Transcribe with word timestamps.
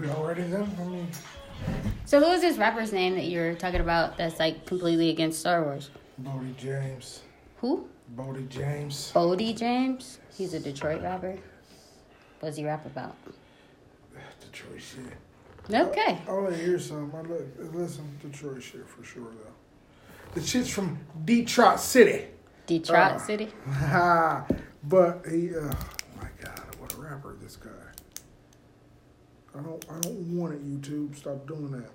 We 0.00 0.08
already? 0.08 0.42
I 0.44 0.66
So 2.06 2.20
who 2.20 2.30
is 2.32 2.40
this 2.40 2.56
rapper's 2.56 2.90
name 2.90 3.16
that 3.16 3.26
you're 3.26 3.54
talking 3.54 3.80
about 3.80 4.16
that's 4.16 4.38
like 4.38 4.64
completely 4.64 5.10
against 5.10 5.40
Star 5.40 5.62
Wars? 5.62 5.90
Boldy 6.22 6.56
James. 6.56 7.20
Who? 7.58 7.86
Boldy 8.16 8.48
James. 8.48 9.12
Boldy 9.14 9.54
James? 9.54 10.18
He's 10.36 10.54
a 10.54 10.60
Detroit 10.60 11.02
rapper. 11.02 11.38
What 12.40 12.48
does 12.48 12.56
he 12.56 12.64
rap 12.64 12.86
about? 12.86 13.14
Detroit 14.40 14.80
shit. 14.80 15.72
Okay. 15.72 16.18
I 16.26 16.32
want 16.32 16.48
to 16.48 16.56
hear 16.56 16.78
some. 16.78 17.12
I 17.14 17.20
look, 17.20 17.42
listen, 17.74 18.18
Detroit 18.22 18.62
shit 18.62 18.88
for 18.88 19.04
sure 19.04 19.24
though. 19.24 20.40
The 20.40 20.46
shit's 20.46 20.70
from 20.70 20.98
Detroit 21.26 21.78
City. 21.78 22.24
Detroit 22.66 23.12
Uh. 23.12 23.18
City. 23.18 23.48
but 24.84 25.24
he, 25.30 25.54
uh, 25.54 25.60
my 26.16 26.28
God, 26.42 26.76
what 26.78 26.94
a 26.94 26.96
rapper 26.96 27.36
this 27.40 27.56
guy. 27.56 27.68
I 29.56 29.62
don't, 29.62 29.84
I 29.90 30.00
don't 30.00 30.36
want 30.36 30.54
it. 30.54 30.64
YouTube, 30.64 31.16
stop 31.16 31.46
doing 31.46 31.70
that. 31.72 31.90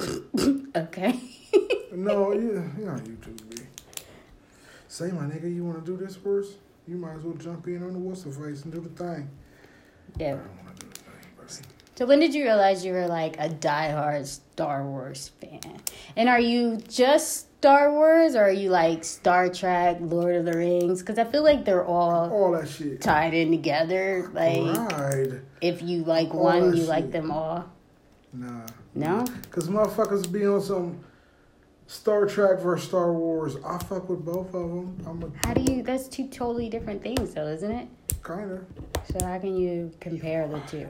Okay. 0.76 1.18
No, 1.92 2.32
you, 2.32 2.72
you 2.78 2.86
on 2.86 3.00
YouTube. 3.00 3.66
Say, 4.86 5.10
my 5.10 5.22
nigga, 5.22 5.52
you 5.52 5.64
want 5.64 5.84
to 5.84 5.90
do 5.90 5.96
this 5.96 6.14
first? 6.14 6.58
You 6.86 6.96
might 6.96 7.14
as 7.16 7.24
well 7.24 7.34
jump 7.34 7.66
in 7.66 7.82
on 7.82 7.92
the 7.92 7.98
whistle 7.98 8.30
face 8.30 8.62
and 8.62 8.72
do 8.72 8.80
the 8.80 8.88
thing. 8.90 9.28
I 10.18 10.22
yeah. 10.22 10.30
don't 10.30 10.64
want 10.64 10.78
to 10.78 10.86
do 10.86 10.92
the 10.92 10.98
thing. 11.46 11.66
So 11.96 12.06
when 12.06 12.18
did 12.18 12.32
you 12.32 12.44
realize 12.44 12.84
you 12.84 12.92
were 12.92 13.08
like 13.08 13.36
a 13.38 13.48
diehard 13.48 14.24
Star 14.26 14.86
Wars 14.86 15.32
fan? 15.40 15.80
And 16.16 16.28
are 16.28 16.40
you 16.40 16.78
just 16.88 17.46
Star 17.60 17.92
Wars 17.92 18.34
or 18.36 18.44
are 18.44 18.50
you 18.50 18.70
like 18.70 19.04
Star 19.04 19.50
Trek, 19.50 19.98
Lord 20.00 20.34
of 20.34 20.46
the 20.46 20.56
Rings? 20.56 21.00
Because 21.02 21.18
I 21.18 21.24
feel 21.24 21.44
like 21.44 21.66
they're 21.66 21.84
all 21.84 22.30
All 22.32 22.52
that 22.52 22.66
shit. 22.70 23.02
tied 23.02 23.34
in 23.34 23.50
together. 23.50 24.30
Like 24.32 24.78
Right. 24.92 25.28
if 25.60 25.82
you 25.82 26.02
like 26.04 26.30
All 26.30 26.42
one, 26.44 26.74
you 26.74 26.84
like 26.84 27.12
them 27.12 27.30
all. 27.30 27.66
Nah. 28.32 28.62
No? 28.94 29.26
Because 29.42 29.68
motherfuckers 29.68 30.32
be 30.32 30.46
on 30.46 30.62
some 30.62 31.00
Star 31.86 32.24
Trek 32.24 32.60
versus 32.60 32.88
Star 32.88 33.12
Wars. 33.12 33.56
I 33.62 33.76
fuck 33.76 34.08
with 34.08 34.24
both 34.24 34.54
of 34.54 34.70
them. 34.70 34.96
I'm 35.06 35.22
a 35.22 35.46
How 35.46 35.52
do 35.52 35.60
you? 35.70 35.82
That's 35.82 36.08
two 36.08 36.28
totally 36.28 36.70
different 36.70 37.02
things, 37.02 37.34
though, 37.34 37.46
isn't 37.46 37.70
it? 37.70 37.88
kind 38.22 38.52
of. 38.52 38.64
So 39.12 39.26
how 39.26 39.38
can 39.38 39.54
you 39.54 39.90
compare 40.00 40.48
the 40.48 40.60
two? 40.60 40.86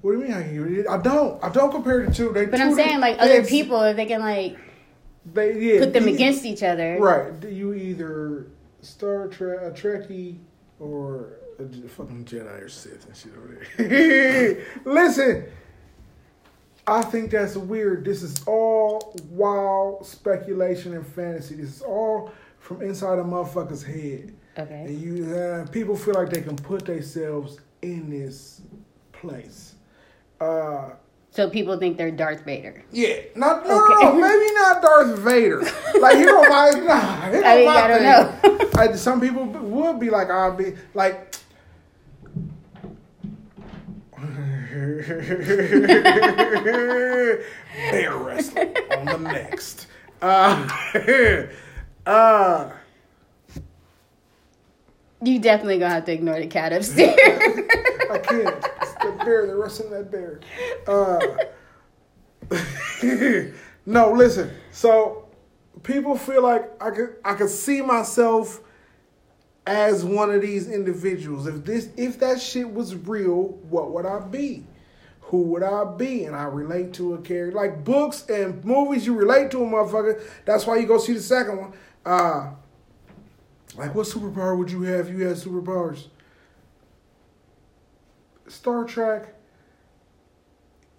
What 0.00 0.12
do 0.12 0.18
you 0.20 0.24
mean? 0.28 0.86
I, 0.88 0.96
don't. 0.98 1.42
I 1.42 1.48
don't 1.48 1.72
compare 1.72 2.06
the 2.06 2.12
two. 2.14 2.32
They 2.32 2.46
But 2.46 2.60
I'm 2.60 2.74
saying 2.74 3.00
like 3.00 3.16
other 3.18 3.42
people, 3.44 3.82
if 3.82 3.96
they 3.96 4.06
can 4.06 4.20
like 4.20 4.58
They 5.32 5.58
yeah. 5.58 5.80
put 5.80 5.92
them 5.92 6.08
you- 6.08 6.14
against 6.14 6.44
each 6.44 6.62
other. 6.62 6.98
Right. 7.00 7.38
Do 7.40 7.48
You 7.48 7.74
either 7.74 8.46
Star 8.82 9.28
Trek, 9.28 9.58
a 9.62 9.70
Trekkie, 9.70 10.36
or 10.78 11.38
a 11.58 11.88
fucking 11.88 12.24
Jedi 12.24 12.62
or 12.62 12.68
Sith 12.68 13.06
and 13.06 13.16
shit 13.16 13.32
over 13.36 13.64
there. 13.76 14.66
Listen, 14.84 15.44
I 16.86 17.02
think 17.02 17.30
that's 17.30 17.56
weird. 17.56 18.04
This 18.04 18.22
is 18.22 18.42
all 18.46 19.14
wild 19.30 20.04
speculation 20.06 20.94
and 20.94 21.06
fantasy. 21.06 21.54
This 21.54 21.76
is 21.76 21.82
all 21.82 22.32
from 22.58 22.82
inside 22.82 23.18
a 23.18 23.22
motherfucker's 23.22 23.82
head. 23.82 24.34
Okay. 24.58 24.84
And 24.86 25.00
you, 25.00 25.34
uh, 25.34 25.66
people 25.68 25.96
feel 25.96 26.14
like 26.14 26.30
they 26.30 26.42
can 26.42 26.56
put 26.56 26.84
themselves 26.86 27.58
in 27.82 28.10
this 28.10 28.60
place. 29.12 29.74
Uh, 30.40 30.90
So 31.34 31.50
people 31.50 31.76
think 31.78 31.98
they're 31.98 32.12
Darth 32.12 32.44
Vader. 32.44 32.84
yeah, 32.92 33.16
not 33.34 33.66
no, 33.66 33.74
Okay. 33.84 34.04
no, 34.04 34.12
maybe 34.20 34.54
not 34.54 34.80
Darth 34.80 35.18
Vader. 35.18 35.62
Like 36.00 36.18
you 36.18 36.26
don't 36.26 36.48
mind. 36.48 36.86
Nah, 36.86 37.28
don't 37.30 37.44
I 37.44 37.56
mean, 37.56 37.66
mind 37.66 37.78
I 37.78 37.88
don't 37.88 38.40
things. 38.40 38.74
know. 38.74 38.80
I, 38.80 38.94
some 38.94 39.20
people 39.20 39.44
would 39.46 39.98
be 39.98 40.10
like, 40.10 40.30
I'll 40.30 40.54
be 40.54 40.74
like. 40.94 41.34
Bear 46.84 48.16
wrestling 48.18 48.74
on 48.96 49.06
the 49.06 49.18
next. 49.18 49.86
Uh, 50.22 50.68
uh, 52.06 52.70
You 55.22 55.38
definitely 55.38 55.78
gonna 55.78 55.94
have 55.94 56.04
to 56.06 56.12
ignore 56.12 56.38
the 56.38 56.46
cat 56.46 56.72
upstairs. 56.72 57.18
I 58.10 58.18
can't. 58.18 58.64
Bear. 59.24 59.46
They're 59.46 59.56
wrestling 59.56 59.90
that 59.90 60.10
bear. 60.10 60.40
Uh, 60.86 61.20
no, 63.86 64.12
listen. 64.12 64.50
So 64.72 65.26
people 65.82 66.16
feel 66.16 66.42
like 66.42 66.70
I 66.82 66.90
could 66.90 67.16
I 67.24 67.34
could 67.34 67.50
see 67.50 67.80
myself 67.80 68.60
as 69.66 70.04
one 70.04 70.30
of 70.30 70.42
these 70.42 70.68
individuals. 70.68 71.46
If 71.46 71.64
this 71.64 71.88
if 71.96 72.18
that 72.20 72.40
shit 72.40 72.72
was 72.72 72.94
real, 72.94 73.58
what 73.70 73.92
would 73.92 74.06
I 74.06 74.20
be? 74.20 74.64
Who 75.22 75.42
would 75.42 75.62
I 75.62 75.84
be? 75.84 76.24
And 76.24 76.36
I 76.36 76.44
relate 76.44 76.92
to 76.94 77.14
a 77.14 77.18
character. 77.18 77.56
Like 77.56 77.84
books 77.84 78.28
and 78.28 78.64
movies, 78.64 79.06
you 79.06 79.14
relate 79.14 79.50
to 79.52 79.62
a 79.62 79.66
motherfucker. 79.66 80.22
That's 80.44 80.66
why 80.66 80.76
you 80.76 80.86
go 80.86 80.98
see 80.98 81.14
the 81.14 81.20
second 81.20 81.58
one. 81.58 81.72
Uh 82.04 82.50
like 83.76 83.94
what 83.94 84.06
superpower 84.06 84.56
would 84.56 84.70
you 84.70 84.82
have 84.82 85.08
if 85.08 85.18
you 85.18 85.26
had 85.26 85.36
superpowers? 85.36 86.06
Star 88.48 88.84
Trek 88.84 89.34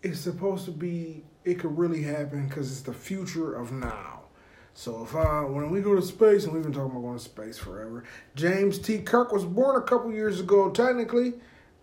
is 0.04 0.20
supposed 0.20 0.66
to 0.66 0.72
be 0.72 1.24
it 1.44 1.60
could 1.60 1.78
really 1.78 2.02
happen 2.04 2.48
because 2.48 2.72
it's 2.72 2.82
the 2.82 2.94
future 2.94 3.54
of 3.54 3.72
now. 3.72 4.22
So 4.74 5.04
if 5.04 5.16
I 5.16 5.42
when 5.44 5.70
we 5.70 5.82
go 5.82 5.96
to 5.96 6.02
space 6.02 6.44
and 6.44 6.54
we've 6.54 6.64
been 6.64 6.74
talking 6.74 6.92
about 6.92 7.02
going 7.02 7.18
to 7.18 7.24
space 7.24 7.58
forever, 7.58 8.04
James 8.36 8.78
T. 8.78 9.00
Kirk 9.00 9.32
was 9.32 9.46
born 9.46 9.78
a 9.78 9.82
couple 9.82 10.12
years 10.12 10.40
ago. 10.40 10.70
Technically, 10.70 11.34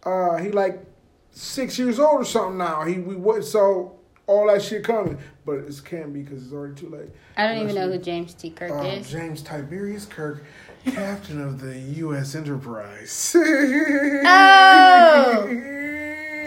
uh, 0.05 0.37
he 0.37 0.51
like 0.51 0.85
six 1.31 1.79
years 1.79 1.99
old 1.99 2.21
or 2.21 2.25
something 2.25 2.59
now. 2.59 2.83
He 2.85 2.99
we 2.99 3.17
what 3.17 3.45
so 3.45 3.99
all 4.27 4.49
that 4.49 4.63
shit 4.63 4.85
coming, 4.85 5.19
but 5.47 5.55
it 5.55 5.81
can't 5.85 6.13
be 6.13 6.23
because 6.23 6.45
it's 6.45 6.53
already 6.53 6.75
too 6.75 6.89
late. 6.91 7.09
I 7.37 7.47
don't 7.47 7.63
even 7.63 7.75
know 7.75 7.87
you- 7.87 7.93
who 7.93 7.99
James 7.99 8.35
T. 8.35 8.51
Kirk 8.51 8.71
uh, 8.71 8.83
is. 8.83 9.11
James 9.11 9.43
Tiberius 9.43 10.05
Kirk, 10.05 10.45
captain 10.87 11.41
of 11.41 11.61
the 11.61 11.79
U.S. 11.79 12.35
Enterprise. 12.35 13.37
Oh! 14.25 15.69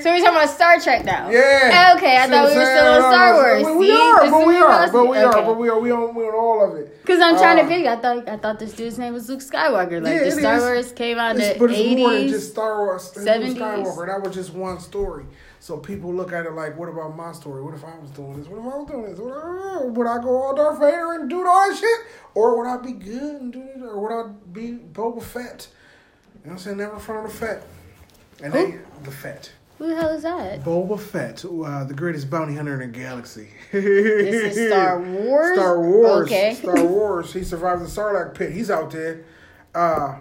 So 0.01 0.11
we're 0.11 0.19
talking 0.19 0.35
about 0.35 0.49
Star 0.49 0.79
Trek 0.79 1.03
now. 1.03 1.31
Yeah. 1.31 1.93
Okay, 1.97 2.15
I 2.17 2.25
See 2.25 2.31
thought 2.31 2.49
we 2.51 2.57
were 2.57 2.65
still 2.65 2.93
on? 2.93 3.11
Star 3.11 3.33
Wars. 3.33 3.65
We, 3.65 3.75
we 3.77 3.91
are, 3.91 4.29
but 4.29 4.45
we 4.47 4.55
are, 4.57 4.91
but 4.91 5.05
we 5.09 5.17
are, 5.17 5.33
okay. 5.35 5.45
but 5.47 5.57
we 5.57 5.69
are. 5.69 5.79
We 5.79 5.91
on, 5.91 6.13
we 6.13 6.25
all 6.25 6.63
of 6.69 6.75
it. 6.77 7.01
Because 7.01 7.19
I'm 7.21 7.37
trying 7.37 7.57
Uh, 7.57 7.63
to 7.63 7.67
figure. 7.67 7.89
I 7.89 7.95
thought 7.95 8.29
I 8.29 8.37
thought 8.37 8.59
this 8.59 8.73
dude's 8.73 8.99
name 8.99 9.13
was 9.13 9.27
Luke 9.29 9.39
Skywalker. 9.39 10.03
Like 10.03 10.13
Yeah, 10.13 10.23
the 10.25 10.31
Star 10.31 10.57
is. 10.57 10.61
Wars 10.63 10.91
came 10.91 11.17
out 11.17 11.31
in 11.37 11.41
the 11.41 11.55
but 11.57 11.71
it's 11.71 11.97
more 11.99 12.13
than 12.13 12.27
just 12.27 12.51
Star 12.51 12.77
Wars. 12.85 13.15
Luke 13.15 13.25
70s. 13.25 13.55
Skywalker. 13.55 14.05
That 14.07 14.21
was 14.21 14.35
just 14.35 14.53
one 14.53 14.79
story. 14.79 15.25
So 15.65 15.77
people 15.77 16.13
look 16.13 16.31
at 16.31 16.45
it 16.45 16.51
like, 16.51 16.77
what 16.77 16.89
about 16.89 17.17
my 17.17 17.31
story? 17.31 17.63
What 17.63 17.73
if 17.73 17.83
I 17.83 17.97
was 17.97 18.11
doing 18.11 18.37
this? 18.37 18.47
What 18.47 18.59
if 18.59 18.65
I 18.71 18.77
was 18.77 18.87
doing 18.87 19.09
this? 19.09 19.17
What, 19.17 19.93
would 19.93 20.05
I 20.05 20.21
go 20.21 20.43
all 20.43 20.55
Darth 20.55 20.77
Vader 20.77 21.13
and 21.13 21.27
do 21.27 21.37
all 21.37 21.69
that 21.69 21.75
shit? 21.75 21.99
Or 22.35 22.55
would 22.55 22.67
I 22.67 22.77
be 22.77 22.91
good 22.91 23.41
and 23.41 23.51
do 23.51 23.63
it? 23.63 23.81
Or 23.81 23.99
would 23.99 24.11
I 24.11 24.31
be 24.51 24.77
Boba 24.93 25.23
Fett? 25.23 25.67
You 26.35 26.51
know 26.51 26.51
what 26.51 26.51
I'm 26.51 26.57
saying? 26.59 26.77
Never 26.77 26.93
in 26.93 26.99
front 26.99 27.25
of 27.25 27.31
the 27.31 27.37
Fett. 27.39 27.63
And 28.43 28.53
Who? 28.53 28.73
they, 28.73 28.77
the 29.01 29.09
Fett. 29.09 29.53
Who 29.79 29.87
the 29.87 29.95
hell 29.95 30.09
is 30.09 30.21
that? 30.21 30.63
Boba 30.63 30.99
Fett, 30.99 31.43
uh, 31.43 31.83
the 31.85 31.95
greatest 31.95 32.29
bounty 32.29 32.53
hunter 32.53 32.79
in 32.79 32.91
the 32.91 32.99
galaxy. 32.99 33.47
This 33.71 34.55
is 34.55 34.67
Star 34.71 35.01
Wars. 35.01 35.57
Star 35.57 35.81
Wars. 35.81 36.27
Okay. 36.27 36.53
Star 36.53 36.85
Wars. 36.85 37.33
He 37.33 37.43
survived 37.43 37.81
the 37.81 37.87
Sarlacc 37.87 38.35
pit. 38.35 38.51
He's 38.51 38.69
out 38.69 38.91
there. 38.91 39.25
Uh, 39.73 40.19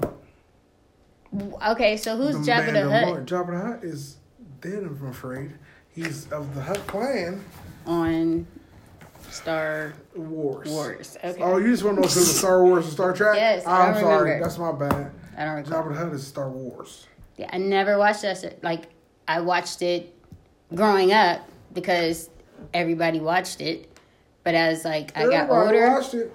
Okay, 1.62 1.99
so 1.99 2.16
who's 2.16 2.37
Jabba 2.37 2.72
the 2.72 2.88
Hutt 2.88 3.27
Jabba 3.27 3.50
the 3.50 3.66
Hutt 3.66 3.84
is 3.84 4.19
dead, 4.65 4.83
I'm 4.83 5.07
afraid. 5.09 5.53
He's 5.91 6.31
of 6.33 6.55
the 6.55 6.61
Hutt 6.63 6.85
clan 6.87 7.45
on 7.87 8.47
Star 9.31 9.95
Wars. 10.17 10.69
Wars? 10.69 11.17
Okay, 11.23 11.41
Oh, 11.43 11.59
you 11.59 11.69
just 11.71 11.85
want 11.85 11.97
to 11.97 12.01
know 12.03 12.07
if 12.07 12.13
it 12.17 12.19
was 12.19 12.39
Star 12.39 12.65
Wars 12.65 12.89
or 12.89 12.91
Star 12.91 13.13
Trek? 13.13 13.37
Yes, 13.37 13.67
I 13.67 13.89
I'm 13.89 13.95
sorry. 14.01 14.23
remember. 14.33 14.45
That's 14.45 14.59
my 14.59 14.73
bad. 14.73 15.13
I 15.37 15.45
don't 15.45 15.57
recall. 15.57 15.83
Jabba 15.85 15.89
the 15.91 15.99
Hutt 16.05 16.13
is 16.13 16.27
Star 16.27 16.49
Wars. 16.49 17.07
Yeah, 17.37 17.51
I 17.53 17.59
never 17.59 17.99
watched 17.99 18.22
that. 18.22 18.39
shit. 18.39 18.63
Like 18.65 18.87
I 19.28 19.41
watched 19.41 19.83
it 19.83 20.15
growing 20.75 21.13
up 21.13 21.49
because 21.72 22.31
everybody 22.72 23.21
watched 23.21 23.60
it. 23.60 23.91
But 24.45 24.55
as 24.55 24.84
like 24.84 25.17
I 25.17 25.25
got 25.25 25.33
Everybody 25.51 25.78
older, 25.78 25.91
watched 25.91 26.15
it. 26.15 26.33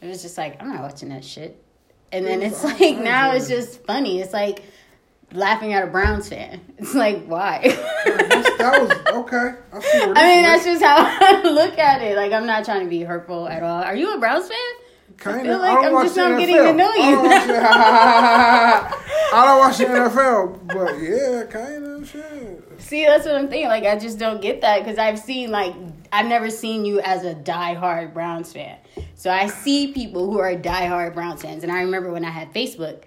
it 0.00 0.06
was 0.06 0.22
just 0.22 0.36
like 0.38 0.60
I'm 0.60 0.68
not 0.68 0.82
watching 0.82 1.08
that 1.10 1.24
shit. 1.24 1.62
And 2.12 2.26
then 2.26 2.42
it's 2.42 2.62
like 2.64 2.98
now 2.98 3.32
it's 3.32 3.48
just 3.48 3.84
funny. 3.86 4.20
It's 4.20 4.32
like 4.32 4.62
laughing 5.32 5.72
at 5.72 5.82
a 5.84 5.86
Browns 5.86 6.28
fan. 6.28 6.60
It's 6.82 6.94
like 6.96 7.24
why? 7.26 7.60
That 7.64 8.78
was 8.80 8.90
okay. 9.14 9.54
I 9.72 9.76
I 10.16 10.34
mean, 10.34 10.42
that's 10.42 10.64
just 10.64 10.82
how 10.82 10.96
I 11.20 11.42
look 11.42 11.78
at 11.78 12.02
it. 12.02 12.16
Like 12.16 12.32
I'm 12.32 12.44
not 12.46 12.64
trying 12.64 12.82
to 12.84 12.90
be 12.90 13.02
hurtful 13.02 13.46
at 13.48 13.62
all. 13.62 13.82
Are 13.82 13.94
you 13.94 14.14
a 14.14 14.18
Browns 14.18 14.48
fan? 14.48 14.58
Kind 15.18 15.42
feel 15.42 15.54
of. 15.54 15.60
like 15.60 15.78
I 15.84 15.92
watch 15.92 16.04
just 16.06 16.16
not 16.16 16.38
getting 16.40 16.56
to 16.56 16.72
know 16.72 16.90
I 16.90 16.96
you. 16.96 17.14
don't 17.14 17.24
watch 17.24 17.46
the- 17.46 19.02
I 19.34 19.44
don't 19.46 19.58
watch 19.60 19.78
the 19.78 19.84
NFL, 19.84 20.66
but 20.66 21.00
yeah, 21.00 21.44
kind 21.44 21.84
of 21.86 22.08
shit. 22.08 22.80
See, 22.80 23.04
that's 23.04 23.24
what 23.24 23.36
I'm 23.36 23.48
thinking. 23.48 23.68
Like, 23.68 23.84
I 23.84 23.96
just 23.98 24.18
don't 24.18 24.42
get 24.42 24.60
that 24.62 24.80
because 24.80 24.98
I've 24.98 25.18
seen, 25.18 25.50
like, 25.50 25.74
I've 26.12 26.26
never 26.26 26.50
seen 26.50 26.84
you 26.84 27.00
as 27.00 27.24
a 27.24 27.34
diehard 27.34 28.12
Browns 28.12 28.52
fan. 28.52 28.76
So 29.14 29.30
I 29.30 29.46
see 29.46 29.92
people 29.92 30.30
who 30.30 30.38
are 30.40 30.54
diehard 30.54 31.14
Browns 31.14 31.40
fans. 31.42 31.62
And 31.62 31.72
I 31.72 31.80
remember 31.82 32.10
when 32.12 32.24
I 32.26 32.30
had 32.30 32.52
Facebook, 32.52 33.04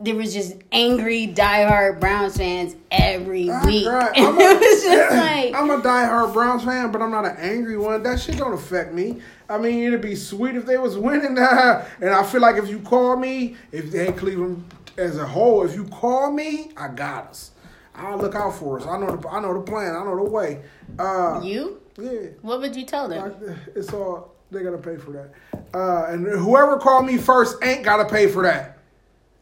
there 0.00 0.14
was 0.14 0.32
just 0.32 0.54
angry 0.72 1.26
diehard 1.28 2.00
Browns 2.00 2.36
fans 2.36 2.74
every 2.90 3.50
I 3.50 3.64
week. 3.66 3.86
I'm 3.88 4.14
it 4.14 4.20
a- 4.22 4.58
was 4.58 4.82
just 4.82 5.14
like 5.16 5.54
I'm 5.54 5.70
a 5.70 5.78
diehard 5.82 6.32
Browns 6.32 6.64
fan, 6.64 6.90
but 6.90 7.02
I'm 7.02 7.10
not 7.10 7.24
an 7.26 7.36
angry 7.38 7.76
one. 7.76 8.02
That 8.02 8.18
shit 8.20 8.36
don't 8.38 8.54
affect 8.54 8.92
me. 8.94 9.20
I 9.48 9.58
mean, 9.58 9.84
it'd 9.84 10.00
be 10.00 10.14
sweet 10.16 10.54
if 10.56 10.64
they 10.66 10.78
was 10.78 10.96
winning. 10.96 11.36
and 11.38 12.10
I 12.10 12.22
feel 12.24 12.40
like 12.40 12.56
if 12.56 12.68
you 12.68 12.78
call 12.80 13.16
me, 13.16 13.56
if 13.72 13.90
they 13.90 14.06
ain't 14.06 14.16
Cleveland 14.16 14.64
as 14.96 15.18
a 15.18 15.26
whole, 15.26 15.64
if 15.66 15.74
you 15.74 15.84
call 15.86 16.30
me, 16.32 16.70
I 16.76 16.88
got 16.88 17.28
us. 17.28 17.50
I'll 17.94 18.16
look 18.18 18.34
out 18.34 18.54
for 18.54 18.80
us. 18.80 18.86
I 18.86 18.96
know 18.98 19.16
the 19.16 19.28
I 19.28 19.40
know 19.40 19.52
the 19.52 19.60
plan. 19.60 19.94
I 19.94 20.04
know 20.04 20.16
the 20.16 20.30
way. 20.30 20.62
Uh, 20.98 21.40
you. 21.42 21.80
yeah, 21.98 22.28
What 22.40 22.60
would 22.60 22.74
you 22.74 22.86
tell 22.86 23.08
them? 23.08 23.34
it's 23.74 23.92
all 23.92 24.34
they 24.50 24.62
gotta 24.62 24.78
pay 24.78 24.96
for 24.96 25.10
that. 25.12 25.32
Uh, 25.74 26.06
and 26.08 26.26
whoever 26.26 26.78
called 26.78 27.04
me 27.06 27.18
first 27.18 27.56
ain't 27.62 27.84
gotta 27.84 28.04
pay 28.06 28.26
for 28.28 28.42
that. 28.44 28.78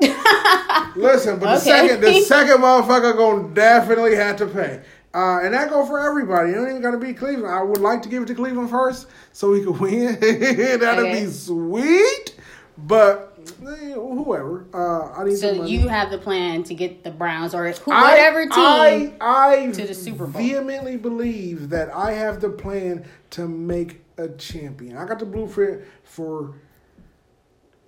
Listen, 0.96 1.38
but 1.38 1.54
the 1.54 1.58
second 1.58 2.00
the 2.00 2.20
second 2.26 2.58
motherfucker 2.58 3.16
gonna 3.16 3.48
definitely 3.54 4.14
have 4.16 4.36
to 4.36 4.46
pay. 4.46 4.80
Uh, 5.14 5.40
and 5.42 5.54
that 5.54 5.70
go 5.70 5.84
for 5.86 5.98
everybody. 5.98 6.50
It 6.52 6.56
ain't 6.58 6.68
even 6.68 6.82
gotta 6.82 6.98
be 6.98 7.12
Cleveland. 7.14 7.52
I 7.52 7.62
would 7.62 7.80
like 7.80 8.02
to 8.02 8.08
give 8.08 8.22
it 8.22 8.26
to 8.26 8.34
Cleveland 8.34 8.70
first 8.70 9.06
so 9.32 9.52
he 9.54 9.64
could 9.64 9.78
win. 9.80 10.18
That'd 10.20 10.82
Okay. 10.82 11.24
be 11.24 11.30
sweet. 11.30 12.34
But 12.76 13.36
eh, 13.66 13.92
whoever. 13.94 14.66
Uh, 14.72 15.12
I 15.18 15.24
need 15.24 15.36
So 15.38 15.64
you 15.64 15.88
have 15.88 16.10
the 16.10 16.18
plan 16.18 16.62
to 16.64 16.74
get 16.74 17.02
the 17.02 17.10
Browns 17.10 17.54
or 17.54 17.70
who, 17.72 17.90
I- 17.90 18.10
whatever 18.10 18.42
team. 18.42 19.16
I, 19.20 19.66
I 19.66 19.70
to 19.72 19.86
the 19.86 19.94
Super 19.94 20.26
Bowl. 20.26 20.40
vehemently 20.40 20.96
believe 20.96 21.70
that 21.70 21.90
I 21.94 22.12
have 22.12 22.40
the 22.40 22.50
plan 22.50 23.04
to 23.30 23.48
make 23.48 24.02
a 24.18 24.28
champion. 24.28 24.96
I 24.96 25.06
got 25.06 25.18
the 25.18 25.26
blueprint 25.26 25.82
for 26.04 26.54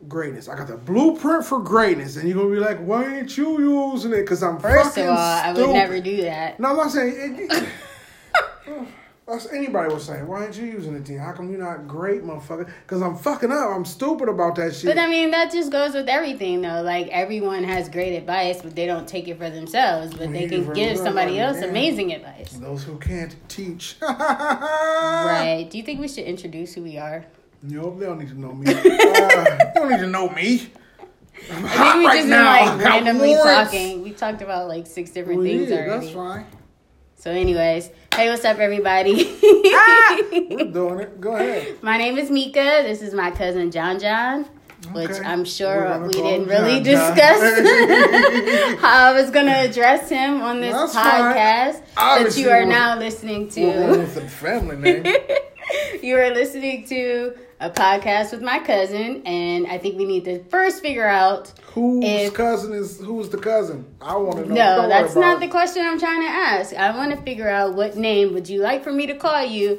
greatness. 0.08 0.49
I 0.49 0.56
got 0.56 0.67
the 0.69 0.76
blueprint 0.76 1.44
for 1.44 1.61
greatness, 1.61 2.17
and 2.17 2.29
you're 2.29 2.38
gonna 2.38 2.50
be 2.55 2.61
like, 2.61 2.79
"Why 2.79 3.19
ain't 3.19 3.37
you 3.37 3.61
using 3.93 4.12
it?" 4.12 4.20
Because 4.23 4.43
I'm 4.43 4.58
First 4.58 4.91
fucking 4.91 5.05
of 5.05 5.11
all, 5.11 5.19
I 5.19 5.49
would 5.49 5.56
stupid. 5.56 5.73
never 5.73 6.00
do 6.00 6.23
that. 6.23 6.58
No, 6.61 6.70
I'm 6.70 6.76
not 6.76 6.91
saying. 6.91 7.14
It, 7.49 7.52
it- 7.52 7.69
oh, 8.69 8.87
that's 9.29 9.52
anybody 9.52 9.93
would 9.93 10.02
say. 10.02 10.23
Why 10.23 10.47
ain't 10.47 10.56
you 10.56 10.67
using 10.67 10.94
it, 10.97 11.05
team? 11.06 11.19
How 11.19 11.32
come 11.32 11.50
you're 11.50 11.61
not 11.61 11.87
great, 11.87 12.25
motherfucker? 12.25 12.69
Because 12.82 13.00
I'm 13.02 13.14
fucking 13.17 13.52
up. 13.52 13.70
I'm 13.70 13.85
stupid 13.85 14.29
about 14.29 14.56
that 14.56 14.75
shit. 14.75 14.87
But 14.87 14.99
I 14.99 15.06
mean, 15.08 15.31
that 15.31 15.52
just 15.52 15.70
goes 15.70 15.94
with 15.94 16.08
everything, 16.08 16.62
though. 16.62 16.82
Like 16.82 17.08
everyone 17.08 17.62
has 17.64 17.88
great 17.88 18.17
advice, 18.17 18.61
but 18.62 18.75
they 18.75 18.87
don't 18.87 19.06
take 19.06 19.29
it 19.29 19.38
for 19.38 19.49
themselves. 19.50 20.14
But 20.14 20.32
they 20.32 20.49
can 20.49 20.73
give 20.73 20.97
somebody 20.99 21.38
else 21.38 21.61
man. 21.61 21.69
amazing 21.70 22.12
advice. 22.12 22.52
Those 22.55 22.82
who 22.82 22.99
can't 22.99 23.37
teach. 23.49 23.97
Right? 24.02 25.69
Do 25.70 25.79
you 25.79 25.85
think 25.85 26.00
we 26.00 26.08
should 26.08 26.25
introduce 26.25 26.75
who 26.75 26.82
we 26.82 26.99
are? 26.99 27.25
Nope, 27.62 27.99
they 27.99 28.07
don't 28.07 28.19
need 28.19 28.29
to 28.29 28.41
know 28.41 28.53
me. 28.53 28.73
Uh, 28.73 28.83
they 28.83 29.73
don't 29.75 29.91
need 29.91 29.99
to 30.01 30.07
know 30.07 30.29
me. 30.31 30.69
I'm 31.53 31.65
hot 31.65 31.99
we 31.99 32.07
right 32.07 32.17
just 32.19 32.29
now. 32.29 32.59
been 32.69 32.79
like 32.79 32.87
randomly 32.87 33.35
talking. 33.35 34.03
We 34.03 34.12
talked 34.12 34.43
about 34.43 34.69
like 34.69 34.87
six 34.87 35.11
different 35.11 35.39
Well, 35.41 35.47
things 35.47 35.71
yeah, 35.71 35.77
already. 35.77 36.07
That's 36.07 36.15
fine. 36.15 36.47
So, 37.17 37.31
anyways, 37.31 37.91
hey, 38.15 38.31
what's 38.31 38.45
up, 38.47 38.59
everybody? 38.59 39.39
We're 39.43 40.65
doing 40.73 41.01
it. 41.01 41.21
Go 41.21 41.35
ahead. 41.37 41.83
My 41.83 41.99
name 41.99 42.17
is 42.17 42.31
Mika. 42.31 42.83
This 42.83 43.03
is 43.03 43.12
my 43.12 43.31
cousin 43.31 43.71
John 43.71 43.99
John, 43.99 44.45
which 44.93 45.11
I'm 45.23 45.45
sure 45.45 45.99
we 46.07 46.12
didn't 46.12 46.49
really 46.49 46.81
John 46.83 47.15
John. 47.15 47.15
discuss 47.17 48.81
how 48.81 49.11
I 49.11 49.12
was 49.21 49.31
going 49.31 49.47
to 49.47 49.53
address 49.69 50.09
him 50.09 50.41
on 50.41 50.61
this 50.62 50.75
That's 50.75 50.95
podcast 50.97 51.95
that 51.95 52.37
you 52.39 52.49
are 52.49 52.65
now 52.65 52.99
listening 52.99 53.51
We're 53.55 53.93
to. 53.93 53.99
with 53.99 54.15
the 54.15 54.23
family 54.23 54.77
name. 54.77 55.15
you 56.03 56.17
are 56.17 56.31
listening 56.31 56.87
to 56.89 57.35
a 57.61 57.69
podcast 57.71 58.33
with 58.33 58.41
my 58.43 58.59
cousin, 58.59 59.23
and 59.27 59.67
I 59.67 59.77
think 59.79 59.99
we 59.99 60.05
need 60.07 60.25
to 60.25 60.43
first 60.45 60.81
figure 60.83 61.07
out. 61.07 61.53
Whose 61.75 62.05
If- 62.05 62.35
cousin 62.35 62.73
is 62.73 62.99
who's 63.01 63.29
the 63.29 63.39
cousin? 63.39 63.85
I 64.01 64.17
want 64.17 64.37
to 64.37 64.41
know. 64.43 64.47
Don't 64.49 64.55
No, 64.55 64.89
that's 64.89 65.15
not 65.15 65.37
it. 65.37 65.41
the 65.41 65.49
question 65.49 65.85
I'm 65.87 65.99
trying 66.01 66.23
to 66.23 66.29
ask. 66.29 66.75
I 66.75 66.97
want 66.97 67.11
to 67.15 67.19
figure 67.23 67.49
out 67.49 67.75
what 67.75 67.97
name 67.97 68.33
would 68.35 68.49
you 68.49 68.61
like 68.62 68.83
for 68.83 68.93
me 68.93 69.07
to 69.09 69.15
call 69.15 69.45
you 69.45 69.79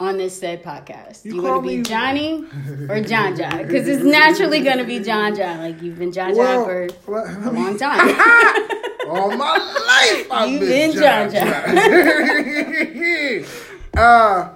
on 0.00 0.16
this 0.18 0.38
said 0.38 0.62
podcast. 0.64 1.24
You 1.24 1.36
You, 1.36 1.40
call 1.42 1.50
want 1.52 1.62
to 1.64 1.68
be 1.70 1.76
me- 1.78 1.82
Johnny 1.82 2.44
or 2.88 3.00
John 3.12 3.36
John? 3.36 3.58
Because 3.66 3.86
it's 3.86 4.02
naturally 4.04 4.60
going 4.62 4.78
to 4.78 4.84
be 4.84 4.98
John 4.98 5.34
John. 5.36 5.58
Like 5.58 5.80
you've 5.82 5.98
been 5.98 6.10
John 6.12 6.34
John 6.34 6.38
Well, 6.38 6.64
for 6.64 6.88
well, 7.06 7.24
a 7.48 7.50
long 7.52 7.78
time. 7.86 8.16
all 9.08 9.30
my 9.36 9.56
life 9.56 10.26
I've 10.32 10.50
You've 10.50 10.60
been, 10.60 10.90
been 10.92 11.00
John 11.00 11.30
John 11.30 11.46
John. 13.94 14.02
uh, 14.02 14.48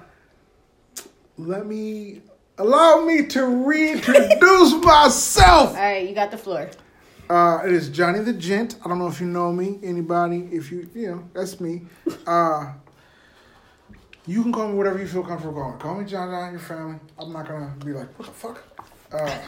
let 1.38 1.66
me 1.66 2.20
allow 2.58 3.04
me 3.04 3.26
to 3.26 3.46
reintroduce 3.46 4.74
myself. 4.84 5.70
All 5.70 5.76
right, 5.76 6.08
you 6.08 6.14
got 6.14 6.30
the 6.30 6.38
floor. 6.38 6.70
Uh, 7.28 7.62
it 7.64 7.72
is 7.72 7.88
Johnny 7.88 8.20
the 8.20 8.34
Gent. 8.34 8.76
I 8.84 8.88
don't 8.88 8.98
know 8.98 9.08
if 9.08 9.20
you 9.20 9.26
know 9.26 9.52
me. 9.52 9.78
Anybody? 9.82 10.48
If 10.52 10.70
you, 10.70 10.88
you 10.94 11.10
know, 11.10 11.28
that's 11.32 11.58
me. 11.58 11.82
Uh, 12.26 12.74
you 14.26 14.42
can 14.42 14.52
call 14.52 14.68
me 14.68 14.74
whatever 14.74 14.98
you 14.98 15.06
feel 15.06 15.22
comfortable 15.22 15.60
calling. 15.60 15.78
Call 15.78 15.94
me 15.96 16.04
John 16.04 16.30
John, 16.30 16.52
your 16.52 16.60
family. 16.60 16.98
I'm 17.18 17.32
not 17.32 17.48
gonna 17.48 17.74
be 17.84 17.92
like, 17.92 18.18
what 18.18 18.28
the 18.28 18.34
fuck? 18.34 18.62
Uh, 19.10 19.38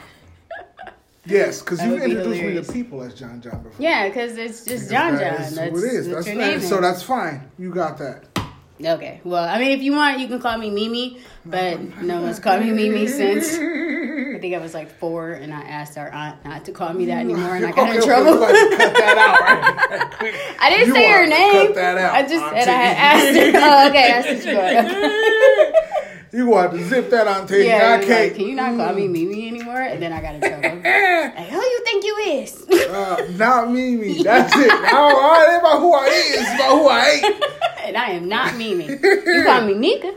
yes, 1.27 1.61
because 1.61 1.83
you 1.83 1.91
would 1.91 2.05
be 2.05 2.11
introduced 2.13 2.43
me 2.43 2.55
to 2.55 2.73
people 2.73 3.03
as 3.03 3.15
John 3.15 3.41
John 3.41 3.63
before. 3.63 3.83
Yeah, 3.83 4.09
because 4.09 4.37
it's 4.39 4.65
just 4.65 4.91
John 4.91 5.17
that 5.17 5.39
John. 5.39 5.55
That's 5.55 5.73
what 5.73 5.85
it 5.85 5.93
is. 5.93 6.09
That's 6.09 6.27
your 6.27 6.37
name 6.37 6.61
so 6.61 6.81
that's 6.81 7.03
fine. 7.03 7.51
You 7.59 7.73
got 7.73 7.99
that. 7.99 8.36
Okay. 8.85 9.21
Well, 9.25 9.45
I 9.45 9.59
mean, 9.59 9.71
if 9.71 9.83
you 9.83 9.93
want, 9.93 10.21
you 10.21 10.29
can 10.29 10.41
call 10.41 10.59
me 10.59 10.71
Mimi, 10.71 11.19
but 11.45 11.81
no 12.03 12.21
one's 12.21 12.39
called 12.41 12.61
me 12.61 12.73
Mimi 12.73 13.07
since 13.07 13.55
I 13.55 14.39
think 14.39 14.55
I 14.55 14.59
was 14.59 14.75
like 14.75 14.91
four, 14.99 15.33
and 15.33 15.53
I 15.53 15.63
asked 15.63 15.97
our 15.97 16.11
aunt 16.11 16.45
not 16.45 16.67
to 16.67 16.73
call 16.73 16.93
me 16.93 17.07
that 17.07 17.17
mm. 17.17 17.31
anymore, 17.31 17.57
and 17.57 17.65
I 17.65 17.73
got 17.73 17.97
in 17.97 18.03
trouble. 18.03 18.37
cut 18.39 18.53
that 18.53 19.17
out. 19.17 20.21
Right? 20.21 20.57
I 20.61 20.71
didn't 20.71 20.89
You 20.89 20.95
say 20.95 21.11
her 21.11 21.27
name. 21.27 21.67
cut 21.69 21.75
that 21.77 21.99
out, 21.99 22.15
I 22.15 22.23
just 22.23 22.45
said. 22.51 22.69
I 22.69 22.73
had 22.73 22.97
asked 22.97 23.37
her. 23.39 23.47
Oh, 23.67 23.89
okay, 23.89 24.13
I 24.13 24.23
see 24.39 24.55
what 24.55 25.96
You 26.33 26.47
want 26.47 26.73
to 26.73 26.85
zip 26.85 27.11
that 27.11 27.29
on 27.29 27.47
tape. 27.47 27.67
Yeah, 27.67 27.99
I 28.01 28.05
can't. 28.05 28.09
like, 28.09 28.35
can 28.35 28.47
you 28.47 28.55
not 28.55 28.77
call 28.77 28.93
me 28.95 29.07
Mimi 29.09 29.49
anymore? 29.49 29.81
And 29.81 30.03
then 30.03 30.13
I 30.13 30.21
got 30.21 30.35
in 30.35 30.41
trouble. 30.41 30.63
like, 31.37 31.49
who 31.49 31.57
you 31.57 31.81
think 31.85 32.05
you 32.05 32.17
is? 32.17 32.69
Uh, 32.89 33.27
not 33.37 33.71
Mimi. 33.71 34.23
That's 34.25 34.55
it. 34.57 34.71
I 34.71 34.91
don't, 34.91 35.25
I 35.25 35.53
ain't 35.53 35.61
about 35.61 35.81
who 35.81 35.95
I 35.95 36.07
is. 36.07 36.41
It's 36.41 36.55
about 36.55 36.79
who 36.79 36.89
I 36.89 37.09
ain't. 37.09 37.45
and 37.87 37.97
I 37.97 38.11
am 38.11 38.29
not 38.29 38.57
Mimi. 38.57 38.87
You 38.87 39.45
call 39.45 39.63
me 39.67 39.75
Nika. 39.75 40.15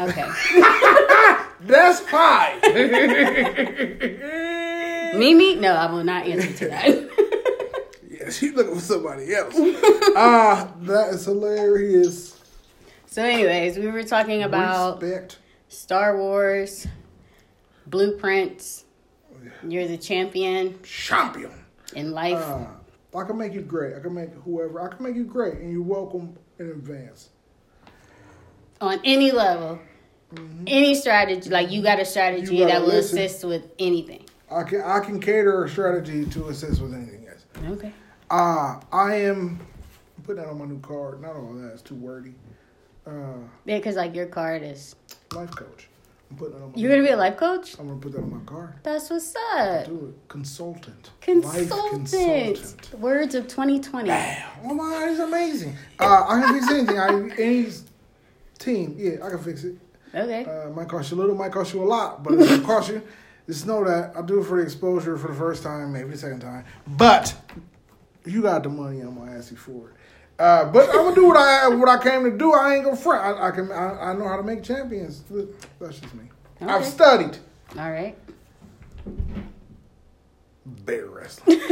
Okay. 0.00 0.28
That's 1.60 2.00
fine. 2.00 2.60
Mimi? 5.18 5.56
No, 5.56 5.74
I 5.74 5.90
will 5.92 6.04
not 6.04 6.26
answer 6.26 6.52
to 6.52 6.68
that. 6.68 6.88
yeah, 8.10 8.30
she's 8.30 8.52
looking 8.54 8.74
for 8.74 8.80
somebody 8.80 9.34
else. 9.34 9.54
Ah, 10.16 10.72
that 10.80 11.10
is 11.10 11.24
hilarious. 11.24 12.38
so, 13.06 13.22
anyways, 13.22 13.78
we 13.78 13.88
were 13.88 14.02
talking 14.02 14.42
about 14.42 15.00
Respect. 15.00 15.38
Star 15.76 16.16
Wars, 16.18 16.86
blueprints. 17.86 18.84
You're 19.66 19.88
the 19.88 19.96
champion 19.96 20.78
Champion. 20.82 21.50
in 21.94 22.12
life. 22.12 22.36
Uh, 22.38 22.66
I 23.18 23.24
can 23.24 23.36
make 23.38 23.54
you 23.54 23.62
great. 23.62 23.96
I 23.96 24.00
can 24.00 24.14
make 24.14 24.30
whoever. 24.44 24.80
I 24.80 24.94
can 24.94 25.04
make 25.04 25.16
you 25.16 25.24
great, 25.24 25.54
and 25.54 25.72
you're 25.72 25.82
welcome 25.82 26.36
in 26.58 26.66
advance. 26.70 27.30
on 28.80 29.00
any 29.04 29.32
level, 29.32 29.78
any 30.66 30.94
strategy. 30.94 31.48
Like 31.50 31.70
you 31.70 31.82
got 31.82 31.98
a 32.00 32.04
strategy 32.04 32.46
Mm-hmm. 32.58 32.58
Gotta 32.68 32.72
that 32.72 32.80
will 32.82 32.88
listen. 32.88 33.18
assist 33.18 33.44
with 33.44 33.70
anything. 33.78 34.24
I 34.50 34.62
can 34.64 34.82
I 34.82 35.00
can 35.00 35.20
cater 35.20 35.64
a 35.64 35.68
strategy 35.68 36.26
to 36.26 36.48
assist 36.48 36.80
with 36.82 36.92
anything. 36.94 37.22
Yes. 37.24 37.46
Okay. 37.70 37.92
Uh, 38.30 38.80
I 38.92 39.14
am 39.16 39.58
put 40.24 40.36
that 40.36 40.46
on 40.48 40.58
my 40.58 40.66
new 40.66 40.80
card. 40.80 41.20
Not 41.22 41.34
all 41.36 41.54
that. 41.54 41.72
It's 41.72 41.82
too 41.82 41.94
wordy. 41.94 42.34
Uh, 43.06 43.10
Yeah, 43.64 43.78
because 43.78 43.96
like 43.96 44.14
your 44.14 44.26
card 44.26 44.62
is. 44.62 44.94
Life 45.34 45.54
coach. 45.54 45.88
I'm 46.30 46.36
putting 46.36 46.54
that 46.54 46.62
on 46.62 46.72
my. 46.72 46.76
You're 46.76 46.90
gonna 46.90 47.02
be 47.02 47.10
a 47.10 47.16
life 47.16 47.36
coach. 47.36 47.78
I'm 47.78 47.88
gonna 47.88 48.00
put 48.00 48.12
that 48.12 48.22
on 48.22 48.30
my 48.32 48.44
card. 48.44 48.74
That's 48.82 49.10
what's 49.10 49.34
up. 49.54 49.86
Do 49.86 50.14
it. 50.14 50.28
Consultant. 50.28 51.10
Consultant. 51.20 51.90
consultant. 51.90 52.94
Words 53.00 53.34
of 53.34 53.48
2020. 53.48 54.10
Oh 54.10 54.74
my 54.74 54.90
god, 54.90 55.08
it's 55.10 55.20
amazing. 55.20 55.76
Uh, 55.98 56.24
I 56.28 56.40
can 56.40 56.54
fix 56.54 56.70
anything. 56.70 56.98
I 56.98 57.36
any 57.38 57.66
team, 58.58 58.94
yeah, 58.98 59.24
I 59.24 59.30
can 59.30 59.38
fix 59.38 59.64
it. 59.64 59.76
Okay. 60.14 60.44
Uh, 60.44 60.70
might 60.70 60.88
cost 60.88 61.10
you 61.10 61.16
a 61.16 61.20
little, 61.20 61.34
might 61.34 61.52
cost 61.52 61.74
you 61.74 61.82
a 61.82 61.84
lot, 61.84 62.22
but 62.22 62.34
it's 62.34 62.48
gonna 62.48 62.62
cost 62.62 62.90
you. 62.90 63.02
Just 63.46 63.66
know 63.66 63.84
that 63.84 64.16
I 64.16 64.22
do 64.22 64.40
it 64.40 64.44
for 64.44 64.58
the 64.58 64.62
exposure 64.62 65.18
for 65.18 65.28
the 65.28 65.34
first 65.34 65.62
time, 65.62 65.92
maybe 65.92 66.10
the 66.10 66.18
second 66.18 66.40
time. 66.40 66.64
But 66.86 67.34
you 68.24 68.42
got 68.42 68.62
the 68.62 68.68
money, 68.68 69.00
I'm 69.00 69.16
gonna 69.16 69.36
ask 69.36 69.50
you 69.50 69.56
for 69.56 69.88
it. 69.88 69.94
Uh, 70.38 70.64
but 70.72 70.88
I'm 70.90 70.96
gonna 70.96 71.14
do 71.14 71.26
what 71.28 71.36
I 71.36 71.68
what 71.68 71.88
I 71.88 72.02
came 72.02 72.24
to 72.24 72.36
do. 72.36 72.52
I 72.52 72.74
ain't 72.74 72.84
gonna 72.84 72.96
front. 72.96 73.38
I, 73.38 73.48
I 73.48 73.50
can 73.50 73.70
I, 73.70 74.10
I 74.10 74.12
know 74.14 74.26
how 74.26 74.36
to 74.36 74.42
make 74.42 74.62
champions. 74.62 75.22
That's 75.78 76.00
just 76.00 76.14
me. 76.14 76.24
I've 76.60 76.84
studied 76.84 77.38
All 77.78 77.90
right. 77.90 78.16
bear 80.64 81.06
wrestling. 81.06 81.60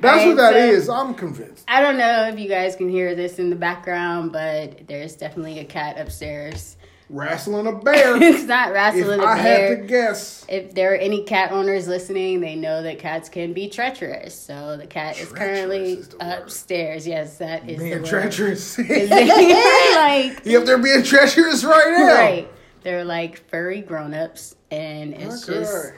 That's 0.00 0.26
what 0.26 0.36
that 0.36 0.54
Alright, 0.54 0.70
is. 0.70 0.88
I'm 0.88 1.14
convinced. 1.14 1.64
I 1.68 1.80
don't 1.80 1.96
know 1.96 2.28
if 2.28 2.38
you 2.38 2.48
guys 2.48 2.74
can 2.74 2.88
hear 2.88 3.14
this 3.14 3.38
in 3.38 3.50
the 3.50 3.56
background, 3.56 4.32
but 4.32 4.86
there's 4.88 5.14
definitely 5.14 5.60
a 5.60 5.64
cat 5.64 5.98
upstairs 5.98 6.76
wrestling 7.12 7.66
a 7.66 7.72
bear. 7.84 8.20
it's 8.22 8.44
not 8.44 8.68
if 8.68 8.74
wrestling 8.74 9.20
a 9.20 9.24
I 9.24 9.34
bear. 9.42 9.56
I 9.66 9.70
had 9.70 9.80
to 9.82 9.86
guess, 9.86 10.44
if 10.48 10.74
there 10.74 10.92
are 10.92 10.96
any 10.96 11.22
cat 11.24 11.52
owners 11.52 11.86
listening, 11.86 12.40
they 12.40 12.56
know 12.56 12.82
that 12.82 12.98
cats 12.98 13.28
can 13.28 13.52
be 13.52 13.68
treacherous. 13.68 14.34
So 14.34 14.76
the 14.76 14.86
cat 14.86 15.18
is 15.20 15.30
currently 15.30 15.92
is 15.92 16.08
the 16.08 16.16
word. 16.18 16.42
upstairs. 16.42 17.06
Yes, 17.06 17.38
that 17.38 17.68
is 17.68 17.78
being 17.78 17.90
the 17.90 17.96
word. 17.98 18.06
treacherous. 18.06 18.78
like 18.78 20.44
you 20.44 20.58
up 20.58 20.64
there 20.66 20.78
being 20.78 21.02
treacherous 21.02 21.64
right 21.64 21.94
now? 21.98 22.06
right. 22.14 22.48
They're 22.82 23.04
like 23.04 23.48
furry 23.48 23.80
grown-ups 23.80 24.56
and 24.72 25.14
it's 25.14 25.48
Okay. 25.48 25.60
just 25.60 25.92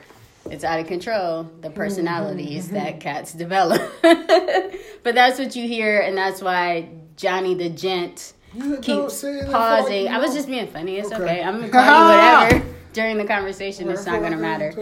it's 0.51 0.65
out 0.65 0.79
of 0.81 0.87
control 0.87 1.45
the 1.63 1.71
personalities 1.71 2.67
Mm-hmm. 2.67 2.75
that 2.75 3.01
cats 3.01 3.33
develop. 3.33 3.81
but 4.03 5.15
that's 5.15 5.39
what 5.39 5.57
you 5.57 5.67
hear 5.67 6.01
and 6.01 6.17
that's 6.19 6.43
why 6.43 6.89
Johnny 7.17 7.55
the 7.55 7.71
gent 7.71 8.35
You 8.55 8.63
don't 8.77 8.83
keeps 8.83 9.15
say 9.17 9.39
it, 9.39 9.43
I 9.43 9.43
feel 9.43 9.53
like 9.53 9.53
pausing. 9.81 10.09
I 10.09 10.19
was 10.19 10.35
just 10.35 10.49
being 10.49 10.67
funny. 10.69 10.97
It's 10.97 11.13
Okay. 11.13 11.23
okay. 11.23 11.43
I'm 11.43 11.63
you 11.63 11.69
whatever 11.69 12.67
during 12.93 13.19
the 13.19 13.25
conversation. 13.25 13.89
It's 13.91 14.07
not 14.07 14.23
gonna 14.23 14.37
matter. 14.37 14.73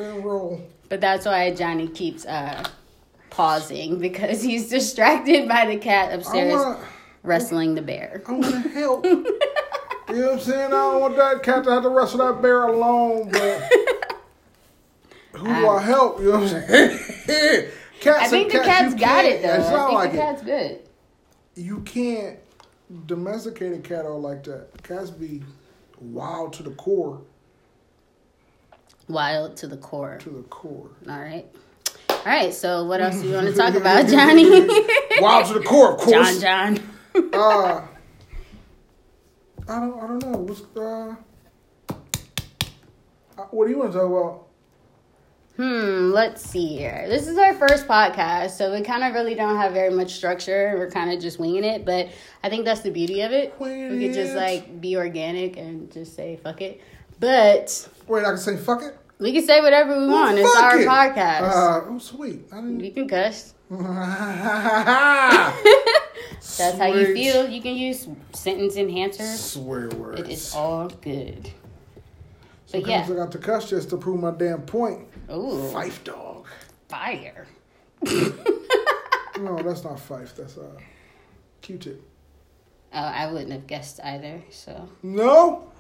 But 0.89 1.01
that's 1.01 1.25
why 1.25 1.55
Johnny 1.55 1.89
keeps 1.89 2.27
uh 2.27 2.65
pausing 3.31 3.99
because 3.99 4.43
he's 4.43 4.69
distracted 4.69 5.49
by 5.49 5.67
the 5.67 5.77
cat 5.79 6.13
upstairs 6.13 6.55
wanna, 6.55 6.79
wrestling 7.23 7.75
the 7.75 7.83
bear. 7.83 8.23
I 8.29 8.33
wanna 8.33 8.61
help. 8.61 9.05
you 9.07 9.23
know 9.23 9.23
what 10.11 10.33
I'm 10.33 10.41
saying? 10.41 10.67
I 10.67 10.71
don't 10.71 11.01
want 11.01 11.17
that 11.17 11.43
cat 11.43 11.65
to 11.65 11.71
have 11.71 11.83
to 11.85 11.89
wrestle 11.89 12.19
that 12.19 12.43
bear 12.43 12.65
alone, 12.65 13.31
but 13.31 13.73
who 15.33 15.47
do 15.47 15.69
I 15.69 15.81
help? 15.81 16.21
You 16.21 16.27
know 16.27 16.41
what 16.41 16.53
I'm 16.55 16.67
saying? 16.67 17.71
Cats 18.01 18.25
I 18.25 18.29
think 18.29 18.53
the 18.53 18.59
cats, 18.59 18.95
got 18.95 19.25
it 19.25 19.43
though. 19.43 19.55
I 19.55 19.87
think 19.87 19.93
like 19.93 20.13
the 20.13 20.19
it. 20.19 20.21
cat's 20.21 20.43
good. 20.43 20.81
You 21.55 21.81
can't 21.81 22.39
domesticate 23.07 23.73
a 23.73 23.79
cat 23.79 24.05
out 24.07 24.21
like 24.21 24.45
that. 24.45 24.83
Cats 24.83 25.11
be 25.11 25.43
wild 26.01 26.53
to 26.55 26.63
the 26.63 26.71
core. 26.73 27.23
Wild 29.09 29.57
to 29.59 29.67
the 29.67 29.77
core. 29.77 30.19
To 30.19 30.31
the 30.31 30.43
core. 30.45 30.91
All 31.09 31.19
right. 31.19 31.47
All 32.09 32.17
right. 32.25 32.55
So 32.55 32.85
what 32.85 33.01
else 33.01 33.21
do 33.21 33.29
you 33.29 33.35
want 33.35 33.49
to 33.49 33.55
talk 33.55 33.75
about, 33.77 34.07
Johnny? 34.09 34.45
Wild 35.21 35.47
to 35.49 35.55
the 35.55 35.65
core, 35.67 35.95
of 35.95 35.99
course. 36.01 36.41
John, 36.41 36.77
John. 36.77 36.89
Uh, 37.35 37.83
I 39.69 39.81
don't. 39.81 40.03
I 40.03 40.07
don't 40.07 40.23
know. 40.23 40.39
What's 40.39 40.63
uh? 40.77 41.15
uh, 43.39 43.43
What 43.51 43.67
do 43.67 43.71
you 43.71 43.79
want 43.79 43.93
to 43.93 43.99
talk 43.99 44.07
about? 44.09 44.47
Hmm. 45.63 46.11
Let's 46.11 46.43
see 46.43 46.77
here. 46.77 47.07
This 47.09 47.29
is 47.29 47.39
our 47.39 47.55
first 47.55 47.87
podcast, 47.87 48.51
so 48.51 48.75
we 48.75 48.83
kind 48.83 49.05
of 49.05 49.15
really 49.15 49.37
don't 49.37 49.57
have 49.57 49.73
very 49.73 49.95
much 49.95 50.13
structure. 50.13 50.75
We're 50.77 50.91
kind 50.91 51.13
of 51.13 51.21
just 51.21 51.39
winging 51.39 51.63
it, 51.63 51.85
but 51.85 52.09
I 52.43 52.49
think 52.49 52.65
that's 52.65 52.81
the 52.81 52.91
beauty 52.91 53.21
of 53.21 53.31
it. 53.31 53.55
We 53.61 54.01
could 54.01 54.13
just 54.13 54.35
like 54.35 54.81
be 54.81 54.97
organic 54.97 55.57
and 55.57 55.89
just 55.93 56.17
say 56.17 56.41
fuck 56.43 56.63
it. 56.63 56.81
But 57.21 57.89
Wait, 58.09 58.25
I 58.25 58.31
can 58.31 58.39
say 58.39 58.57
fuck 58.57 58.83
it. 58.83 58.99
we 59.21 59.33
can 59.33 59.47
say 59.47 59.61
whatever 59.61 60.01
we 60.01 60.09
want. 60.09 60.37
It's 60.37 60.57
our 60.57 60.81
it. 60.81 60.89
podcast. 60.89 61.43
Uh, 61.43 61.83
oh, 61.91 61.99
sweet. 62.01 62.41
I 62.51 62.57
didn't. 62.57 62.81
you 62.81 62.91
can 62.91 63.09
cuss. 63.09 63.55
That's 63.71 63.83
That's 66.59 66.77
how 66.77 66.87
you 66.87 67.15
feel. 67.15 67.49
You 67.49 67.63
can 67.63 67.77
use 67.77 68.09
sentence 68.33 68.75
enhancers. 68.75 69.37
Swear 69.37 69.91
words. 69.91 70.23
It 70.23 70.29
is 70.29 70.57
all 70.57 70.89
good. 70.89 71.53
But 71.95 72.67
Sometimes 72.67 73.09
yeah. 73.09 73.15
I 73.15 73.19
got 73.19 73.31
to 73.31 73.39
cuss 73.39 73.71
just 73.71 73.91
to 73.91 73.97
prove 73.97 74.19
my 74.19 74.33
damn 74.33 74.63
point. 74.63 75.07
Ooh, 75.31 75.71
Phife 75.73 76.03
Dawg. 76.05 76.47
fire. 76.89 77.47
No, 79.41 79.57
that's 79.63 79.83
not 79.85 79.97
Phife. 79.97 80.35
That's 80.37 80.59
uh, 80.59 80.79
Q-tip. 81.63 82.01
Oh, 82.93 82.99
I 82.99 83.31
wouldn't 83.33 83.51
have 83.53 83.67
guessed 83.67 83.99
either. 84.05 84.43
So 84.51 84.89
No. 85.03 85.71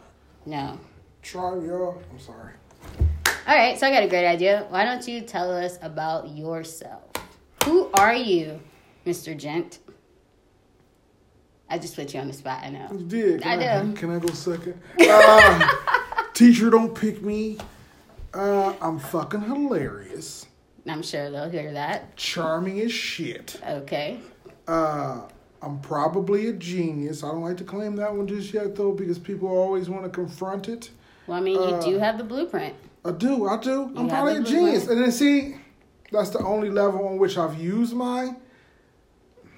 no. 0.46 0.78
Try 1.22 1.50
y'all. 1.58 2.02
I'm 2.10 2.18
sorry. 2.18 2.52
All 3.46 3.56
right, 3.56 3.78
so 3.78 3.86
I 3.86 3.90
got 3.90 4.02
a 4.02 4.08
great 4.08 4.26
idea. 4.26 4.66
Why 4.70 4.84
don't 4.84 5.06
you 5.06 5.20
tell 5.20 5.50
us 5.50 5.78
about 5.82 6.30
yourself? 6.30 7.02
Who 7.64 7.90
are 7.94 8.14
you, 8.14 8.60
Mr. 9.06 9.36
Gent? 9.36 9.78
I 11.68 11.78
just 11.78 11.94
put 11.94 12.12
you 12.14 12.20
on 12.20 12.28
the 12.28 12.32
spot. 12.32 12.60
I 12.62 12.70
know. 12.70 12.88
You 12.92 13.04
did. 13.04 13.42
Can 13.42 13.60
I 13.60 13.82
do. 13.82 13.92
Can 13.94 14.10
I 14.10 14.18
go 14.18 14.28
second? 14.28 14.80
Uh, 15.00 15.68
teacher, 16.34 16.70
don't 16.70 16.94
pick 16.94 17.22
me. 17.22 17.58
Uh, 18.34 18.74
I'm 18.80 18.98
fucking 18.98 19.42
hilarious. 19.42 20.46
I'm 20.86 21.02
sure 21.02 21.30
they'll 21.30 21.50
hear 21.50 21.72
that. 21.72 22.16
Charming 22.16 22.80
as 22.80 22.92
shit. 22.92 23.60
Okay. 23.68 24.18
Uh, 24.66 25.22
I'm 25.60 25.78
probably 25.80 26.48
a 26.48 26.52
genius. 26.52 27.22
I 27.22 27.28
don't 27.28 27.42
like 27.42 27.56
to 27.58 27.64
claim 27.64 27.94
that 27.96 28.14
one 28.14 28.26
just 28.26 28.52
yet, 28.52 28.74
though, 28.74 28.92
because 28.92 29.18
people 29.18 29.48
always 29.48 29.88
want 29.88 30.04
to 30.04 30.10
confront 30.10 30.68
it. 30.68 30.90
Well, 31.26 31.38
I 31.38 31.40
mean, 31.40 31.54
you 31.54 31.76
Uh, 31.76 31.80
do 31.82 31.98
have 31.98 32.18
the 32.18 32.24
blueprint. 32.24 32.74
I 33.04 33.12
do, 33.12 33.46
I 33.46 33.56
do. 33.58 33.92
I'm 33.96 34.08
probably 34.08 34.36
a 34.36 34.42
genius. 34.42 34.88
And 34.88 35.00
then 35.00 35.12
see, 35.12 35.56
that's 36.10 36.30
the 36.30 36.40
only 36.40 36.70
level 36.70 37.06
on 37.06 37.18
which 37.18 37.36
I've 37.38 37.60
used 37.60 37.94
mine. 37.94 38.36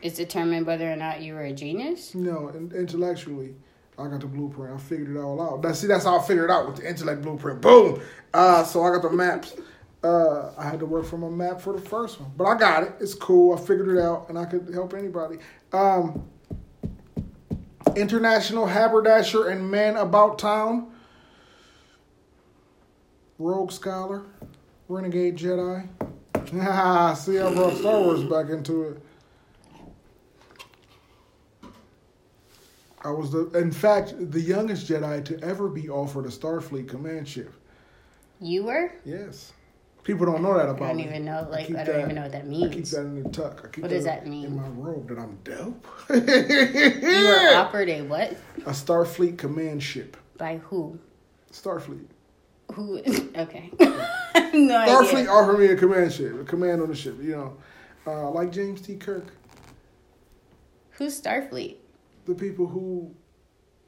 It's 0.02 0.16
determined 0.16 0.66
whether 0.66 0.90
or 0.90 0.96
not 0.96 1.22
you 1.22 1.32
were 1.34 1.42
a 1.44 1.52
genius. 1.52 2.14
No, 2.14 2.48
in, 2.48 2.70
intellectually, 2.76 3.54
I 3.98 4.08
got 4.08 4.20
the 4.20 4.26
blueprint. 4.26 4.74
I 4.74 4.78
figured 4.78 5.16
it 5.16 5.18
all 5.18 5.40
out. 5.40 5.62
That's 5.62 5.78
see, 5.78 5.86
that's 5.86 6.04
how 6.04 6.18
I 6.18 6.22
figured 6.22 6.46
it 6.46 6.50
out 6.50 6.66
with 6.66 6.76
the 6.76 6.88
intellect 6.88 7.22
blueprint. 7.22 7.60
Boom. 7.60 8.00
Uh, 8.32 8.64
so 8.64 8.82
I 8.82 8.90
got 8.90 9.02
the 9.02 9.10
maps. 9.10 9.54
Uh, 10.02 10.52
I 10.58 10.64
had 10.68 10.80
to 10.80 10.86
work 10.86 11.06
from 11.06 11.22
a 11.22 11.30
map 11.30 11.60
for 11.60 11.72
the 11.72 11.80
first 11.80 12.20
one, 12.20 12.30
but 12.36 12.44
I 12.44 12.58
got 12.58 12.82
it. 12.82 12.92
It's 13.00 13.14
cool. 13.14 13.56
I 13.56 13.60
figured 13.60 13.88
it 13.88 14.00
out, 14.00 14.28
and 14.28 14.38
I 14.38 14.44
could 14.44 14.68
help 14.74 14.92
anybody. 14.92 15.38
Um, 15.72 16.28
international 17.96 18.66
haberdasher 18.66 19.48
and 19.48 19.70
man 19.70 19.96
about 19.96 20.38
town. 20.38 20.90
Rogue 23.38 23.72
scholar, 23.72 24.24
renegade 24.88 25.36
Jedi. 25.36 25.88
See, 27.16 27.38
I 27.38 27.54
brought 27.54 27.76
Star 27.76 28.00
Wars 28.00 28.24
back 28.24 28.50
into 28.50 28.82
it. 28.82 29.03
I 33.04 33.10
was 33.10 33.30
the, 33.30 33.46
in 33.50 33.70
fact, 33.70 34.14
the 34.32 34.40
youngest 34.40 34.88
Jedi 34.88 35.22
to 35.26 35.38
ever 35.44 35.68
be 35.68 35.88
offered 35.90 36.24
a 36.24 36.30
Starfleet 36.30 36.88
command 36.88 37.28
ship. 37.28 37.52
You 38.40 38.64
were? 38.64 38.92
Yes, 39.04 39.52
people 40.04 40.24
don't 40.26 40.42
know 40.42 40.54
that 40.56 40.68
about 40.70 40.78
me. 40.80 40.84
I 40.84 40.88
don't 40.88 40.96
me. 40.96 41.04
even 41.04 41.24
know. 41.26 41.46
Like, 41.50 41.66
keep 41.66 41.76
I 41.76 41.84
don't 41.84 41.96
that- 41.96 42.02
even 42.04 42.14
know 42.16 42.22
what 42.22 42.32
that 42.32 42.46
means. 42.46 42.64
I 42.64 42.74
keep 42.74 42.84
that 42.86 43.00
in 43.02 43.22
the 43.22 43.28
tuck. 43.28 43.60
I 43.64 43.68
keep 43.68 43.82
What 43.84 43.90
that 43.90 43.96
does 43.96 44.04
that 44.06 44.26
mean? 44.26 44.46
in 44.46 44.56
my 44.56 44.68
robe? 44.68 45.08
That 45.08 45.18
I'm 45.18 45.38
dope. 45.44 45.86
You 46.08 47.24
were 47.26 47.54
offered 47.56 47.88
a 47.90 48.02
what? 48.02 48.32
a 48.66 48.70
Starfleet 48.70 49.36
command 49.38 49.82
ship. 49.82 50.16
By 50.38 50.56
who? 50.58 50.98
Starfleet. 51.52 52.06
Who? 52.72 53.00
Okay. 53.36 53.70
no 53.80 53.86
Starfleet 54.34 55.14
idea. 55.14 55.30
offered 55.30 55.58
me 55.58 55.66
a 55.66 55.76
command 55.76 56.12
ship, 56.12 56.40
a 56.40 56.44
command 56.44 56.80
on 56.80 56.88
the 56.88 56.94
ship. 56.94 57.16
You 57.20 57.32
know, 57.32 57.56
uh, 58.06 58.30
like 58.30 58.50
James 58.50 58.80
T. 58.80 58.96
Kirk, 58.96 59.26
Who's 60.92 61.20
Starfleet? 61.20 61.76
The 62.26 62.34
people 62.34 62.66
who, 62.66 63.14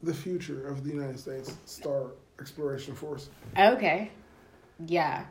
the 0.03 0.15
future 0.15 0.67
of 0.67 0.85
the 0.85 0.91
United 0.91 1.19
States 1.19 1.57
Star 1.65 2.13
Exploration 2.41 2.95
Force. 2.95 3.29
Okay. 3.59 4.11
Yeah. 4.87 5.25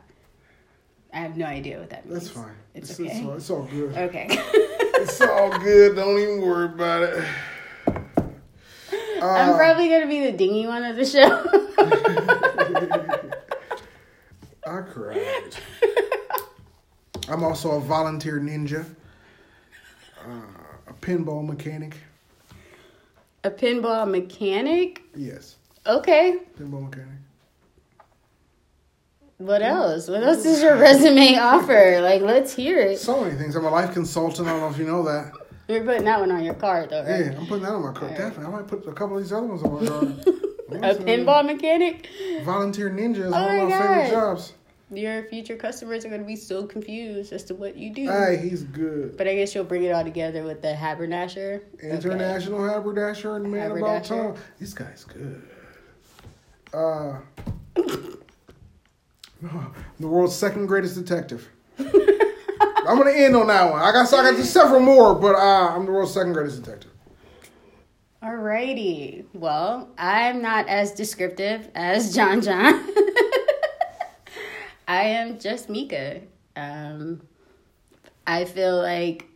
I 1.12 1.18
have 1.18 1.36
no 1.36 1.46
idea 1.46 1.78
what 1.78 1.90
that 1.90 2.04
means. 2.06 2.18
That's 2.24 2.30
fine. 2.30 2.54
It's 2.74 2.90
it's, 2.90 3.00
okay. 3.00 3.24
all, 3.24 3.34
it's 3.34 3.50
all 3.50 3.62
good. 3.64 3.96
Okay. 3.96 4.28
It's 4.98 5.20
all 5.20 5.50
good. 5.58 5.94
Don't 5.94 6.18
even 6.18 6.40
worry 6.40 6.64
about 6.64 7.02
it. 7.02 7.22
I'm 7.86 9.50
Uh, 9.50 9.56
probably 9.56 9.90
gonna 9.90 10.06
be 10.06 10.24
the 10.24 10.32
dingy 10.32 10.66
one 10.66 10.84
of 10.84 10.96
the 10.96 11.04
show. 11.04 11.44
I 14.66 14.80
cried. 14.80 15.54
I'm 17.28 17.44
also 17.44 17.72
a 17.72 17.80
volunteer 17.80 18.40
ninja, 18.40 18.86
uh, 20.26 20.30
a 20.88 20.92
pinball 20.94 21.46
mechanic. 21.46 21.98
A 23.46 23.50
pinball 23.50 24.10
mechanic. 24.10 25.02
Yes, 25.14 25.56
Okay. 25.86 26.38
pinball 26.58 26.84
mechanic. 26.84 27.08
What 29.38 29.62
else? 29.62 30.08
What 30.08 30.22
else 30.22 30.42
does 30.42 30.62
your 30.62 30.76
resume 30.76 31.36
offer? 31.38 32.00
Like, 32.00 32.22
let's 32.22 32.54
hear 32.54 32.80
it. 32.80 32.98
So 32.98 33.22
many 33.22 33.36
things. 33.36 33.54
I'm 33.54 33.64
a 33.66 33.70
life 33.70 33.92
consultant. 33.92 34.48
I 34.48 34.52
don't 34.52 34.60
know 34.60 34.68
if 34.70 34.78
you 34.78 34.86
know 34.86 35.02
that. 35.04 35.32
You're 35.68 35.84
putting 35.84 36.04
that 36.04 36.20
one 36.20 36.30
on 36.32 36.42
your 36.42 36.54
card, 36.54 36.90
though, 36.90 37.02
right? 37.04 37.26
Yeah, 37.26 37.38
I'm 37.38 37.46
putting 37.46 37.64
that 37.64 37.72
on 37.72 37.82
my 37.82 37.92
card. 37.92 38.12
Definitely. 38.16 38.46
I 38.46 38.48
might 38.50 38.66
put 38.66 38.86
a 38.86 38.92
couple 38.92 39.16
of 39.18 39.22
these 39.22 39.32
other 39.32 39.46
ones 39.46 39.62
on 39.62 39.74
my 39.74 39.86
card. 39.86 40.08
A 40.84 40.94
pinball 41.04 41.44
mechanic. 41.44 42.08
Volunteer 42.44 42.90
ninja 42.90 43.26
is 43.26 43.26
Oh 43.26 43.30
one 43.32 43.58
of 43.60 43.68
my 43.68 43.78
favorite 43.78 44.10
jobs. 44.10 44.52
Your 44.90 45.24
future 45.24 45.56
customers 45.56 46.04
are 46.04 46.10
gonna 46.10 46.22
be 46.22 46.36
so 46.36 46.64
confused 46.64 47.32
as 47.32 47.42
to 47.44 47.56
what 47.56 47.76
you 47.76 47.92
do. 47.92 48.08
Hey, 48.08 48.36
he's 48.36 48.62
good. 48.62 49.16
But 49.16 49.26
I 49.26 49.34
guess 49.34 49.52
you'll 49.52 49.64
bring 49.64 49.82
it 49.82 49.90
all 49.90 50.04
together 50.04 50.44
with 50.44 50.62
the 50.62 50.74
haberdasher. 50.74 51.64
Okay. 51.74 51.90
International 51.90 52.68
haberdasher 52.68 53.34
and 53.34 53.50
man 53.50 53.72
about 53.72 54.04
town. 54.04 54.36
This 54.60 54.74
guy's 54.74 55.04
good. 55.04 55.42
Uh, 56.72 57.18
the 57.74 60.08
world's 60.08 60.36
second 60.36 60.66
greatest 60.66 60.94
detective. 60.94 61.48
I'm 61.78 62.96
gonna 62.96 63.10
end 63.10 63.34
on 63.34 63.48
that 63.48 63.70
one. 63.70 63.82
I 63.82 63.90
got 63.90 64.12
I 64.14 64.30
got 64.30 64.44
several 64.44 64.80
more, 64.80 65.16
but 65.16 65.34
uh, 65.34 65.74
I'm 65.74 65.84
the 65.84 65.90
world's 65.90 66.14
second 66.14 66.32
greatest 66.32 66.62
detective. 66.62 66.92
Alrighty. 68.22 69.24
Well, 69.34 69.90
I'm 69.98 70.42
not 70.42 70.68
as 70.68 70.92
descriptive 70.92 71.70
as 71.74 72.14
John 72.14 72.40
John. 72.40 72.86
I 74.88 75.02
am 75.04 75.38
just 75.38 75.68
Mika. 75.68 76.20
Um, 76.54 77.22
I 78.26 78.44
feel 78.44 78.76
like 78.80 79.26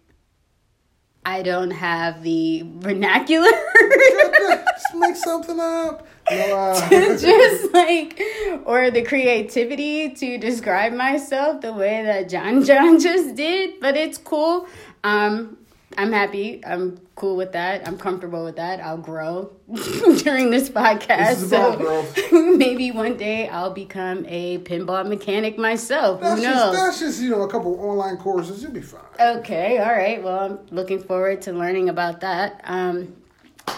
I 1.25 1.43
don't 1.43 1.71
have 1.71 2.23
the 2.23 2.65
vernacular. 2.67 3.51
Just 3.51 4.95
make 4.95 5.17
something 5.17 5.61
up. 5.61 6.07
No, 6.31 6.37
uh, 6.57 6.91
just 7.19 7.73
like 7.75 8.21
or 8.65 8.91
the 8.91 9.03
creativity 9.03 10.11
to 10.11 10.39
describe 10.39 10.93
myself 10.93 11.61
the 11.61 11.73
way 11.73 12.05
that 12.05 12.29
John 12.29 12.65
John 12.71 13.01
just 13.01 13.35
did, 13.35 13.81
but 13.81 13.97
it's 13.97 14.19
cool. 14.19 14.67
Um 15.05 15.59
I'm 15.99 16.13
happy. 16.13 16.63
I'm 16.65 17.01
cool 17.17 17.37
with 17.37 17.53
that. 17.53 17.87
I'm 17.87 17.99
comfortable 17.99 18.45
with 18.45 18.57
that. 18.57 18.81
I'll 18.81 18.97
grow 18.97 19.51
during 20.23 20.51
this 20.51 20.71
podcast. 20.71 21.41
This 21.41 21.51
so 21.51 22.07
maybe 22.57 22.93
one 22.93 23.17
day 23.17 23.49
I'll 23.49 23.73
become 23.73 24.25
a 24.29 24.59
pinball 24.59 25.07
mechanic 25.09 25.59
myself. 25.59 26.21
that's 26.21 26.37
Who 26.41 26.47
just 26.47 26.57
knows? 26.57 26.77
that's 26.77 27.01
just 27.01 27.21
you 27.21 27.31
know 27.31 27.43
a 27.43 27.49
couple 27.51 27.75
online 27.81 28.17
courses. 28.19 28.63
You'll 28.63 28.73
be 28.73 28.81
fine. 28.81 29.01
Okay, 29.19 29.79
all 29.79 29.93
right. 29.93 30.23
Well, 30.23 30.39
I'm 30.39 30.59
looking 30.75 31.03
forward 31.03 31.43
to 31.43 31.53
learning 31.53 31.89
about 31.89 32.21
that. 32.21 32.61
Um, 32.65 33.17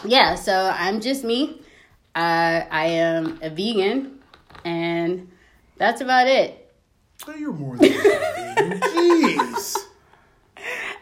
yeah, 0.05 0.35
so 0.35 0.53
I'm 0.75 1.01
just 1.01 1.25
me. 1.25 1.63
Uh, 2.15 2.65
I 2.71 2.87
am 2.87 3.39
a 3.43 3.49
vegan, 3.49 4.19
and 4.67 5.31
that's 5.79 6.03
about 6.03 6.27
it. 6.27 6.59
Oh, 7.27 7.35
you're 7.35 7.53
more 7.53 7.77
than 7.79 7.91
that. 7.91 8.81
Jeez. 8.95 9.77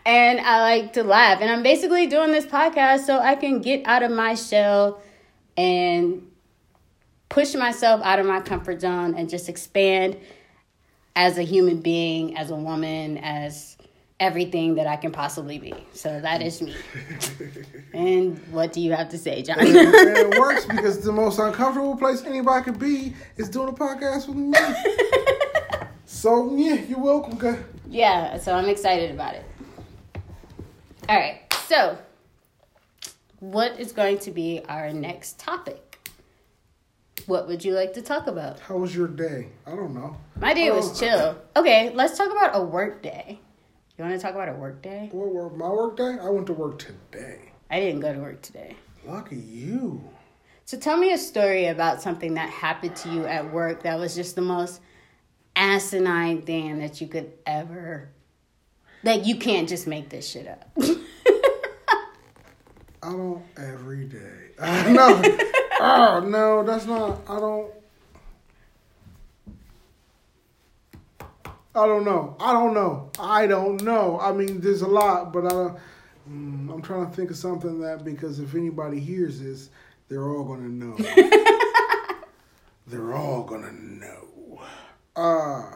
And 0.04 0.40
I 0.40 0.60
like 0.62 0.92
to 0.94 1.04
laugh. 1.04 1.40
And 1.40 1.50
I'm 1.50 1.62
basically 1.62 2.06
doing 2.06 2.32
this 2.32 2.46
podcast 2.46 3.00
so 3.00 3.18
I 3.18 3.34
can 3.34 3.60
get 3.60 3.86
out 3.86 4.02
of 4.02 4.10
my 4.10 4.34
shell 4.34 5.00
and 5.56 6.26
push 7.28 7.54
myself 7.54 8.00
out 8.02 8.18
of 8.18 8.26
my 8.26 8.40
comfort 8.40 8.80
zone 8.80 9.14
and 9.14 9.28
just 9.28 9.48
expand 9.48 10.16
as 11.14 11.38
a 11.38 11.42
human 11.42 11.80
being, 11.80 12.36
as 12.36 12.50
a 12.50 12.56
woman, 12.56 13.18
as 13.18 13.76
everything 14.20 14.74
that 14.74 14.86
I 14.86 14.96
can 14.96 15.12
possibly 15.12 15.58
be. 15.58 15.74
So 15.92 16.20
that 16.20 16.42
is 16.42 16.60
me. 16.60 16.76
and 17.94 18.38
what 18.52 18.72
do 18.72 18.80
you 18.80 18.92
have 18.92 19.08
to 19.10 19.18
say, 19.18 19.42
John? 19.42 19.60
And 19.60 19.70
it 19.74 20.38
works 20.38 20.66
because 20.66 21.00
the 21.04 21.12
most 21.12 21.38
uncomfortable 21.38 21.96
place 21.96 22.22
anybody 22.22 22.64
could 22.64 22.78
be 22.78 23.14
is 23.36 23.48
doing 23.48 23.68
a 23.68 23.72
podcast 23.72 24.28
with 24.28 24.36
me. 24.36 24.58
so 26.04 26.54
yeah, 26.54 26.74
you're 26.74 27.00
welcome, 27.00 27.38
guy. 27.38 27.58
yeah, 27.88 28.38
so 28.38 28.54
I'm 28.54 28.68
excited 28.68 29.10
about 29.10 29.34
it. 29.34 29.44
All 31.10 31.16
right, 31.16 31.40
so 31.66 31.98
what 33.40 33.80
is 33.80 33.90
going 33.90 34.20
to 34.20 34.30
be 34.30 34.62
our 34.68 34.92
next 34.92 35.40
topic? 35.40 36.08
What 37.26 37.48
would 37.48 37.64
you 37.64 37.74
like 37.74 37.94
to 37.94 38.00
talk 38.00 38.28
about? 38.28 38.60
How 38.60 38.76
was 38.76 38.94
your 38.94 39.08
day? 39.08 39.48
I 39.66 39.70
don't 39.70 39.92
know. 39.92 40.16
My 40.36 40.54
day 40.54 40.70
Oh. 40.70 40.76
was 40.76 40.96
chill. 40.96 41.36
Okay, 41.56 41.90
let's 41.94 42.16
talk 42.16 42.30
about 42.30 42.52
a 42.54 42.62
work 42.62 43.02
day. 43.02 43.40
You 43.98 44.04
want 44.04 44.14
to 44.14 44.20
talk 44.24 44.34
about 44.36 44.50
a 44.50 44.52
work 44.52 44.82
day? 44.82 45.08
What 45.10 45.34
work? 45.34 45.56
My 45.56 45.68
work 45.68 45.96
day? 45.96 46.16
I 46.22 46.28
went 46.30 46.46
to 46.46 46.52
work 46.52 46.78
today. 46.78 47.40
I 47.68 47.80
didn't 47.80 48.02
go 48.02 48.12
to 48.14 48.20
work 48.20 48.40
today. 48.40 48.76
Lucky 49.04 49.34
you. 49.34 50.08
So 50.64 50.78
tell 50.78 50.96
me 50.96 51.12
a 51.12 51.18
story 51.18 51.66
about 51.66 52.00
something 52.00 52.34
that 52.34 52.50
happened 52.50 52.94
to 52.94 53.08
you 53.10 53.24
at 53.26 53.52
work 53.52 53.82
that 53.82 53.98
was 53.98 54.14
just 54.14 54.36
the 54.36 54.42
most 54.42 54.80
asinine 55.56 56.42
thing 56.42 56.78
that 56.78 57.00
you 57.00 57.08
could 57.08 57.32
ever. 57.46 58.10
Like, 59.02 59.26
you 59.26 59.36
can't 59.36 59.68
just 59.68 59.86
make 59.86 60.10
this 60.10 60.28
shit 60.28 60.46
up. 60.46 60.70
I 63.02 63.12
don't 63.12 63.42
every 63.56 64.04
day. 64.06 64.18
Uh, 64.60 64.90
no. 64.90 65.22
oh 65.80 66.20
no, 66.20 66.62
that's 66.62 66.84
not. 66.84 67.22
I 67.26 67.40
don't. 67.40 67.72
I 71.74 71.86
don't 71.86 72.04
know. 72.04 72.36
I 72.38 72.52
don't 72.52 72.74
know. 72.74 73.10
I 73.18 73.46
don't 73.46 73.82
know. 73.82 74.20
I 74.20 74.32
mean, 74.32 74.60
there's 74.60 74.82
a 74.82 74.86
lot, 74.86 75.32
but 75.32 75.46
I 75.46 75.48
don't. 75.48 75.78
Mm, 76.30 76.74
I'm 76.74 76.82
trying 76.82 77.08
to 77.08 77.16
think 77.16 77.30
of 77.30 77.38
something 77.38 77.80
that 77.80 78.04
because 78.04 78.38
if 78.38 78.54
anybody 78.54 79.00
hears 79.00 79.40
this, 79.40 79.70
they're 80.08 80.28
all 80.28 80.44
gonna 80.44 80.68
know. 80.68 80.96
they're 82.86 83.14
all 83.14 83.44
gonna 83.44 83.72
know. 83.72 84.60
Uh 85.16 85.70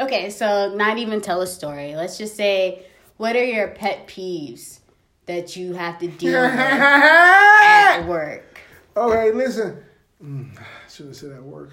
okay, 0.00 0.30
so 0.30 0.74
not 0.74 0.98
even 0.98 1.20
tell 1.20 1.40
a 1.40 1.46
story. 1.46 1.94
Let's 1.96 2.18
just 2.18 2.36
say, 2.36 2.86
what 3.16 3.36
are 3.36 3.44
your 3.44 3.68
pet 3.68 4.06
peeves 4.08 4.80
that 5.26 5.56
you 5.56 5.74
have 5.74 5.98
to 6.00 6.08
deal 6.08 6.40
with 6.40 6.50
at 6.52 8.02
work? 8.06 8.58
okay, 8.96 9.32
listen. 9.32 9.82
Mm, 10.22 10.56
I 10.58 10.62
should 10.90 11.06
have 11.06 11.16
said 11.16 11.32
at 11.32 11.42
work. 11.42 11.72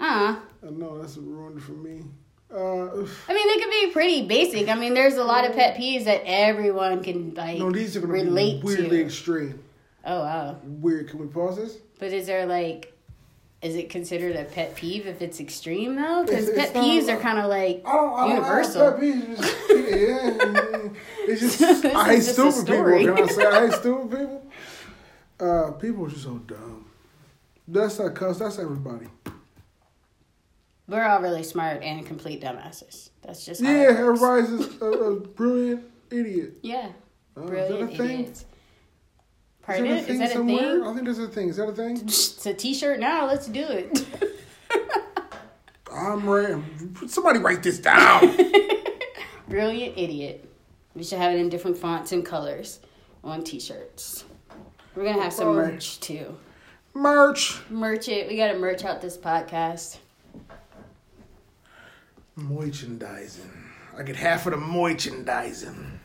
Uh, 0.00 0.36
I 0.66 0.70
know 0.70 0.98
that's 1.00 1.16
a 1.16 1.20
ruin 1.20 1.58
for 1.60 1.72
me. 1.72 2.02
Uh. 2.52 3.06
I 3.28 3.34
mean, 3.34 3.48
they 3.48 3.58
could 3.62 3.70
be 3.70 3.90
pretty 3.92 4.26
basic. 4.26 4.68
I 4.68 4.74
mean, 4.74 4.94
there's 4.94 5.14
a 5.16 5.24
lot 5.24 5.44
of 5.44 5.54
pet 5.56 5.76
peeves 5.76 6.04
that 6.04 6.22
everyone 6.24 7.02
can 7.02 7.34
like 7.34 7.58
no, 7.58 7.70
these 7.70 7.96
are 7.96 8.00
gonna 8.00 8.12
relate 8.12 8.60
be 8.60 8.66
weirdly 8.66 8.98
to. 8.98 9.04
extreme. 9.04 9.62
Oh 10.04 10.20
wow! 10.20 10.58
Weird. 10.62 11.08
Can 11.08 11.18
we 11.20 11.26
pause 11.26 11.56
this? 11.56 11.78
But 11.98 12.12
is 12.12 12.26
there 12.26 12.44
like, 12.46 12.92
is 13.64 13.76
it 13.76 13.88
considered 13.88 14.36
a 14.36 14.44
pet 14.44 14.76
peeve 14.76 15.06
if 15.06 15.22
it's 15.22 15.40
extreme 15.40 15.96
though? 15.96 16.22
Because 16.22 16.50
pet 16.50 16.74
peeves 16.74 17.08
are 17.08 17.18
kind 17.18 17.38
of 17.38 17.46
like. 17.46 17.82
I 17.86 17.92
don't 17.92 18.28
universal. 18.28 18.82
Have 18.84 19.00
pet 19.00 19.02
peeves. 19.02 19.60
Yeah, 19.84 20.88
it's 21.26 21.58
just. 21.58 21.84
I 21.84 22.04
hate 22.04 22.18
is 22.18 22.36
just 22.36 22.38
a 22.38 22.52
stupid 22.52 22.98
people. 22.98 23.14
Can 23.16 23.24
I 23.24 23.32
say 23.32 23.46
I 23.46 23.66
hate 23.66 23.72
stupid 23.80 24.10
people? 24.10 24.46
Uh, 25.40 25.70
people 25.72 26.06
are 26.06 26.10
just 26.10 26.24
so 26.24 26.38
dumb. 26.38 26.86
That's 27.66 27.98
not 27.98 28.14
cuss. 28.14 28.38
That's 28.38 28.58
everybody. 28.58 29.06
We're 30.86 31.02
all 31.04 31.22
really 31.22 31.42
smart 31.42 31.82
and 31.82 32.04
complete 32.04 32.42
dumbasses. 32.42 33.10
That's 33.22 33.44
just 33.46 33.62
Yeah, 33.62 33.94
everybody's 33.96 34.50
just 34.50 34.80
a, 34.82 34.86
a 34.86 35.20
brilliant 35.20 35.84
idiot. 36.10 36.58
Yeah, 36.62 36.92
Oh, 37.36 37.46
brilliant 37.46 37.98
is 37.98 38.44
that 39.66 39.80
a 39.80 39.82
thing? 39.82 39.86
idiots. 39.86 39.86
Is 39.86 39.86
Pardon? 39.88 39.88
that 39.88 39.96
a 39.96 40.00
Is 40.00 40.06
thing 40.06 40.18
that 40.18 40.30
a 40.30 40.32
somewhere? 40.32 40.58
thing? 40.80 40.82
I 40.82 40.92
think 40.92 41.04
there's 41.04 41.18
a 41.18 41.28
thing. 41.28 41.48
Is 41.48 41.56
that 41.56 41.68
a 41.68 41.72
thing? 41.72 41.96
It's 42.04 42.46
a 42.46 42.54
T-shirt 42.54 43.00
now. 43.00 43.26
Let's 43.26 43.46
do 43.46 43.64
it. 43.66 44.06
I'm 45.92 46.28
ready. 46.28 46.60
Somebody 47.06 47.38
write 47.38 47.62
this 47.62 47.78
down. 47.78 48.36
Brilliant 49.48 49.96
idiot. 49.96 50.48
We 50.94 51.04
should 51.04 51.18
have 51.18 51.32
it 51.32 51.38
in 51.38 51.48
different 51.48 51.76
fonts 51.78 52.12
and 52.12 52.24
colors 52.26 52.80
on 53.22 53.44
T-shirts. 53.44 54.24
We're 54.94 55.04
gonna 55.04 55.22
have 55.22 55.32
some 55.32 55.54
merch 55.54 56.00
too. 56.00 56.36
Merch. 56.94 57.60
Merch 57.70 58.08
it. 58.08 58.28
We 58.28 58.36
gotta 58.36 58.58
merch 58.58 58.84
out 58.84 59.00
this 59.00 59.16
podcast. 59.16 59.98
Merchandising. 62.36 63.50
I 63.96 64.02
get 64.02 64.16
half 64.16 64.46
of 64.46 64.52
the 64.52 64.58
merchandising. 64.58 66.00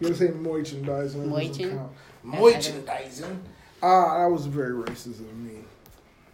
You 0.00 0.08
gotta 0.08 0.18
say 0.18 0.28
merchandising. 0.28 1.22
It 1.22 1.28
doesn't 1.28 1.54
Moichin? 1.66 1.70
count. 1.76 1.92
Merchandising. 2.22 3.42
Ah, 3.82 4.18
that 4.18 4.26
was 4.30 4.46
very 4.46 4.72
racist 4.74 5.20
of 5.20 5.36
me. 5.36 5.60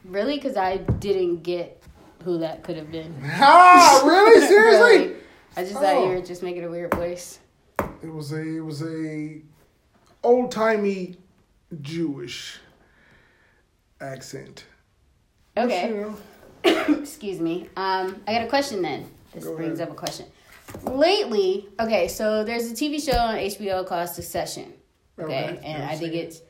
Really? 0.05 0.37
Because 0.37 0.57
I 0.57 0.79
didn't 0.79 1.42
get 1.42 1.83
who 2.25 2.38
that 2.38 2.62
could 2.62 2.77
have 2.77 2.90
been. 2.90 3.14
Ah, 3.25 4.03
really? 4.05 4.40
Seriously? 4.47 5.07
Really. 5.09 5.16
I 5.57 5.62
just 5.62 5.75
thought 5.75 5.85
Oh. 5.85 6.09
you 6.11 6.16
were 6.16 6.23
just 6.25 6.42
making 6.42 6.64
a 6.64 6.70
weird 6.70 6.92
voice. 6.94 7.38
It 8.03 8.12
was 8.12 8.33
a 8.33 8.40
it 8.40 8.61
was 8.61 8.83
a 8.83 9.40
old 10.23 10.51
timey 10.51 11.16
Jewish 11.81 12.59
accent. 14.01 14.64
Okay. 15.57 15.88
You 15.88 16.16
Excuse 16.64 17.40
me. 17.40 17.68
Um, 17.77 18.20
I 18.27 18.33
got 18.35 18.42
a 18.42 18.49
question 18.49 18.83
then. 18.83 19.09
This 19.33 19.44
Go 19.44 19.57
brings 19.57 19.79
ahead. 19.79 19.88
up 19.90 19.94
a 19.94 19.99
question. 19.99 20.27
Lately, 20.83 21.68
okay, 21.79 22.09
so 22.09 22.42
there's 22.42 22.70
a 22.70 22.75
TV 22.75 23.01
show 23.05 23.18
on 23.18 23.37
HBO 23.37 23.87
called 23.87 24.09
Succession. 24.09 24.73
Okay, 25.18 25.44
Okay, 25.44 25.61
and 25.64 25.83
I've 25.85 25.98
think 25.98 26.14
it's 26.14 26.42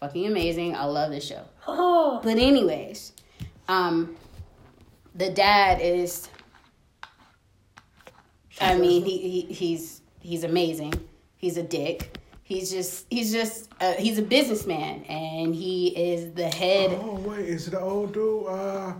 fucking 0.00 0.26
amazing. 0.26 0.74
I 0.76 0.84
love 0.84 1.10
this 1.10 1.26
show. 1.26 1.44
But 2.22 2.36
anyways, 2.36 3.12
um, 3.68 4.16
the 5.14 5.30
dad 5.30 5.80
is. 5.80 6.28
I 8.60 8.76
mean, 8.76 9.04
he, 9.04 9.16
he 9.18 9.40
he's 9.54 10.02
he's 10.20 10.44
amazing. 10.44 10.92
He's 11.38 11.56
a 11.56 11.62
dick. 11.62 12.18
He's 12.42 12.70
just 12.70 13.06
he's 13.08 13.32
just 13.32 13.70
uh, 13.80 13.94
he's 13.94 14.18
a 14.18 14.22
businessman, 14.22 15.04
and 15.04 15.54
he 15.54 15.88
is 15.88 16.34
the 16.34 16.48
head. 16.48 16.90
Oh 17.00 17.14
wait, 17.14 17.48
is 17.48 17.68
it 17.68 17.70
the 17.70 17.80
old 17.80 18.12
dude? 18.12 18.46
Uh, 18.46 18.92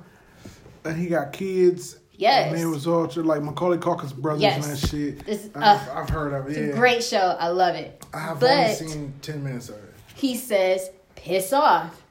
and 0.85 0.97
he 0.97 1.09
got 1.09 1.33
kids. 1.33 1.99
Yes. 2.21 2.53
And 2.53 2.61
it 2.61 2.67
was 2.67 2.87
all 2.87 3.07
just 3.07 3.25
like 3.27 3.43
Macaulay 3.43 3.79
Culkin's 3.79 4.13
brothers 4.13 4.43
Yes. 4.43 4.67
and 4.67 4.77
that 4.77 5.25
shit. 5.27 5.51
I've, 5.57 5.89
uh, 5.89 5.93
I've 6.01 6.09
heard 6.11 6.33
of 6.35 6.47
it. 6.47 6.51
It's 6.51 6.59
Yeah. 6.59 6.65
a 6.75 6.77
great 6.77 7.03
show. 7.03 7.37
I 7.39 7.49
love 7.49 7.75
it. 7.75 8.05
I 8.13 8.19
have 8.21 8.41
but 8.41 8.51
only 8.51 8.75
seen 8.75 9.15
ten 9.23 9.43
minutes 9.43 9.69
of 9.71 9.77
it. 9.77 9.95
he 10.15 10.37
says 10.37 10.91
piss 11.17 11.53
off. 11.53 12.03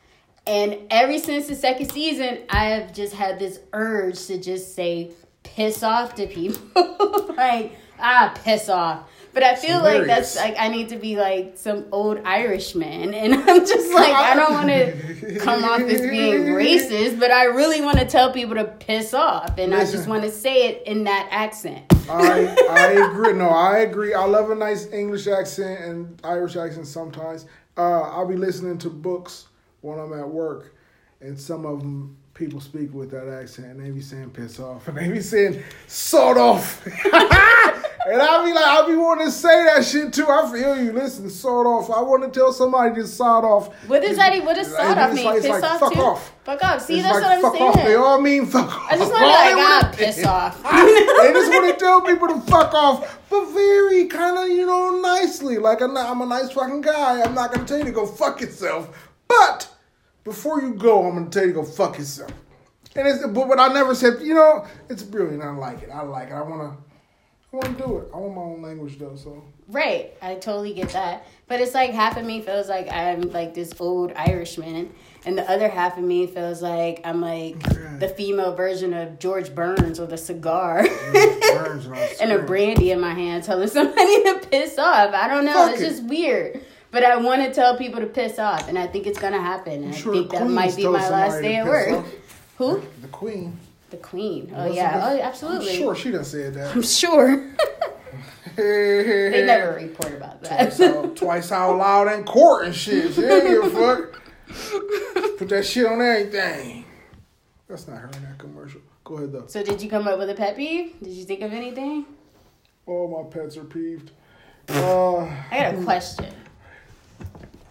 And 0.48 0.78
ever 0.90 1.20
since 1.20 1.48
the 1.48 1.54
second 1.56 1.92
season, 1.92 2.40
I 2.50 2.70
have 2.70 2.92
just 2.92 3.14
had 3.14 3.38
this 3.38 3.60
urge 3.72 4.26
to 4.28 4.40
just 4.40 4.74
say 4.74 5.12
piss 5.44 5.84
off 5.84 6.16
to 6.16 6.26
people. 6.26 6.60
like 7.38 7.74
ah, 8.00 8.34
piss 8.44 8.68
off. 8.68 9.02
But 9.34 9.44
I 9.44 9.56
feel 9.56 9.80
like 9.80 10.06
that's 10.06 10.36
like 10.36 10.56
I 10.58 10.70
need 10.70 10.90
to 10.90 10.98
be 10.98 11.16
like 11.16 11.54
some 11.56 11.86
old 11.92 12.20
Irishman, 12.26 13.14
and 13.14 13.34
I'm 13.50 13.66
just 13.66 13.94
like 13.94 14.14
I 14.14 14.36
don't 14.36 14.54
want 14.54 14.70
to 14.70 15.40
come 15.40 15.64
off 15.64 15.82
as 15.82 16.02
being 16.02 16.46
racist, 16.46 17.20
but 17.20 17.32
I 17.32 17.46
really 17.46 17.82
want 17.82 18.00
to 18.00 18.06
tell 18.06 18.32
people 18.34 18.56
to 18.56 18.66
piss 18.66 19.14
off, 19.14 19.58
and 19.58 19.74
I 19.74 19.82
just 19.82 20.08
want 20.08 20.24
to 20.24 20.32
say 20.32 20.70
it 20.70 20.84
in 20.88 21.04
that 21.04 21.28
accent. 21.32 21.86
I 22.10 22.56
I 22.70 22.88
agree. 23.12 23.34
No, 23.34 23.50
I 23.50 23.80
agree. 23.80 24.14
I 24.14 24.26
love 24.26 24.50
a 24.50 24.56
nice 24.56 24.92
English 24.92 25.28
accent 25.28 25.80
and 25.82 26.20
Irish 26.24 26.56
accent 26.56 26.88
sometimes. 26.88 27.46
Uh, 27.78 28.02
I'll 28.02 28.28
be 28.28 28.36
listening 28.36 28.78
to 28.80 28.90
books 28.90 29.48
when 29.82 30.00
I'm 30.00 30.14
at 30.20 30.28
work, 30.28 30.76
and 31.22 31.40
some 31.40 31.66
of 31.66 31.80
them 31.80 32.18
people 32.34 32.62
speak 32.62 32.94
with 32.94 33.12
that 33.12 33.28
accent, 33.28 33.68
and 33.68 33.86
they 33.86 33.92
be 33.92 34.02
saying 34.02 34.32
"piss 34.32 34.60
off," 34.60 34.88
and 34.88 34.98
they 34.98 35.10
be 35.10 35.22
saying 35.22 35.62
"sawed 35.88 36.38
off," 36.38 36.84
and 38.12 38.22
I'll 38.22 38.44
be 38.46 38.54
like, 38.54 38.66
I'll 38.66 38.88
be 38.88 38.96
wanting 38.96 39.28
to 39.28 39.32
say 39.32 39.66
that 39.66 39.86
shit 39.86 40.12
too. 40.14 40.28
I 40.28 40.52
feel 40.52 40.82
you. 40.84 40.92
Listen, 40.92 41.30
sawed 41.30 41.66
off. 41.68 41.90
I 41.90 42.02
want 42.02 42.24
to 42.24 42.30
tell 42.40 42.52
somebody 42.52 42.96
to 42.96 43.08
sawed 43.08 43.44
off. 43.46 43.74
What 43.88 44.02
does 44.02 44.18
that? 44.18 44.44
What 44.44 44.56
does 44.56 44.72
sawed 44.72 44.98
off 44.98 45.14
mean? 45.14 45.26
like- 45.26 45.42
piss 45.42 45.50
like, 45.50 45.64
off 45.64 45.80
fuck 45.80 45.94
too. 45.94 46.00
off. 46.00 46.34
Fuck 46.44 46.64
off. 46.64 46.82
See, 46.82 46.96
It's 46.96 47.04
that's 47.04 47.22
like, 47.22 47.24
what 47.24 47.32
I'm 47.34 47.42
fuck 47.42 47.54
saying. 47.54 47.70
off. 47.70 47.76
They 47.86 47.96
all 47.96 48.22
mean 48.22 48.46
fuck 48.46 48.68
off. 48.68 48.88
I 48.92 48.98
just 48.98 49.12
want 49.12 49.22
to 49.22 49.28
like 49.28 49.56
ah, 49.58 49.92
piss 49.94 50.26
off. 50.26 50.64
they 50.64 51.34
just 51.34 51.52
want 51.52 51.74
to 51.80 51.86
tell 51.86 52.02
people 52.02 52.28
to 52.30 52.42
fuck 52.42 52.74
off, 52.74 53.20
but 53.30 53.46
very 53.52 54.06
kind 54.08 54.38
of, 54.38 54.48
you 54.58 54.66
know, 54.66 55.00
nicely. 55.02 55.58
Like, 55.58 55.82
I'm, 55.82 55.94
not, 55.94 56.10
I'm 56.10 56.22
a 56.22 56.26
nice 56.26 56.52
fucking 56.52 56.82
guy. 56.82 57.22
I'm 57.22 57.36
not 57.36 57.54
going 57.54 57.66
to 57.66 57.68
tell 57.68 57.78
you 57.80 57.86
to 57.86 57.92
go 57.92 58.06
fuck 58.06 58.42
yourself. 58.42 59.10
But 59.28 59.70
before 60.24 60.62
you 60.62 60.74
go, 60.74 61.06
I'm 61.08 61.16
going 61.16 61.30
to 61.30 61.40
tell 61.40 61.48
you 61.48 61.54
to 61.54 61.60
go 61.62 61.66
fuck 61.66 61.98
yourself. 62.00 62.32
And 62.96 63.08
it's, 63.08 63.26
but, 63.28 63.48
but 63.48 63.60
I 63.60 63.68
never 63.72 63.94
said, 63.94 64.20
you 64.22 64.34
know, 64.34 64.66
it's 64.90 65.04
brilliant. 65.04 65.44
I 65.44 65.52
like 65.52 65.84
it. 65.84 65.90
I 65.94 66.02
like 66.02 66.30
it. 66.30 66.34
I 66.34 66.42
want 66.42 66.62
to. 66.76 66.89
I 67.52 67.56
want 67.56 67.78
to 67.78 67.84
do 67.84 67.98
it. 67.98 68.10
I 68.14 68.18
want 68.18 68.36
my 68.36 68.42
own 68.42 68.62
language 68.62 69.00
though, 69.00 69.16
so 69.16 69.44
Right, 69.68 70.14
I 70.22 70.36
totally 70.36 70.74
get 70.74 70.90
that. 70.90 71.26
But 71.48 71.62
it's 71.62 71.74
like 71.74 71.92
half 71.92 72.18
of 72.18 72.26
me 72.26 72.42
feels 72.42 72.70
like 72.70 72.92
I'm 72.92 73.22
like 73.32 73.54
this 73.54 73.74
old 73.80 74.12
Irishman, 74.16 74.94
and 75.26 75.38
the 75.38 75.50
other 75.50 75.68
half 75.68 75.98
of 75.98 76.04
me 76.04 76.28
feels 76.28 76.62
like 76.62 77.02
I'm 77.04 77.22
like 77.22 77.56
Yeah. 77.74 77.98
the 77.98 78.10
female 78.10 78.56
version 78.56 78.94
of 78.94 79.18
George 79.20 79.54
Burns 79.54 80.00
with 80.00 80.14
a 80.14 80.18
cigar 80.18 80.84
Burns 81.12 81.88
and 82.22 82.32
a 82.32 82.40
brandy 82.40 82.92
in 82.92 83.00
my 83.00 83.14
hand, 83.14 83.44
telling 83.44 83.68
somebody 83.68 84.24
to 84.24 84.42
piss 84.50 84.78
off. 84.78 85.14
I 85.14 85.28
don't 85.28 85.46
know. 85.46 85.54
Fuck 85.54 85.74
it's 85.74 85.82
it. 85.82 85.90
just 85.90 86.04
weird. 86.06 86.62
But 86.92 87.04
I 87.04 87.18
want 87.18 87.44
to 87.44 87.54
tell 87.54 87.78
people 87.78 88.00
to 88.00 88.08
piss 88.08 88.40
off, 88.40 88.68
and 88.68 88.78
I 88.78 88.88
think 88.88 89.06
it's 89.08 89.20
gonna 89.20 89.42
happen. 89.42 89.84
And 89.84 89.94
I 89.94 89.98
think 89.98 90.32
that 90.32 90.48
might 90.48 90.76
be 90.76 90.88
my 90.88 91.10
last 91.10 91.42
day 91.42 91.56
at 91.58 91.66
work. 91.66 91.92
off. 91.94 92.08
Who? 92.58 92.82
the 93.02 93.08
Queen. 93.08 93.58
The 93.90 93.98
Queen. 93.98 94.52
Oh 94.54 94.58
Wasn't 94.58 94.76
yeah. 94.76 95.02
Oh, 95.04 95.20
absolutely. 95.20 95.72
I'm 95.72 95.78
sure 95.78 95.96
she 95.96 96.12
done 96.12 96.24
said 96.24 96.54
that. 96.54 96.76
I'm 96.76 96.84
sure. 96.84 97.50
they 98.56 99.44
never 99.46 99.74
report 99.82 100.14
about 100.14 100.42
that. 100.44 100.76
Twice 100.76 100.82
out, 100.82 101.16
twice 101.16 101.52
out 101.52 101.78
loud 101.78 102.08
in 102.14 102.24
court 102.24 102.66
and 102.66 102.76
shit. 102.76 103.14
She 103.14 103.24
ain't 103.24 103.48
give 103.48 103.64
a 103.64 103.70
fuck. 103.70 104.22
Put 105.38 105.50
that 105.50 105.66
shit 105.66 105.86
on 105.86 106.02
everything. 106.02 106.86
That's 107.68 107.88
not 107.88 107.98
her 108.00 108.10
in 108.14 108.24
that 108.24 108.38
commercial. 108.38 108.82
Go 109.04 109.18
ahead 109.18 109.32
though. 109.32 109.48
So 109.48 109.64
did 109.64 109.82
you 109.82 109.90
come 109.90 110.08
up 110.08 110.20
with 110.20 110.30
a 110.30 110.36
pet 110.36 110.56
peeve? 110.56 110.94
Did 111.02 111.14
you 111.14 111.24
think 111.26 111.42
of 111.42 111.54
anything? 111.54 112.06
Oh, 112.88 113.08
my 113.08 113.30
pets 113.30 113.58
are 113.58 113.64
peeved. 113.64 114.12
Uh, 114.68 115.18
I 115.20 115.50
got 115.52 115.76
a 115.76 115.84
question. 115.84 116.34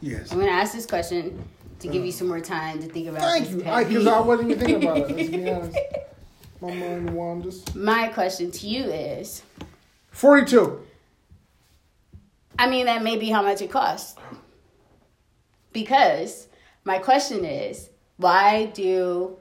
yes. 0.01 0.33
I'm 0.33 0.39
gonna 0.39 0.51
ask 0.51 0.73
this 0.75 0.87
question 0.87 1.45
to 1.81 1.89
give 1.89 2.05
you 2.05 2.13
mm. 2.13 2.17
some 2.17 2.29
more 2.29 2.41
time 2.41 2.81
to 2.81 2.89
think 2.89 3.09
about. 3.09 3.23
Thank 3.23 3.51
you. 3.51 3.57
Because 3.59 3.73
I, 3.73 3.85
peeve. 3.85 4.05
wasn't 4.05 4.51
even 4.51 4.65
thinking 4.65 4.89
about 4.89 4.99
it. 4.99 5.17
Let's 5.17 5.29
be 5.31 5.51
honest. 5.51 5.79
My 6.61 6.75
mind 6.75 7.11
wanders. 7.11 7.75
My 7.75 8.09
question 8.09 8.51
to 8.51 8.67
you 8.67 8.85
is, 8.85 9.43
42. 10.11 10.85
I 12.59 12.69
mean, 12.69 12.87
that 12.87 13.03
may 13.03 13.17
be 13.17 13.31
how 13.31 13.43
much 13.43 13.63
it 13.63 13.71
costs. 13.71 14.17
Because 15.73 16.49
my 16.83 16.99
question 16.99 17.45
is, 17.45 17.91
why 18.17 18.67
do 18.67 19.37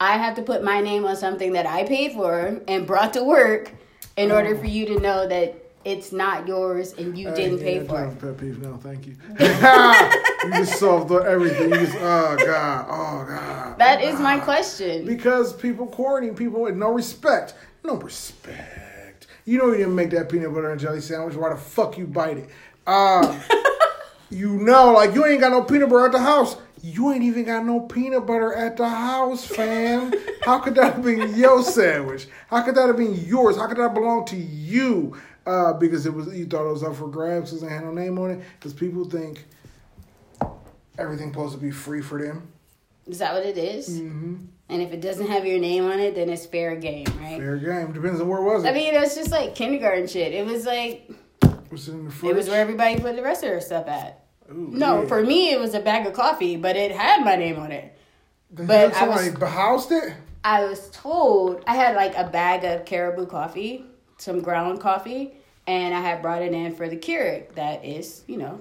I 0.00 0.16
have 0.16 0.34
to 0.36 0.42
put 0.42 0.64
my 0.64 0.80
name 0.80 1.04
on 1.04 1.16
something 1.16 1.52
that 1.52 1.66
I 1.66 1.84
paid 1.84 2.12
for 2.12 2.60
and 2.66 2.86
brought 2.86 3.12
to 3.12 3.22
work 3.22 3.72
in 4.16 4.32
order 4.32 4.56
oh. 4.56 4.58
for 4.58 4.66
you 4.66 4.86
to 4.86 4.98
know 4.98 5.28
that 5.28 5.65
it's 5.86 6.10
not 6.10 6.48
yours 6.48 6.94
and 6.94 7.16
you 7.16 7.30
didn't 7.30 7.60
pay 7.60 7.78
for 7.78 7.84
it? 7.84 7.88
do 7.88 7.94
have 7.94 8.12
a 8.12 8.26
Pet 8.26 8.38
peeve 8.38 8.60
now. 8.60 8.76
Thank 8.76 9.06
you. 9.06 9.14
you 9.38 10.64
just 10.64 10.80
solved 10.80 11.12
everything. 11.12 11.70
You 11.70 11.76
just, 11.76 11.96
oh, 12.00 12.36
God. 12.44 12.86
Oh, 12.88 13.24
God. 13.28 13.78
That 13.78 14.02
is 14.02 14.18
my 14.18 14.40
question. 14.40 15.06
Because 15.06 15.52
people 15.52 15.86
quarantine 15.86 16.34
people 16.34 16.62
with 16.62 16.74
no 16.74 16.90
respect. 16.90 17.54
No 17.84 17.94
respect. 17.94 19.28
You 19.44 19.58
know 19.58 19.70
you 19.70 19.76
didn't 19.76 19.94
make 19.94 20.10
that 20.10 20.28
peanut 20.28 20.52
butter 20.52 20.72
and 20.72 20.80
jelly 20.80 21.00
sandwich. 21.00 21.36
Why 21.36 21.50
the 21.50 21.56
fuck 21.56 21.96
you 21.96 22.08
bite 22.08 22.38
it? 22.38 22.50
Uh, 22.84 23.40
you 24.30 24.54
know, 24.54 24.92
like 24.92 25.14
you 25.14 25.24
ain't 25.24 25.40
got 25.40 25.52
no 25.52 25.62
peanut 25.62 25.88
butter 25.88 26.06
at 26.06 26.12
the 26.12 26.18
house. 26.18 26.56
You 26.82 27.12
ain't 27.12 27.22
even 27.22 27.44
got 27.44 27.64
no 27.64 27.80
peanut 27.80 28.26
butter 28.26 28.52
at 28.52 28.76
the 28.76 28.88
house, 28.88 29.46
fam. 29.46 30.12
How 30.42 30.58
could 30.58 30.74
that 30.74 30.94
have 30.94 31.04
been 31.04 31.36
your 31.36 31.62
sandwich? 31.62 32.26
How 32.48 32.62
could 32.62 32.74
that 32.74 32.88
have 32.88 32.96
been 32.96 33.14
yours? 33.14 33.56
How 33.56 33.68
could 33.68 33.78
that 33.78 33.94
belong 33.94 34.24
to 34.26 34.36
you? 34.36 35.16
Uh, 35.46 35.72
because 35.74 36.06
it 36.06 36.12
was 36.12 36.26
you 36.36 36.44
thought 36.46 36.68
it 36.68 36.72
was 36.72 36.82
up 36.82 36.96
for 36.96 37.06
grabs 37.08 37.50
because 37.50 37.62
they 37.62 37.72
had 37.72 37.84
no 37.84 37.92
name 37.92 38.18
on 38.18 38.30
it. 38.32 38.40
Because 38.58 38.72
people 38.74 39.04
think 39.04 39.44
everything's 40.98 41.32
supposed 41.32 41.54
to 41.54 41.60
be 41.60 41.70
free 41.70 42.02
for 42.02 42.20
them. 42.22 42.48
Is 43.06 43.18
that 43.20 43.32
what 43.32 43.46
it 43.46 43.56
is? 43.56 44.00
Mm-hmm. 44.00 44.36
And 44.68 44.82
if 44.82 44.92
it 44.92 45.00
doesn't 45.00 45.28
have 45.28 45.46
your 45.46 45.60
name 45.60 45.84
on 45.84 46.00
it, 46.00 46.16
then 46.16 46.28
it's 46.28 46.44
fair 46.44 46.74
game, 46.74 47.06
right? 47.20 47.38
Fair 47.38 47.56
game. 47.58 47.92
Depends 47.92 48.20
on 48.20 48.26
where 48.28 48.40
it 48.40 48.44
was 48.44 48.64
it. 48.64 48.68
I 48.68 48.72
mean, 48.72 48.92
it 48.94 49.00
was 49.00 49.14
just 49.14 49.30
like 49.30 49.54
kindergarten 49.54 50.08
shit. 50.08 50.32
It 50.32 50.44
was 50.44 50.66
like 50.66 51.08
was 51.70 51.88
it 51.88 51.92
in 51.92 52.04
the 52.06 52.10
fridge? 52.10 52.30
it 52.32 52.34
was 52.36 52.48
where 52.48 52.60
everybody 52.60 52.98
put 52.98 53.14
the 53.16 53.22
rest 53.22 53.44
of 53.44 53.50
their 53.50 53.60
stuff 53.60 53.86
at. 53.86 54.24
Ooh, 54.50 54.70
No, 54.72 55.02
yeah. 55.02 55.08
for 55.08 55.22
me 55.22 55.52
it 55.52 55.60
was 55.60 55.74
a 55.74 55.80
bag 55.80 56.06
of 56.06 56.12
coffee, 56.14 56.56
but 56.56 56.74
it 56.76 56.90
had 56.90 57.24
my 57.24 57.36
name 57.36 57.58
on 57.58 57.70
it. 57.70 57.96
But 58.50 58.70
I 58.94 58.98
somebody 58.98 59.30
was- 59.30 59.38
behoused 59.38 59.92
it. 59.92 60.14
I 60.42 60.64
was 60.64 60.90
told 60.90 61.62
I 61.66 61.74
had 61.74 61.96
like 61.96 62.16
a 62.16 62.28
bag 62.28 62.64
of 62.64 62.84
caribou 62.86 63.26
coffee, 63.26 63.84
some 64.18 64.40
ground 64.40 64.80
coffee, 64.80 65.34
and 65.66 65.94
I 65.94 66.00
had 66.00 66.22
brought 66.22 66.42
it 66.42 66.52
in 66.52 66.74
for 66.74 66.88
the 66.88 66.96
Keurig 66.96 67.54
that 67.54 67.84
is, 67.84 68.22
you 68.26 68.36
know, 68.36 68.60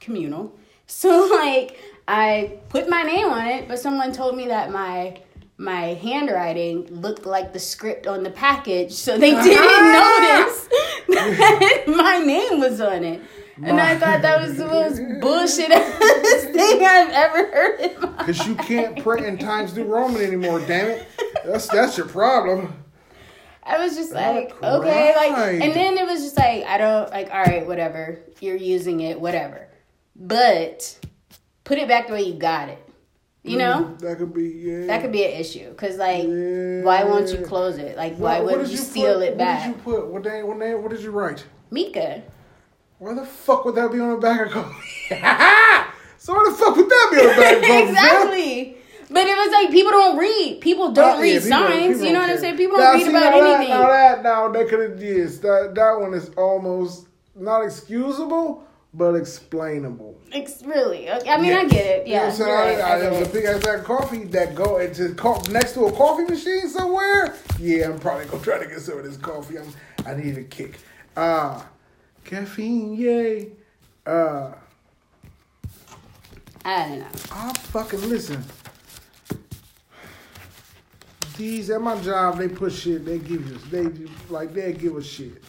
communal. 0.00 0.52
So 0.86 1.30
like 1.32 1.78
I 2.06 2.58
put 2.68 2.90
my 2.90 3.02
name 3.04 3.28
on 3.28 3.46
it, 3.46 3.68
but 3.68 3.78
someone 3.78 4.12
told 4.12 4.36
me 4.36 4.48
that 4.48 4.70
my 4.70 5.18
my 5.56 5.94
handwriting 5.94 6.86
looked 7.00 7.24
like 7.24 7.54
the 7.54 7.58
script 7.58 8.06
on 8.06 8.22
the 8.22 8.30
package, 8.30 8.92
so 8.92 9.16
they 9.16 9.30
didn't 9.42 9.92
notice 9.92 10.68
that 11.08 11.84
my 11.96 12.18
name 12.18 12.60
was 12.60 12.82
on 12.82 13.02
it. 13.02 13.22
And 13.62 13.80
I 13.80 13.96
thought 13.96 14.20
that 14.22 14.46
was 14.46 14.58
the 14.58 14.66
most 14.66 15.00
bullshit 15.20 15.68
thing 15.68 16.84
I've 16.84 17.10
ever 17.10 17.50
heard 17.50 17.80
in 17.80 18.00
my 18.00 18.08
Because 18.18 18.46
you 18.46 18.56
can't 18.56 19.00
print 19.02 19.24
in 19.24 19.38
Times 19.38 19.74
New 19.74 19.84
Roman 19.84 20.20
anymore, 20.20 20.60
damn 20.60 20.88
it. 20.88 21.06
That's 21.44 21.68
that's 21.68 21.96
your 21.96 22.08
problem. 22.08 22.83
I 23.66 23.78
was 23.78 23.96
just 23.96 24.12
like, 24.12 24.52
okay, 24.62 25.14
like, 25.16 25.62
and 25.62 25.72
then 25.74 25.96
it 25.96 26.06
was 26.06 26.22
just 26.22 26.36
like, 26.36 26.64
I 26.64 26.76
don't 26.76 27.10
like, 27.10 27.30
all 27.30 27.42
right, 27.42 27.66
whatever, 27.66 28.20
you're 28.40 28.56
using 28.56 29.00
it, 29.00 29.18
whatever, 29.20 29.68
but 30.14 30.98
put 31.64 31.78
it 31.78 31.88
back 31.88 32.08
the 32.08 32.12
way 32.12 32.22
you 32.22 32.34
got 32.34 32.68
it. 32.68 32.80
You 33.42 33.58
know, 33.58 33.94
mm, 33.94 33.98
That 34.00 34.16
could 34.16 34.32
be 34.32 34.44
yeah. 34.48 34.86
that 34.86 35.02
could 35.02 35.12
be 35.12 35.22
an 35.24 35.32
issue 35.32 35.68
because, 35.68 35.98
like, 35.98 36.24
Yeah. 36.24 36.82
why 36.82 37.04
won't 37.04 37.28
you 37.30 37.44
close 37.44 37.76
it? 37.76 37.94
Like, 37.94 38.16
why 38.16 38.40
what 38.40 38.52
wouldn't 38.52 38.70
you 38.70 38.78
seal 38.78 39.18
put, 39.18 39.22
it 39.22 39.36
back? 39.38 39.60
What 39.60 39.66
did 39.66 39.76
you 39.76 39.82
put? 39.82 40.06
What 40.06 40.24
name? 40.24 40.46
What 40.46 40.56
name? 40.58 40.82
What 40.82 40.90
did 40.92 41.02
you 41.02 41.10
write? 41.10 41.44
Mika. 41.70 42.22
Why 42.98 43.12
the 43.12 43.26
fuck 43.26 43.66
would 43.66 43.74
that 43.74 43.92
be 43.92 44.00
on 44.00 44.12
the 44.12 44.16
back 44.16 44.46
of 44.46 44.52
coffee? 44.52 45.08
so 46.16 46.32
why 46.32 46.48
the 46.48 46.56
fuck 46.56 46.74
would 46.74 46.88
that 46.88 47.08
be 47.12 47.18
on 47.18 47.26
the 47.26 47.42
back 47.42 47.56
of 47.56 47.62
coffee? 47.62 47.82
exactly. 47.90 48.76
But 49.10 49.26
it 49.26 49.36
was 49.36 49.52
like 49.52 49.70
people 49.70 49.92
don't 49.92 50.16
read. 50.16 50.60
People 50.60 50.92
don't 50.92 51.18
Uh, 51.18 51.22
read 51.22 51.32
yeah, 51.34 51.38
people 51.40 51.58
signs. 51.58 51.86
people 51.94 52.06
you 52.06 52.12
know 52.12 52.20
what 52.20 52.30
I'm 52.30 52.38
saying? 52.38 52.56
People 52.56 52.78
Now, 52.78 52.84
don't 52.84 52.94
read 52.94 53.02
see, 53.04 53.10
about 53.10 53.20
now 53.20 53.30
that- 53.40 53.54
anything. 53.60 53.68
Now 53.74 53.88
that, 53.88 54.22
now 54.22 54.48
they 54.48 54.64
could 54.64 54.80
have 54.90 55.02
yes, 55.02 55.38
that 55.38 55.74
that 55.74 56.00
one 56.00 56.14
is 56.14 56.30
almost 56.36 57.06
not 57.36 57.62
excusable, 57.64 58.64
but 58.94 59.14
explainable. 59.14 60.16
It's 60.32 60.62
really. 60.64 61.10
okay, 61.10 61.30
I 61.30 61.38
mean, 61.40 61.52
I 61.52 61.64
get 61.64 61.84
it. 61.86 62.06
You 62.06 62.14
know 62.14 62.20
Yeah. 62.20 62.24
what 62.26 62.30
I'm 62.30 62.36
saying? 62.36 62.48
you're 62.48 62.58
right, 62.58 62.78
I, 62.80 62.90
I 62.92 62.96
I, 62.96 63.00
get 63.00 63.12
was 63.20 63.28
a 63.28 63.32
big 63.32 63.44
ass 63.44 63.64
bag 63.64 63.84
coffee 63.84 64.24
that 64.24 64.54
go 64.54 64.78
into 64.78 65.14
co- 65.14 65.42
next 65.50 65.72
to 65.74 65.86
a 65.86 65.92
coffee 65.92 66.24
machine 66.24 66.68
somewhere. 66.68 67.34
Yeah, 67.60 67.86
I'm 67.90 67.98
probably 67.98 68.26
gonna 68.26 68.42
try 68.42 68.58
to 68.58 68.66
get 68.66 68.80
some 68.80 68.98
of 68.98 69.04
this 69.04 69.16
coffee. 69.16 69.58
I'm, 69.58 69.66
I 70.06 70.14
need 70.14 70.38
a 70.38 70.44
kick. 70.44 70.78
Uh 71.16 71.60
caffeine, 72.24 72.94
yay. 72.94 73.48
Uh 74.06 74.52
I 76.64 76.88
don't 76.88 76.98
know. 77.00 77.06
I 77.32 77.52
fucking 77.52 78.08
listen. 78.08 78.42
These 81.36 81.70
at 81.70 81.80
my 81.80 82.00
job, 82.00 82.38
they 82.38 82.48
put 82.48 82.72
shit. 82.72 83.04
They 83.04 83.18
give 83.18 83.54
us. 83.54 83.62
They 83.70 83.90
like 84.30 84.54
they 84.54 84.72
give 84.72 84.96
us 84.96 85.04
shit. 85.06 85.42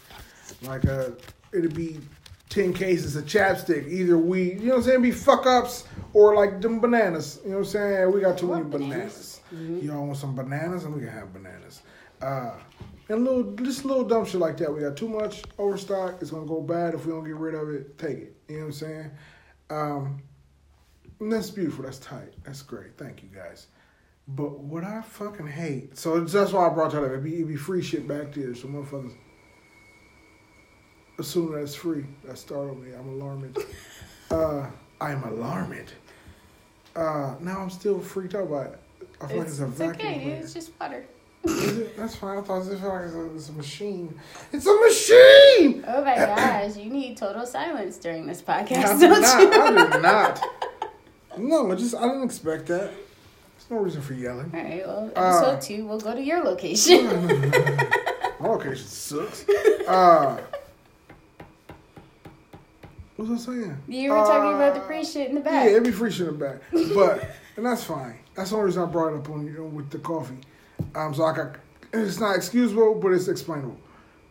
Like 0.64 0.86
uh, 0.86 1.10
it'd 1.54 1.76
be 1.76 2.00
ten 2.50 2.74
cases 2.74 3.16
of 3.16 3.26
chapstick. 3.26 3.88
Either 3.88 4.18
we, 4.18 4.54
you 4.54 4.60
know 4.62 4.70
what 4.72 4.78
I'm 4.78 4.84
saying, 4.84 5.02
be 5.04 5.12
fuck 5.12 5.46
ups 5.46 5.88
or 6.14 6.36
like 6.36 6.62
them 6.62 6.80
bananas. 6.80 7.40
You 7.44 7.52
know 7.52 7.58
what 7.58 7.66
I'm 7.68 7.72
saying? 7.72 8.12
We 8.14 8.22
got 8.22 8.38
too 8.38 8.48
many 8.52 8.64
bananas. 8.64 9.42
bananas. 9.52 9.84
Y'all 9.84 10.06
want 10.06 10.18
some 10.18 10.36
bananas, 10.36 10.86
and 10.86 10.94
we 10.96 11.02
can 11.02 11.10
have 11.10 11.32
bananas. 11.34 11.82
Uh, 12.22 12.52
And 13.10 13.24
little, 13.24 13.44
just 13.58 13.86
little 13.86 14.04
dumb 14.06 14.26
shit 14.26 14.40
like 14.42 14.58
that. 14.58 14.74
We 14.74 14.80
got 14.82 14.98
too 14.98 15.10
much 15.10 15.44
overstock. 15.60 16.22
It's 16.22 16.32
gonna 16.32 16.48
go 16.48 16.62
bad 16.62 16.96
if 16.96 17.06
we 17.06 17.12
don't 17.12 17.24
get 17.26 17.36
rid 17.36 17.54
of 17.54 17.70
it. 17.70 17.98
Take 18.00 18.18
it. 18.18 18.36
You 18.48 18.56
know 18.56 18.60
what 18.62 18.66
I'm 18.68 18.72
saying? 18.74 19.12
Um, 19.70 20.22
that's 21.22 21.52
beautiful. 21.52 21.84
That's 21.84 22.00
tight. 22.00 22.34
That's 22.44 22.62
great. 22.64 22.98
Thank 22.98 23.22
you 23.22 23.30
guys. 23.30 23.68
But 24.28 24.60
what 24.60 24.84
I 24.84 25.02
fucking 25.02 25.48
hate, 25.48 25.98
so 25.98 26.20
that's 26.20 26.52
why 26.52 26.66
I 26.68 26.70
brought 26.70 26.92
that 26.94 27.04
up. 27.04 27.10
It'd 27.12 27.24
be, 27.24 27.36
it'd 27.36 27.48
be 27.48 27.56
free 27.56 27.82
shit 27.84 28.08
back 28.08 28.34
there. 28.34 28.56
So 28.56 28.68
motherfuckers 28.68 29.14
assume 31.20 31.52
that 31.54 31.60
it's 31.60 31.76
free. 31.76 32.06
That 32.26 32.38
startled 32.38 32.82
me. 32.84 32.94
I'm 32.94 33.08
alarmed. 33.10 33.58
Uh, 34.32 34.66
I'm 35.00 35.24
alarmed. 35.24 35.94
Uh, 36.96 37.36
now 37.42 37.60
I'm 37.60 37.70
still 37.70 38.00
freaked 38.00 38.34
out 38.34 38.50
by 38.50 38.64
it. 38.64 38.80
I 39.22 39.28
feel 39.28 39.38
like 39.38 39.48
It's, 39.48 39.60
it's 39.60 39.62
a 39.62 39.68
it's 39.68 39.78
vacuum. 39.78 40.08
okay, 40.08 40.32
It's 40.32 40.52
just 40.56 40.72
water. 40.82 41.06
Is 41.44 41.78
it? 41.78 41.96
That's 41.96 42.16
fine. 42.16 42.40
I 42.40 42.42
thought 42.42 42.62
it 42.66 42.80
felt 42.80 42.92
like 42.92 43.06
it's 43.06 43.14
a, 43.14 43.36
it's 43.36 43.50
a 43.50 43.54
machine. 43.54 44.20
It's 44.52 44.66
a 44.66 44.74
machine. 44.82 45.86
Oh 45.88 46.04
my 46.04 46.16
gosh, 46.16 46.76
you 46.76 46.90
need 46.90 47.18
total 47.18 47.46
silence 47.46 47.98
during 47.98 48.26
this 48.26 48.42
podcast, 48.42 49.00
did 49.00 49.10
don't 49.12 49.22
not. 49.22 49.40
you? 49.42 49.62
I 49.62 49.92
did 49.92 50.02
not. 50.02 50.42
No, 51.38 51.72
I 51.72 51.76
just 51.76 51.94
I 51.94 52.02
didn't 52.08 52.24
expect 52.24 52.66
that. 52.68 52.92
There's 53.68 53.80
no 53.80 53.84
reason 53.84 54.02
for 54.02 54.14
yelling. 54.14 54.52
All 54.54 54.62
right, 54.64 54.86
well, 54.86 55.12
Uh, 55.16 55.20
episode 55.50 55.62
two, 55.62 55.86
we'll 55.88 56.00
go 56.00 56.14
to 56.14 56.22
your 56.22 56.44
location. 56.44 57.06
My 58.40 58.48
location 58.48 58.86
sucks. 58.86 59.46
Uh, 59.88 60.40
what 63.16 63.28
was 63.30 63.48
I 63.48 63.52
saying? 63.54 63.78
you 63.88 64.12
were 64.12 64.18
talking 64.18 64.54
about 64.56 64.76
the 64.76 64.82
Uh, 64.82 64.88
free 64.88 65.04
shit 65.04 65.30
in 65.30 65.36
the 65.36 65.42
back. 65.42 65.66
Yeah, 65.70 65.78
every 65.78 65.92
free 65.92 66.12
shit 66.12 66.28
in 66.28 66.38
the 66.38 66.46
back. 66.46 66.62
But 66.94 67.28
and 67.58 67.66
that's 67.66 67.84
fine. 67.84 68.18
That's 68.36 68.50
the 68.52 68.58
only 68.58 68.68
reason 68.68 68.84
I 68.84 68.86
brought 68.86 69.14
it 69.14 69.18
up 69.20 69.30
on 69.30 69.46
you 69.46 69.54
know, 69.54 69.64
with 69.64 69.90
the 69.90 70.00
coffee. 70.00 70.38
Um, 70.94 71.14
so 71.16 71.24
I 71.24 71.34
got 71.36 71.56
it's 71.94 72.20
not 72.20 72.36
excusable, 72.36 72.96
but 72.96 73.14
it's 73.14 73.30
explainable. 73.30 73.78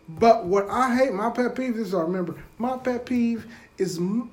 But 0.09 0.44
what 0.44 0.68
I 0.68 0.94
hate, 0.94 1.14
my 1.14 1.31
pet 1.31 1.57
peeve, 1.57 1.77
this 1.77 1.88
is 1.88 1.94
I 1.94 2.03
remember, 2.03 2.37
my 2.59 2.77
pet 2.77 3.07
peeve 3.07 3.47
is 3.79 3.97
m- 3.97 4.31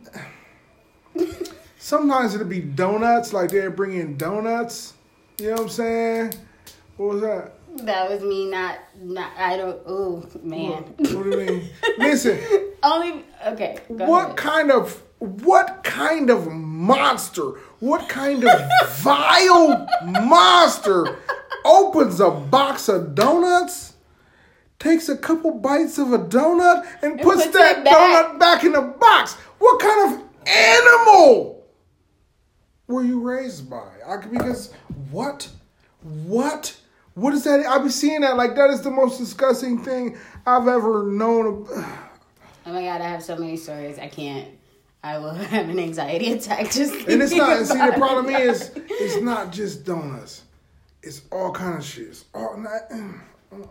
sometimes 1.91 2.33
it'll 2.33 2.47
be 2.47 2.61
donuts, 2.61 3.33
like 3.33 3.51
they're 3.51 3.69
bringing 3.69 4.15
donuts. 4.15 4.93
You 5.39 5.47
know 5.47 5.51
what 5.55 5.61
I'm 5.63 5.69
saying? 5.69 6.33
What 6.95 7.09
was 7.09 7.21
that? 7.21 7.51
That 7.85 8.09
was 8.09 8.21
me 8.21 8.49
not, 8.49 8.79
not, 9.01 9.31
I 9.37 9.57
don't, 9.57 9.77
oh, 9.85 10.23
man. 10.41 10.83
What, 10.95 11.15
what 11.15 11.23
do 11.23 11.29
you 11.31 11.45
mean? 11.45 11.69
Listen, 11.97 12.39
Only, 12.81 13.25
okay, 13.45 13.79
what 13.89 14.25
ahead. 14.25 14.37
kind 14.37 14.71
of 14.71 15.03
what 15.19 15.83
kind 15.83 16.31
of 16.31 16.47
monster 16.51 17.51
what 17.79 18.09
kind 18.09 18.43
of 18.43 18.69
vile 18.95 19.87
monster 20.03 21.19
opens 21.63 22.19
a 22.19 22.31
box 22.31 22.89
of 22.89 23.13
donuts 23.13 23.93
takes 24.79 25.09
a 25.09 25.15
couple 25.15 25.51
bites 25.51 25.99
of 25.99 26.11
a 26.11 26.17
donut 26.17 26.87
and, 27.03 27.21
puts, 27.21 27.43
puts 27.43 27.55
that 27.55 27.85
back. 27.85 27.93
donut 27.93 28.39
back 28.39 28.63
in 28.63 28.71
the 28.71 28.81
box 28.81 29.35
what 29.59 29.79
kind 29.79 30.11
of 30.15 30.47
animal 30.47 31.60
were 32.91 33.03
you 33.03 33.19
raised 33.19 33.69
by 33.69 33.87
I, 34.07 34.17
because 34.17 34.73
what 35.09 35.49
what 36.01 36.75
what 37.15 37.33
is 37.33 37.43
that 37.45 37.65
i 37.65 37.77
be 37.79 37.89
seeing 37.89 38.21
that 38.21 38.37
like 38.37 38.55
that 38.55 38.69
is 38.69 38.81
the 38.81 38.91
most 38.91 39.17
disgusting 39.17 39.83
thing 39.83 40.17
i've 40.45 40.67
ever 40.67 41.03
known 41.03 41.67
Oh 42.65 42.73
my 42.73 42.83
god, 42.83 43.01
I 43.01 43.09
have 43.09 43.23
so 43.23 43.35
many 43.35 43.57
stories. 43.57 43.97
I 43.97 44.07
can't. 44.07 44.47
I 45.03 45.17
will 45.17 45.33
have 45.33 45.69
an 45.69 45.79
anxiety 45.79 46.31
attack 46.31 46.71
just. 46.71 46.93
And 47.07 47.21
it's 47.21 47.33
not. 47.33 47.57
And 47.57 47.67
see, 47.67 47.77
the 47.77 47.93
problem 47.97 48.29
it. 48.29 48.39
is, 48.41 48.71
it's 48.75 49.21
not 49.21 49.51
just 49.51 49.83
donuts. 49.83 50.43
It's 51.01 51.21
all 51.31 51.51
kind 51.51 51.77
of 51.77 51.83
shit. 51.83 52.07
It's 52.07 52.25
all 52.33 52.57
not. 52.57 52.81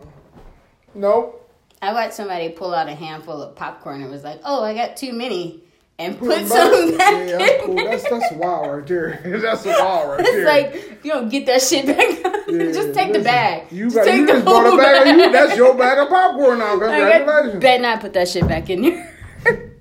Nope. 0.93 1.49
I 1.81 1.93
watched 1.93 2.15
somebody 2.15 2.49
pull 2.49 2.75
out 2.75 2.89
a 2.89 2.93
handful 2.93 3.41
of 3.41 3.55
popcorn 3.55 4.01
and 4.01 4.11
was 4.11 4.25
like, 4.25 4.41
"Oh, 4.43 4.61
I 4.61 4.73
got 4.73 4.97
too 4.97 5.13
many," 5.13 5.63
and 6.01 6.17
Put 6.17 6.29
put 6.29 6.47
some 6.47 6.97
back. 6.97 7.29
Yeah, 7.29 7.37
that's 7.37 7.51
in 7.51 7.65
cool. 7.65 7.75
there. 7.75 7.89
That's 7.89 8.09
that's 8.09 8.31
wild 8.33 8.71
right 8.77 8.87
there. 8.87 9.21
That's 9.41 9.65
wild 9.65 10.09
right 10.11 10.19
It's 10.19 10.31
there. 10.31 10.45
like 10.45 11.03
you 11.05 11.11
don't 11.11 11.29
get 11.29 11.45
that 11.45 11.61
shit 11.61 11.85
back. 11.85 12.47
Yeah, 12.49 12.71
just 12.73 12.93
take 12.93 13.13
the 13.13 13.19
bag. 13.19 13.71
You 13.71 13.85
Just 13.85 13.95
got. 13.95 14.05
take 14.05 14.17
You 14.21 14.25
the 14.27 14.33
just 14.33 14.45
bought 14.45 14.73
a 14.73 14.77
bag. 14.77 15.07
Of, 15.07 15.15
you, 15.17 15.31
that's 15.31 15.55
your 15.57 15.75
bag 15.77 15.97
of 15.99 16.09
popcorn 16.09 16.59
now. 16.59 16.71
Congratulations. 16.77 17.61
better 17.61 17.81
not 17.81 18.01
put 18.01 18.13
that 18.13 18.27
shit 18.27 18.47
back 18.47 18.69
in 18.69 18.81
there. 18.81 19.73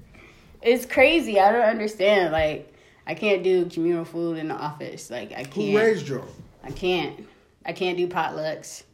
it's 0.62 0.86
crazy. 0.86 1.40
I 1.40 1.52
don't 1.52 1.62
understand. 1.62 2.32
Like, 2.32 2.72
I 3.06 3.14
can't 3.14 3.42
do 3.42 3.66
communal 3.66 4.04
food 4.04 4.38
in 4.38 4.48
the 4.48 4.54
office. 4.54 5.10
Like, 5.10 5.32
I 5.32 5.44
can't. 5.44 5.54
Who 5.72 5.78
raised 5.78 6.08
you? 6.08 6.22
I 6.62 6.70
can't. 6.70 7.26
I 7.64 7.72
can't 7.72 7.96
do 7.96 8.06
potlucks. 8.08 8.84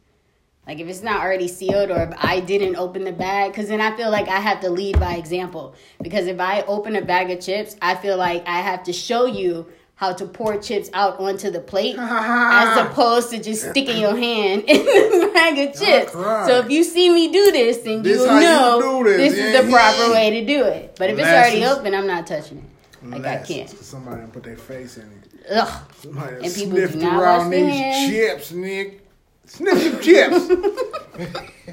Like 0.67 0.79
if 0.79 0.87
it's 0.87 1.01
not 1.01 1.21
already 1.21 1.47
sealed 1.47 1.91
or 1.91 2.01
if 2.03 2.13
I 2.17 2.41
didn't 2.41 2.75
open 2.75 3.03
the 3.05 3.13
bag, 3.13 3.51
because 3.51 3.69
then 3.69 3.79
I 3.79 3.95
feel 3.95 4.11
like 4.11 4.27
I 4.27 4.39
have 4.39 4.59
to 4.61 4.69
lead 4.69 4.99
by 4.99 5.15
example. 5.15 5.75
Because 6.01 6.27
if 6.27 6.39
I 6.41 6.61
open 6.63 6.95
a 6.97 7.01
bag 7.01 7.31
of 7.31 7.39
chips, 7.39 7.75
I 7.81 7.95
feel 7.95 8.17
like 8.17 8.43
I 8.47 8.57
have 8.59 8.83
to 8.83 8.93
show 8.93 9.25
you 9.25 9.67
how 9.95 10.13
to 10.13 10.25
pour 10.27 10.57
chips 10.57 10.89
out 10.93 11.19
onto 11.19 11.49
the 11.49 11.59
plate 11.61 11.95
as 11.99 12.85
opposed 12.85 13.31
to 13.31 13.41
just 13.41 13.69
sticking 13.69 13.97
your 13.97 14.15
hand 14.15 14.63
in 14.67 14.85
the 14.85 15.31
bag 15.33 15.57
of 15.57 15.73
chips. 15.79 16.11
So 16.11 16.59
if 16.59 16.69
you 16.69 16.83
see 16.83 17.09
me 17.09 17.31
do 17.31 17.51
this, 17.51 17.77
then 17.77 18.03
This 18.03 18.17
you'll 18.17 18.35
you 18.35 18.41
know 18.41 19.01
do 19.03 19.03
this. 19.09 19.33
this 19.33 19.39
is 19.45 19.61
the 19.65 19.71
Yeah, 19.71 19.95
proper 19.95 20.11
way 20.13 20.29
to 20.39 20.45
do 20.45 20.65
it. 20.65 20.95
But 20.99 21.09
if 21.11 21.17
it's 21.17 21.27
already 21.27 21.65
open, 21.65 21.95
I'm 21.95 22.05
not 22.07 22.27
touching 22.27 22.57
it. 22.59 23.07
Like 23.09 23.25
I 23.25 23.37
can't. 23.37 23.69
Somebody 23.69 24.21
put 24.33 24.43
their 24.43 24.57
face 24.57 24.97
in 24.97 25.03
it. 25.03 25.45
Ugh. 25.49 25.81
Somebody 26.01 26.45
And 26.45 26.53
people 26.53 26.77
sniffed 26.77 26.95
around 27.03 27.49
these 27.51 27.65
hands. 27.73 28.11
chips, 28.11 28.51
Nick. 28.51 29.06
Sniff 29.47 29.81
some 29.81 29.99
chips. 30.01 30.49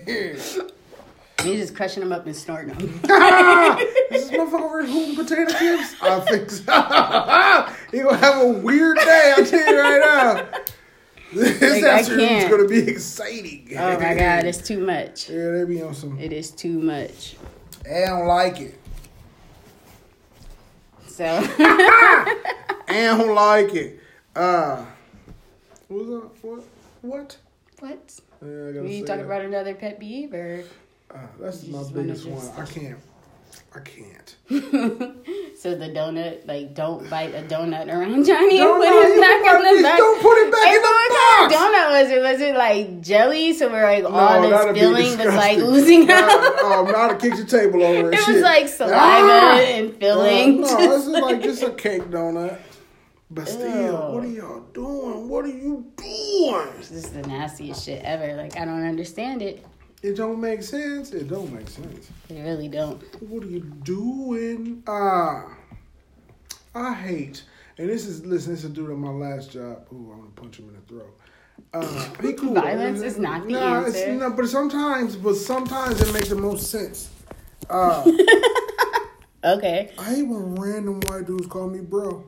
You're 1.44 1.56
just 1.56 1.76
crushing 1.76 2.02
them 2.02 2.12
up 2.12 2.24
and 2.24 2.34
snorting 2.34 2.68
them. 2.74 2.88
Is 4.10 4.30
this 4.30 4.30
motherfucker 4.30 4.88
over 4.88 5.22
potato 5.22 5.50
chips? 5.58 5.94
I 6.00 6.20
think 6.20 6.50
so. 6.50 6.62
he 7.90 8.02
gonna 8.02 8.16
have 8.16 8.42
a 8.42 8.48
weird 8.60 8.96
day. 8.96 9.34
I 9.36 9.42
tell 9.42 9.72
you 9.74 9.80
right 9.80 10.00
now. 10.00 10.48
This 11.34 11.82
Like, 11.82 11.84
afternoon's 11.84 12.44
gonna 12.48 12.68
be 12.68 12.88
exciting. 12.88 13.68
Oh 13.76 13.98
my 13.98 14.14
god, 14.14 14.44
it's 14.44 14.66
too 14.66 14.78
much. 14.86 15.28
Yeah, 15.28 15.50
they 15.50 15.64
be 15.64 15.82
on 15.82 15.92
some. 15.94 16.18
It 16.18 16.32
is 16.32 16.50
too 16.52 16.78
much. 16.78 17.36
I 17.84 18.06
don't 18.06 18.26
like 18.26 18.60
it. 18.60 18.78
So 21.08 21.24
I 21.26 22.36
don't 22.88 23.34
like 23.34 23.74
it. 23.74 24.00
Uh, 24.34 24.84
what 25.88 25.98
was 25.98 26.08
that? 26.08 26.30
What? 26.42 26.64
What? 27.02 27.36
What? 27.84 28.20
Yeah, 28.42 28.48
I 28.48 28.72
gotta 28.72 28.80
Are 28.80 28.86
you 28.86 29.04
talking 29.06 29.16
that. 29.22 29.26
about 29.26 29.42
another 29.42 29.74
pet 29.74 30.00
peeve 30.00 30.32
or 30.34 30.64
Uh, 31.14 31.18
that's 31.40 31.66
my 31.66 31.82
biggest 31.92 32.26
one. 32.26 32.46
I 32.56 32.64
can't. 32.66 32.98
I 33.76 33.80
can't. 33.80 34.36
so 35.56 35.74
the 35.76 35.88
donut 35.90 36.46
like 36.46 36.74
don't 36.74 37.08
bite 37.08 37.34
a 37.34 37.42
donut 37.42 37.86
around 37.88 38.24
Johnny 38.30 38.58
and 38.58 38.68
put 38.68 38.84
no, 38.84 39.02
his 39.02 39.20
back 39.20 39.40
in 39.54 39.76
the 39.76 39.82
back. 39.82 39.98
don't 39.98 40.22
put 40.22 40.36
it 40.38 40.52
back 40.52 40.64
Hey, 40.66 40.74
in 40.74 40.82
the 40.82 40.88
what 40.88 41.10
kind 41.12 41.52
of 41.52 41.58
donut 41.58 42.02
was 42.02 42.10
it? 42.10 42.22
Was 42.22 42.40
it 42.40 42.56
like 42.56 43.00
jelly? 43.00 43.52
So 43.52 43.70
we're 43.70 43.82
like 43.84 44.04
all 44.04 44.42
that'd 44.50 44.74
this 44.74 44.82
filling 44.82 45.18
was 45.18 45.34
like 45.36 45.58
oozing 45.58 46.06
Nah, 46.06 46.14
out. 46.14 46.30
Oh, 46.32 47.08
to 47.10 47.16
kick 47.16 47.36
your 47.36 47.46
table 47.46 47.82
over 47.88 48.06
and 48.06 48.14
It 48.14 48.20
shit. 48.20 48.34
was 48.34 48.42
like 48.42 48.68
saliva 48.68 48.96
Ah! 48.96 49.58
and 49.58 49.94
filling. 49.96 50.64
Uh, 50.64 50.68
no, 50.68 50.76
this 50.78 51.02
is 51.06 51.08
like 51.08 51.42
just 51.42 51.62
a 51.62 51.70
cake 51.72 52.02
donut. 52.10 52.58
But 53.34 53.48
still, 53.48 53.86
Ew. 53.86 54.14
what 54.14 54.24
are 54.24 54.28
y'all 54.28 54.60
doing? 54.72 55.28
What 55.28 55.44
are 55.44 55.48
you 55.48 55.90
doing? 55.96 56.68
This 56.78 56.92
is 56.92 57.10
the 57.10 57.22
nastiest 57.22 57.84
shit 57.84 58.02
ever. 58.04 58.34
Like 58.36 58.56
I 58.56 58.64
don't 58.64 58.84
understand 58.86 59.42
it. 59.42 59.66
It 60.02 60.14
don't 60.16 60.40
make 60.40 60.62
sense. 60.62 61.12
It 61.12 61.28
don't 61.28 61.52
make 61.52 61.68
sense. 61.68 62.10
They 62.28 62.40
really 62.42 62.68
don't. 62.68 63.02
What 63.22 63.42
are 63.42 63.46
you 63.48 63.60
doing? 63.60 64.82
Ah, 64.86 65.48
I 66.74 66.94
hate. 66.94 67.42
And 67.76 67.88
this 67.88 68.06
is 68.06 68.24
listen. 68.24 68.52
This 68.52 68.60
is 68.64 68.70
a 68.70 68.72
dude 68.72 68.90
at 68.90 68.96
my 68.96 69.10
last 69.10 69.50
job. 69.50 69.86
Ooh, 69.92 70.10
I'm 70.12 70.18
gonna 70.20 70.30
punch 70.36 70.58
him 70.58 70.68
in 70.68 70.74
the 70.74 70.80
throat. 70.82 71.18
Uh, 71.72 72.08
he 72.22 72.34
cool. 72.34 72.54
Violence 72.54 73.00
is 73.02 73.18
not 73.18 73.44
the 73.46 73.52
Nah, 73.52 73.80
it's- 73.80 73.96
answer. 73.96 74.14
No, 74.14 74.30
but 74.30 74.46
sometimes, 74.48 75.16
but 75.16 75.34
sometimes 75.34 76.00
it 76.00 76.12
makes 76.12 76.28
the 76.28 76.36
most 76.36 76.70
sense. 76.70 77.10
Uh, 77.70 78.04
Okay. 79.42 79.90
I 79.98 80.04
hate 80.04 80.22
when 80.26 80.54
random 80.54 81.00
white 81.06 81.26
dudes 81.26 81.46
call 81.46 81.68
me 81.68 81.80
bro 81.80 82.24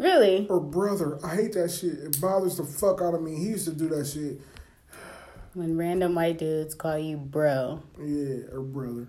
Really? 0.00 0.46
or 0.48 0.60
brother. 0.60 1.18
I 1.24 1.34
hate 1.34 1.52
that 1.52 1.70
shit. 1.70 1.92
It 1.92 2.20
bothers 2.20 2.56
the 2.56 2.64
fuck 2.64 3.02
out 3.02 3.14
of 3.14 3.22
me. 3.22 3.36
He 3.36 3.48
used 3.48 3.66
to 3.66 3.72
do 3.72 3.88
that 3.90 4.06
shit. 4.06 4.40
When 5.54 5.76
random 5.76 6.14
white 6.14 6.38
dudes 6.38 6.74
call 6.74 6.98
you 6.98 7.16
bro. 7.16 7.82
Yeah, 7.98 8.52
or 8.52 8.60
brother. 8.60 9.08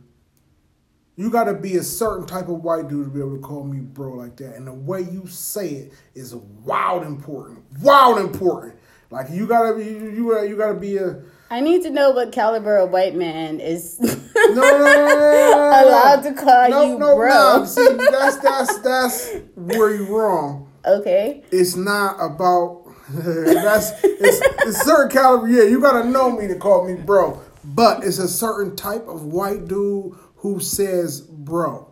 You 1.16 1.30
gotta 1.30 1.54
be 1.54 1.76
a 1.78 1.84
certain 1.84 2.26
type 2.26 2.48
of 2.48 2.64
white 2.64 2.88
dude 2.88 3.06
to 3.06 3.12
be 3.12 3.20
able 3.20 3.36
to 3.36 3.42
call 3.42 3.64
me 3.64 3.80
bro 3.80 4.14
like 4.14 4.38
that. 4.38 4.56
And 4.56 4.66
the 4.66 4.74
way 4.74 5.02
you 5.02 5.28
say 5.28 5.70
it 5.70 5.94
is 6.16 6.34
wild 6.36 7.04
important. 7.04 7.64
Wild 7.82 8.18
important. 8.18 8.76
Like 9.12 9.30
you 9.30 9.46
gotta 9.46 9.78
be 9.78 9.86
you 9.86 10.10
you 10.10 10.32
gotta, 10.32 10.48
you 10.48 10.58
gotta 10.58 10.74
be 10.74 10.98
a 10.98 11.22
I 11.52 11.60
need 11.60 11.84
to 11.84 11.90
know 11.90 12.12
what 12.12 12.32
caliber 12.32 12.78
of 12.78 12.92
white 12.92 13.14
man 13.14 13.60
is 13.60 14.00
no 14.00 14.16
no 14.16 14.54
no, 14.56 14.78
no, 14.80 15.86
allowed 15.86 16.22
to 16.24 16.34
call 16.34 16.68
you 16.70 16.98
no, 16.98 17.16
bro. 17.16 17.58
No. 17.60 17.66
See, 17.66 17.88
that's 18.10 18.38
that's 18.38 18.80
that's 18.80 19.36
where 19.56 19.94
you're 19.94 20.06
wrong. 20.06 20.71
Okay. 20.86 21.44
It's 21.52 21.76
not 21.76 22.16
about 22.20 22.80
that's 23.12 23.92
it's, 24.04 24.42
it's 24.66 24.82
certain 24.84 25.12
caliber. 25.12 25.48
Yeah, 25.48 25.64
you 25.64 25.82
gotta 25.82 26.08
know 26.08 26.32
me 26.32 26.48
to 26.48 26.56
call 26.56 26.88
me 26.88 26.96
bro. 26.96 27.42
but 27.64 28.04
it's 28.04 28.20
a 28.20 28.28
certain 28.28 28.76
type 28.76 29.08
of 29.08 29.24
white 29.26 29.68
dude 29.68 30.14
who 30.38 30.60
says 30.60 31.22
bro. 31.22 31.88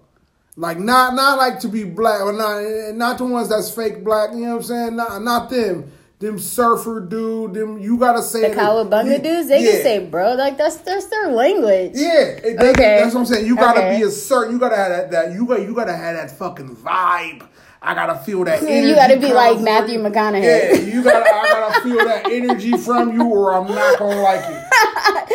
Like 0.56 0.80
not 0.80 1.13
not 1.15 1.38
like 1.38 1.60
to 1.62 1.67
be 1.67 1.84
black 1.84 2.21
or 2.21 2.34
not 2.34 2.95
not 2.95 3.17
the 3.17 3.25
ones 3.25 3.49
that's 3.49 3.69
fake 3.71 4.04
black, 4.04 4.32
you 4.34 4.39
know 4.41 4.56
what 4.56 4.56
I'm 4.58 4.63
saying? 4.63 4.95
Not 4.95 5.21
not 5.23 5.49
them. 5.49 5.91
Them 6.19 6.38
surfer 6.38 6.99
dude, 6.99 7.54
them 7.54 7.78
you 7.80 7.97
gotta 7.97 8.21
say 8.21 8.49
The 8.49 8.56
Cowabunga 8.56 9.23
dudes, 9.23 9.47
they 9.47 9.63
can 9.63 9.82
say 9.82 10.06
bro. 10.06 10.34
Like 10.36 10.58
that's 10.58 10.75
that's 10.78 11.06
their 11.08 11.32
language. 11.32 11.91
Yeah, 11.95 12.39
they- 12.41 12.56
Okay. 12.58 12.99
that's 12.99 13.13
what 13.13 13.21
I'm 13.21 13.25
saying. 13.25 13.45
You 13.45 13.56
gotta 13.56 13.80
Okay. 13.80 13.97
be 13.99 14.04
a 14.04 14.10
certain. 14.10 14.52
You 14.54 14.60
gotta 14.60 14.75
have 14.75 14.89
that. 14.89 15.12
that 15.12 15.34
you 15.34 15.45
got. 15.45 15.62
You 15.62 15.73
gotta 15.73 15.95
have 15.95 16.15
that 16.17 16.38
fucking 16.38 16.75
vibe. 16.75 17.47
I 17.81 17.93
gotta 17.95 18.15
feel 18.19 18.43
that. 18.43 18.61
Energy 18.61 18.87
you 18.89 18.95
gotta 18.95 19.17
be 19.17 19.31
like 19.33 19.61
Matthew 19.61 19.99
you. 19.99 20.05
McConaughey. 20.05 20.43
Yeah, 20.43 20.73
you 20.81 21.01
gotta. 21.03 21.33
I 21.33 21.47
gotta 21.47 21.81
feel 21.81 21.97
that 22.05 22.25
energy 22.29 22.77
from 22.77 23.13
you, 23.13 23.23
or 23.25 23.53
I'm 23.53 23.67
not 23.73 23.97
gonna 23.99 24.21
like 24.21 24.43
it. 24.45 24.65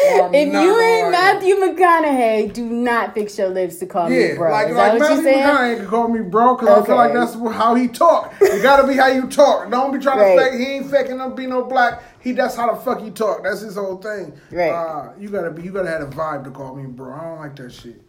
If 0.06 0.52
you 0.52 0.80
ain't 0.80 1.04
like. 1.04 1.12
Matthew 1.12 1.54
McConaughey, 1.56 2.52
do 2.52 2.64
not 2.66 3.14
fix 3.14 3.38
your 3.38 3.48
lips 3.48 3.76
to 3.76 3.86
call 3.86 4.10
Yeah, 4.10 4.32
me 4.32 4.34
bro. 4.36 4.50
like 4.50 4.68
Is 4.68 4.76
like 4.76 4.98
Matthew 4.98 5.16
you? 5.16 5.22
McConaughey 5.36 5.76
can 5.78 5.86
call 5.86 6.08
me 6.08 6.20
bro 6.20 6.56
because 6.56 6.82
I 6.82 6.86
feel 6.86 6.96
like 6.96 7.12
that's 7.14 7.34
how 7.34 7.74
he 7.74 7.88
talk. 7.88 8.34
It 8.40 8.62
gotta 8.62 8.86
be 8.86 8.94
how 8.94 9.06
you 9.06 9.26
talk. 9.28 9.70
Don't 9.70 9.92
be 9.92 9.98
trying 9.98 10.18
Right. 10.18 10.36
to 10.36 10.50
fake. 10.50 10.60
He 10.60 10.66
ain't 10.74 10.90
faking 10.90 11.16
no 11.18 11.30
be 11.30 11.46
no 11.46 11.64
black. 11.64 12.02
He 12.20 12.32
that's 12.32 12.54
how 12.56 12.72
the 12.74 12.80
fuck 12.80 13.00
he 13.00 13.10
talk. 13.10 13.42
That's 13.44 13.60
his 13.60 13.76
whole 13.76 13.96
thing. 13.96 14.34
Right. 14.50 14.70
Uh, 14.70 15.12
you 15.18 15.30
gotta 15.30 15.50
be. 15.50 15.62
You 15.62 15.70
gotta 15.72 15.88
have 15.88 16.02
a 16.02 16.06
vibe 16.06 16.44
to 16.44 16.50
call 16.50 16.74
me 16.76 16.84
bro. 16.86 17.14
I 17.14 17.20
don't 17.22 17.38
like 17.38 17.56
that 17.56 17.72
shit. 17.72 18.02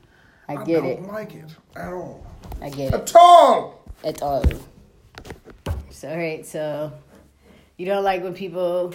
I 0.50 0.64
get 0.64 0.84
it. 0.84 1.00
I 1.00 1.02
don't 1.02 1.14
like 1.14 1.34
it 1.36 1.56
at 1.76 1.94
all. 1.94 2.26
I 2.62 2.70
get 2.70 2.94
it. 2.94 2.94
At 2.94 3.16
all. 3.16 3.85
It's 4.06 4.22
all. 4.22 4.44
So 5.90 6.10
alright, 6.10 6.46
so 6.46 6.94
you 7.78 7.86
don't 7.86 8.04
like 8.04 8.24
when 8.24 8.34
people 8.34 8.94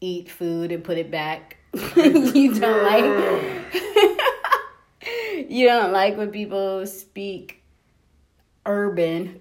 eat 0.00 0.30
food 0.30 0.72
and 0.72 0.82
put 0.82 0.98
it 0.98 1.10
back. 1.10 1.58
you 1.96 2.54
don't 2.58 2.82
like. 2.82 3.04
you 5.50 5.66
don't 5.66 5.92
like 5.92 6.16
when 6.16 6.30
people 6.30 6.86
speak 6.86 7.62
urban 8.64 9.40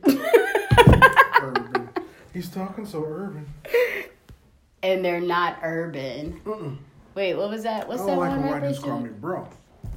urban. 1.43 1.89
He's 2.33 2.49
talking 2.49 2.85
so 2.85 3.03
urban. 3.05 3.47
and 4.81 5.05
they're 5.05 5.21
not 5.21 5.59
urban. 5.61 6.41
Mm-mm. 6.45 6.77
Wait, 7.15 7.35
what 7.35 7.49
was 7.49 7.63
that? 7.63 7.85
I 7.85 7.87
What's 7.87 8.01
don't 8.01 8.11
that 8.11 8.17
like 8.17 8.29
one 8.29 8.39
when 8.39 8.47
white 8.47 8.53
rapper? 8.55 8.67
dudes 8.67 8.79
call 8.79 8.99
me 8.99 9.09
bro. 9.09 9.47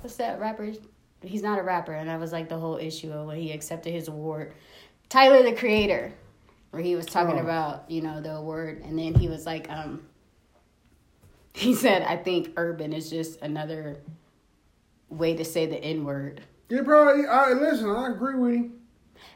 What's 0.02 0.16
that 0.16 0.38
rapper? 0.38 0.72
He's 1.22 1.42
not 1.42 1.58
a 1.58 1.62
rapper, 1.62 1.92
and 1.92 2.08
that 2.08 2.20
was 2.20 2.32
like 2.32 2.48
the 2.48 2.58
whole 2.58 2.76
issue 2.76 3.10
of 3.12 3.26
when 3.26 3.36
he 3.38 3.52
accepted 3.52 3.92
his 3.92 4.08
award. 4.08 4.52
Tyler 5.08 5.42
the 5.42 5.52
Creator, 5.52 6.12
where 6.70 6.82
he 6.82 6.94
was 6.96 7.06
talking 7.06 7.38
Oh. 7.38 7.42
about 7.42 7.90
you 7.90 8.02
know 8.02 8.20
the 8.20 8.32
award, 8.36 8.82
and 8.84 8.98
then 8.98 9.14
he 9.14 9.28
was 9.28 9.46
like, 9.46 9.70
um, 9.70 10.02
he 11.54 11.74
said, 11.74 12.02
"I 12.02 12.16
think 12.16 12.52
urban 12.56 12.92
is 12.92 13.08
just 13.10 13.40
another 13.40 13.96
way 15.08 15.34
to 15.36 15.44
say 15.44 15.66
the 15.66 15.76
N 15.82 16.04
word," 16.04 16.42
Yeah, 16.68 16.82
bro. 16.82 17.24
I 17.28 17.52
listen. 17.54 17.88
I 17.88 18.08
agree 18.10 18.34
with 18.36 18.54
him. 18.54 18.80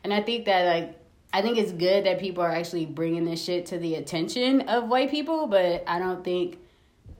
and 0.04 0.12
I 0.12 0.20
think 0.22 0.44
that 0.46 0.66
like. 0.66 0.96
I 1.32 1.42
think 1.42 1.58
it's 1.58 1.70
good 1.70 2.06
that 2.06 2.18
people 2.18 2.42
are 2.42 2.50
actually 2.50 2.86
bringing 2.86 3.24
this 3.24 3.40
shit 3.44 3.66
to 3.66 3.78
the 3.78 3.94
attention 3.94 4.62
of 4.62 4.88
white 4.88 5.12
people, 5.12 5.46
but 5.46 5.84
I 5.86 6.00
don't 6.00 6.24
think 6.24 6.58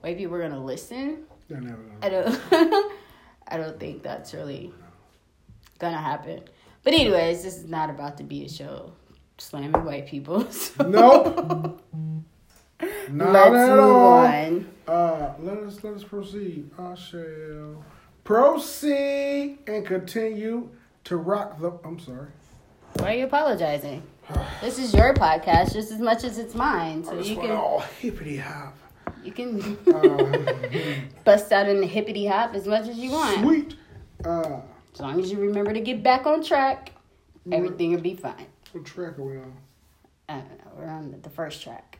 white 0.00 0.18
people 0.18 0.34
are 0.34 0.42
gonna 0.42 0.64
listen. 0.64 1.26
They're 1.48 1.60
never 1.60 1.80
gonna. 2.00 2.88
I 3.50 3.56
don't 3.56 3.78
think 3.78 4.02
that's 4.02 4.32
really 4.34 4.72
gonna 5.78 5.98
happen. 5.98 6.42
But 6.82 6.94
anyways, 6.94 7.42
this 7.42 7.56
is 7.56 7.64
not 7.66 7.90
about 7.90 8.16
to 8.18 8.24
be 8.24 8.44
a 8.44 8.48
show 8.48 8.92
slamming 9.38 9.84
white 9.84 10.06
people. 10.06 10.46
So 10.50 10.88
Nope. 10.88 11.82
Not 13.10 13.52
let's 13.52 13.70
at 13.70 13.78
all. 13.78 14.18
on. 14.24 14.68
Uh, 14.86 15.34
let 15.40 15.58
us 15.58 15.82
let 15.84 15.94
us 15.94 16.04
proceed. 16.04 16.70
I 16.78 16.94
shall 16.94 17.84
proceed 18.24 19.58
and 19.66 19.84
continue 19.84 20.70
to 21.04 21.16
rock 21.16 21.60
the. 21.60 21.72
I'm 21.84 21.98
sorry. 21.98 22.28
Why 22.94 23.14
are 23.14 23.18
you 23.18 23.24
apologizing? 23.24 24.02
This 24.60 24.78
is 24.78 24.94
your 24.94 25.12
podcast 25.14 25.72
just 25.72 25.90
as 25.92 25.98
much 25.98 26.24
as 26.24 26.38
it's 26.38 26.54
mine. 26.54 27.04
So 27.04 27.18
you 27.18 27.36
can 27.36 27.50
all 27.50 27.80
hippity 28.00 28.38
hop. 28.38 28.76
You 29.24 29.32
can 29.32 29.76
Uh, 29.86 31.00
bust 31.24 31.52
out 31.52 31.68
in 31.68 31.80
the 31.80 31.86
hippity 31.86 32.26
hop 32.26 32.54
as 32.54 32.66
much 32.66 32.88
as 32.88 32.96
you 32.98 33.10
want. 33.10 33.40
sweet. 33.40 33.74
Uh, 34.24 34.60
As 34.94 35.00
long 35.00 35.20
as 35.20 35.30
you 35.30 35.38
remember 35.38 35.72
to 35.72 35.80
get 35.80 36.02
back 36.02 36.26
on 36.26 36.42
track, 36.42 36.92
everything 37.50 37.92
will 37.92 38.00
be 38.00 38.14
fine. 38.14 38.46
what 38.72 38.84
track 38.84 39.18
are 39.18 39.22
we 39.22 39.36
on? 39.38 39.52
I 40.28 40.34
don't 40.40 40.58
know. 40.64 40.72
We're 40.76 40.86
on 40.88 41.14
the 41.22 41.30
first 41.30 41.62
track. 41.62 41.98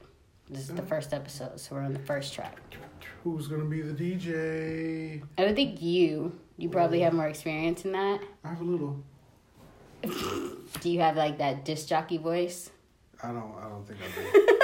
This 0.48 0.68
is 0.68 0.74
the 0.74 0.82
first 0.82 1.12
episode, 1.14 1.60
so 1.60 1.76
we're 1.76 1.82
on 1.82 1.92
the 1.92 2.00
first 2.00 2.34
track. 2.34 2.56
Who's 3.22 3.46
gonna 3.48 3.64
be 3.64 3.82
the 3.82 3.92
DJ? 3.92 5.22
I 5.38 5.44
would 5.44 5.54
think 5.56 5.80
you. 5.82 6.38
You 6.56 6.68
probably 6.68 7.00
have 7.00 7.12
more 7.12 7.28
experience 7.28 7.84
in 7.84 7.92
that. 7.92 8.20
I 8.44 8.48
have 8.48 8.60
a 8.60 8.64
little. 8.64 8.96
Do 10.02 10.90
you 10.90 11.00
have 11.00 11.16
like 11.16 11.38
that 11.38 11.64
disc 11.64 11.86
jockey 11.88 12.18
voice? 12.18 12.70
I 13.22 13.28
don't. 13.28 13.54
I 13.60 13.68
don't 13.68 13.86
think 13.86 14.00
I 14.00 14.08
do. 14.20 14.58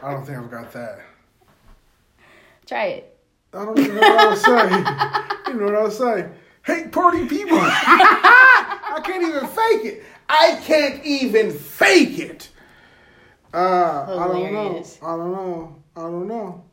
I 0.06 0.12
don't 0.12 0.24
think 0.24 0.38
I've 0.38 0.50
got 0.50 0.72
that. 0.72 1.00
Try 2.68 2.84
it. 2.88 3.18
I 3.54 3.64
don't 3.64 3.78
even 3.78 3.94
know 3.94 4.00
what 4.02 4.18
I 4.18 4.28
was 4.28 4.42
saying. 4.42 4.70
you 5.48 5.54
know 5.54 5.66
what 5.66 5.74
I 5.74 5.82
was 5.84 5.96
saying? 5.96 6.32
Hey, 6.66 6.88
party 6.88 7.26
people! 7.26 7.56
I 7.60 9.00
can't 9.02 9.22
even 9.22 9.48
fake 9.48 9.84
it. 9.86 10.04
I 10.28 10.60
can't 10.62 11.02
even 11.02 11.50
fake 11.50 12.18
it. 12.18 12.50
Uh, 13.54 14.04
I 14.06 14.28
don't 14.28 14.52
know. 14.52 14.84
I 15.02 15.16
don't 15.16 15.32
know. 15.32 15.82
I 15.96 16.00
don't 16.02 16.28
know. 16.28 16.64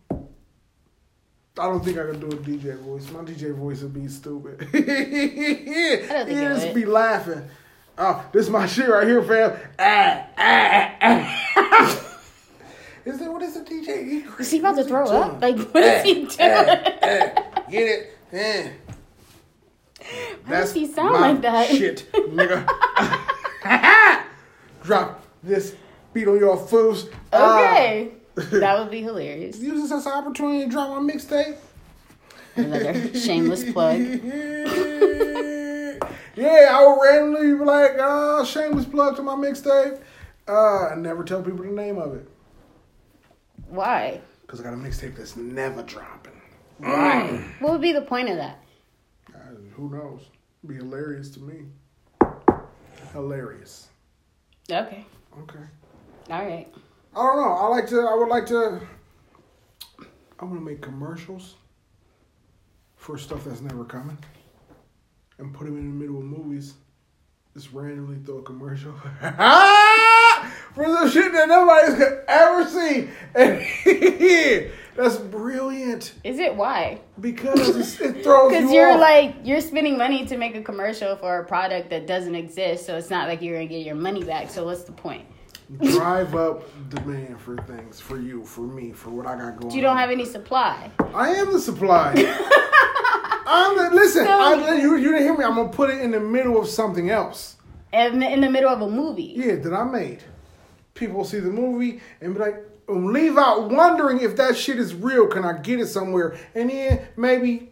I 1.58 1.68
don't 1.70 1.86
think 1.86 1.98
I 1.98 2.12
can 2.12 2.20
do 2.20 2.28
a 2.28 2.40
DJ 2.42 2.78
voice. 2.78 3.10
My 3.12 3.22
DJ 3.22 3.56
voice 3.56 3.82
would 3.82 3.94
be 3.94 4.10
stupid. 4.10 4.68
I 4.74 4.78
don't 4.78 6.30
it 6.30 6.34
just 6.34 6.66
would. 6.66 6.76
be 6.76 6.84
laughing. 6.84 7.48
Oh, 7.98 8.26
this 8.34 8.48
is 8.48 8.50
my 8.50 8.66
shit 8.66 8.90
right 8.90 9.08
here, 9.08 9.24
fam. 9.24 9.58
Ah, 9.80 10.28
ah, 10.38 10.96
ah. 11.02 12.12
Is 13.06 13.22
it 13.22 13.32
what 13.32 13.42
is 13.44 13.54
the 13.54 13.62
DJ? 13.62 14.40
Is 14.40 14.52
he 14.52 14.60
about 14.60 14.76
to 14.78 14.84
throw 14.84 15.08
up? 15.08 15.42
Like, 15.42 15.58
what 15.58 15.84
is 15.84 16.04
he 16.04 16.14
doing? 16.14 16.30
Get 16.30 17.72
it? 17.72 18.18
Eh. 18.32 18.72
Why 20.46 20.60
does 20.60 20.74
he 20.74 20.88
sound 20.88 21.14
like 21.14 21.42
that? 21.42 21.70
Shit, 21.70 22.12
nigga. 22.14 22.66
Drop 24.84 25.24
this 25.44 25.76
beat 26.14 26.28
on 26.28 26.40
your 26.40 26.58
fools. 26.58 27.10
Okay. 27.34 28.12
that 28.36 28.80
would 28.80 28.92
be 28.92 29.02
hilarious. 29.02 29.58
Uh, 29.60 29.64
use 29.64 29.82
this 29.84 29.92
as 29.92 30.06
an 30.06 30.12
opportunity 30.14 30.66
to 30.66 30.70
drop 30.70 30.90
my 30.90 31.14
mixtape. 31.14 31.58
Another 32.56 33.14
shameless 33.18 33.72
plug. 33.72 34.00
yeah, 36.36 36.70
I 36.72 36.86
would 36.86 37.00
randomly 37.04 37.58
be 37.58 37.64
like, 37.64 37.98
uh, 38.00 38.44
shameless 38.46 38.86
plug 38.86 39.16
to 39.18 39.24
my 39.24 39.36
mixtape. 39.36 40.00
Uh, 40.48 40.90
and 40.92 41.02
never 41.04 41.24
tell 41.24 41.42
people 41.42 41.64
the 41.64 41.72
name 41.72 41.98
of 41.98 42.14
it. 42.16 42.30
Why? 43.68 44.22
Because 44.42 44.60
I 44.60 44.64
got 44.64 44.74
a 44.74 44.78
mixtape 44.78 45.16
that's 45.16 45.36
never 45.36 45.84
dropping. 45.84 46.40
Why? 46.78 47.44
What 47.60 47.74
would 47.74 47.82
be 47.82 47.94
the 47.94 48.02
point 48.02 48.30
of 48.30 48.38
that? 48.38 48.60
Uh, 49.34 49.40
who 49.74 49.90
knows? 49.90 50.22
Be 50.66 50.76
hilarious 50.76 51.30
to 51.32 51.40
me. 51.42 51.66
Hilarious. 53.14 53.88
Okay. 54.70 55.06
Okay. 55.42 55.60
All 56.30 56.46
right. 56.46 56.68
I 57.16 57.22
don't 57.22 57.38
know. 57.38 57.54
I 57.54 57.68
like 57.68 57.88
to. 57.88 58.02
I 58.02 58.16
would 58.16 58.28
like 58.28 58.46
to. 58.48 58.82
I 60.40 60.46
want 60.46 60.58
to 60.58 60.66
make 60.66 60.82
commercials 60.82 61.56
for 62.98 63.18
stuff 63.18 63.46
that's 63.46 63.62
never 63.62 63.86
coming, 63.86 64.18
and 65.38 65.54
put 65.54 65.66
them 65.66 65.78
in 65.78 65.88
the 65.88 65.96
middle 65.96 66.18
of 66.18 66.24
movies. 66.24 66.74
Just 67.54 67.72
randomly 67.72 68.18
throw 68.26 68.40
a 68.40 68.42
commercial 68.42 68.92
for 70.74 70.86
some 70.86 71.10
shit 71.10 71.32
that 71.34 71.48
nobody's 71.48 71.96
could 71.96 72.24
ever 72.28 72.66
see, 72.70 73.10
and 73.36 74.72
that's 74.96 75.18
brilliant 75.18 76.14
Is 76.24 76.40
it 76.40 76.56
why? 76.56 77.02
because 77.20 77.76
it's, 77.76 78.00
it 78.00 78.24
throws 78.24 78.52
you 78.54 78.60
Because 78.60 78.72
you're 78.74 78.92
off. 78.94 79.00
like 79.00 79.36
you're 79.44 79.62
spending 79.62 79.98
money 79.98 80.26
to 80.28 80.38
make 80.38 80.56
a 80.56 80.62
commercial 80.62 81.16
for 81.18 81.40
a 81.40 81.46
product 81.46 81.90
that 81.90 82.08
doesn't 82.08 82.36
exist, 82.36 82.86
so 82.86 82.96
it's 82.98 83.10
not 83.10 83.28
like 83.28 83.42
you're 83.42 83.56
gonna 83.56 83.68
get 83.68 83.86
your 83.86 83.96
money 83.96 84.24
back. 84.24 84.50
So 84.50 84.66
what's 84.66 84.84
the 84.84 84.92
point? 84.94 85.26
drive 85.82 86.36
up 86.36 86.62
demand 86.92 87.40
for 87.42 87.58
things 87.64 88.00
for 88.00 88.20
you, 88.20 88.46
for 88.46 88.62
me, 88.62 88.92
for 88.92 89.10
what 89.10 89.26
I 89.26 89.36
got 89.36 89.60
going. 89.60 89.74
You 89.76 89.82
don't 89.82 89.94
on. 89.94 89.98
have 89.98 90.12
any 90.12 90.24
supply. 90.24 90.92
I 91.12 91.30
am 91.32 91.52
the 91.52 91.60
supply. 91.60 92.14
I'm 93.48 93.76
the, 93.78 93.90
listen. 93.96 94.26
So- 94.26 94.32
I, 94.40 94.76
you, 94.76 94.96
you 94.98 95.12
didn't 95.12 95.24
hear 95.24 95.36
me. 95.38 95.44
I'm 95.44 95.56
gonna 95.56 95.70
put 95.70 95.90
it 95.90 96.02
in 96.02 96.12
the 96.12 96.20
middle 96.20 96.60
of 96.60 96.68
something 96.68 97.10
else. 97.10 97.56
in, 97.94 98.22
in 98.22 98.42
the 98.42 98.50
middle 98.50 98.70
of 98.70 98.82
a 98.82 98.90
movie. 98.90 99.34
Yeah, 99.36 99.56
that 99.56 99.74
I 99.74 99.84
made. 99.86 100.24
People 100.96 101.18
will 101.18 101.26
see 101.26 101.40
the 101.40 101.50
movie 101.50 102.02
and 102.22 102.34
be 102.34 102.40
like, 102.40 102.56
um, 102.90 103.12
leave 103.14 103.38
out 103.38 103.70
wondering 103.70 104.22
if 104.22 104.36
that 104.38 104.58
shit 104.58 104.80
is 104.80 104.94
real. 104.96 105.28
Can 105.28 105.44
I 105.46 105.54
get 105.60 105.80
it 105.80 105.88
somewhere? 105.88 106.38
And 106.56 106.70
then 106.70 107.08
maybe 107.18 107.70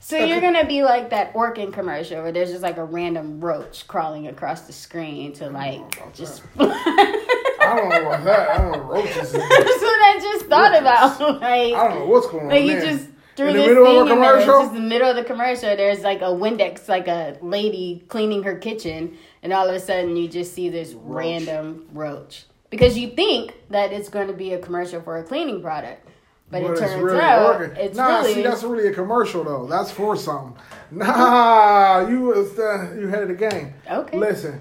So 0.00 0.16
you're 0.18 0.40
gonna 0.40 0.66
be 0.66 0.82
like 0.82 1.10
that 1.10 1.34
Orkin 1.34 1.72
commercial 1.72 2.22
where 2.22 2.32
there's 2.32 2.50
just 2.50 2.62
like 2.62 2.76
a 2.76 2.84
random 2.84 3.40
roach 3.40 3.86
crawling 3.86 4.26
across 4.26 4.62
the 4.62 4.72
screen 4.72 5.32
to 5.34 5.50
like 5.50 5.78
about 5.96 6.14
just. 6.14 6.42
I 6.58 7.76
don't 7.76 7.88
know 7.90 8.08
about 8.08 8.24
that. 8.24 8.48
I 8.50 8.58
don't 8.58 8.72
know 8.72 8.80
roaches. 8.80 9.14
That's 9.32 9.32
what 9.32 10.00
I 10.00 10.18
just 10.20 10.46
thought 10.46 10.76
about. 10.76 11.20
Like, 11.40 11.74
I 11.74 11.88
don't 11.88 11.98
know 12.00 12.06
what's 12.06 12.26
going 12.26 12.44
on 12.44 12.48
like 12.50 12.64
you 12.64 12.80
there. 12.80 12.80
just 12.80 13.08
through 13.38 13.48
In 13.48 13.56
the 13.56 13.58
this 13.60 13.68
middle 13.68 13.86
of 14.00 14.06
a 14.06 14.10
thing 14.10 14.18
in. 14.18 14.24
It's 14.24 14.44
commercial? 14.44 14.62
just 14.64 14.74
the 14.74 14.80
middle 14.80 15.08
of 15.08 15.16
the 15.16 15.24
commercial. 15.24 15.76
There's 15.76 16.00
like 16.00 16.20
a 16.20 16.24
Windex, 16.24 16.88
like 16.88 17.08
a 17.08 17.38
lady 17.40 18.04
cleaning 18.08 18.42
her 18.42 18.58
kitchen, 18.58 19.16
and 19.42 19.52
all 19.54 19.66
of 19.66 19.74
a 19.74 19.80
sudden 19.80 20.16
you 20.16 20.28
just 20.28 20.52
see 20.52 20.68
this 20.68 20.92
random 20.92 21.86
roach 21.94 22.44
because 22.70 22.98
you 22.98 23.08
think 23.08 23.54
that 23.70 23.92
it's 23.92 24.08
going 24.10 24.26
to 24.26 24.34
be 24.34 24.52
a 24.52 24.58
commercial 24.58 25.00
for 25.00 25.16
a 25.16 25.22
cleaning 25.22 25.62
product, 25.62 26.04
but, 26.50 26.62
But 26.62 26.62
it 26.62 26.70
it's 26.72 26.80
turns 26.80 27.02
really 27.02 27.20
out 27.20 27.58
working. 27.60 27.76
it's 27.76 27.96
nah, 27.96 28.18
really 28.18 28.34
see, 28.34 28.42
that's 28.42 28.62
really 28.62 28.88
a 28.88 28.92
commercial 28.92 29.44
though. 29.44 29.66
That's 29.66 29.90
for 29.90 30.16
something. 30.16 30.54
Nah, 30.90 32.06
you 32.08 32.20
was 32.22 32.58
uh, 32.58 32.94
you 32.98 33.08
had 33.08 33.28
the 33.28 33.34
game. 33.34 33.74
Okay. 33.90 34.18
Listen, 34.18 34.60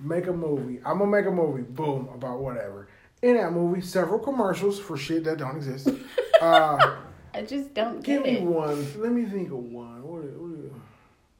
make 0.00 0.26
a 0.26 0.32
movie. 0.32 0.80
I'm 0.84 0.98
gonna 0.98 1.10
make 1.10 1.26
a 1.26 1.30
movie. 1.30 1.62
Boom, 1.62 2.08
about 2.14 2.40
whatever. 2.40 2.88
In 3.22 3.36
that 3.36 3.52
movie, 3.52 3.80
several 3.80 4.18
commercials 4.18 4.78
for 4.78 4.96
shit 4.96 5.24
that 5.24 5.38
don't 5.38 5.56
exist. 5.56 5.88
Uh, 6.38 6.96
I 7.36 7.42
just 7.42 7.74
don't 7.74 8.02
give 8.02 8.24
get 8.24 8.32
me 8.32 8.38
it. 8.38 8.42
one. 8.44 8.86
Let 9.00 9.12
me 9.12 9.24
think 9.26 9.48
of 9.50 9.58
one. 9.58 10.02
What? 10.02 10.22
what 10.22 10.72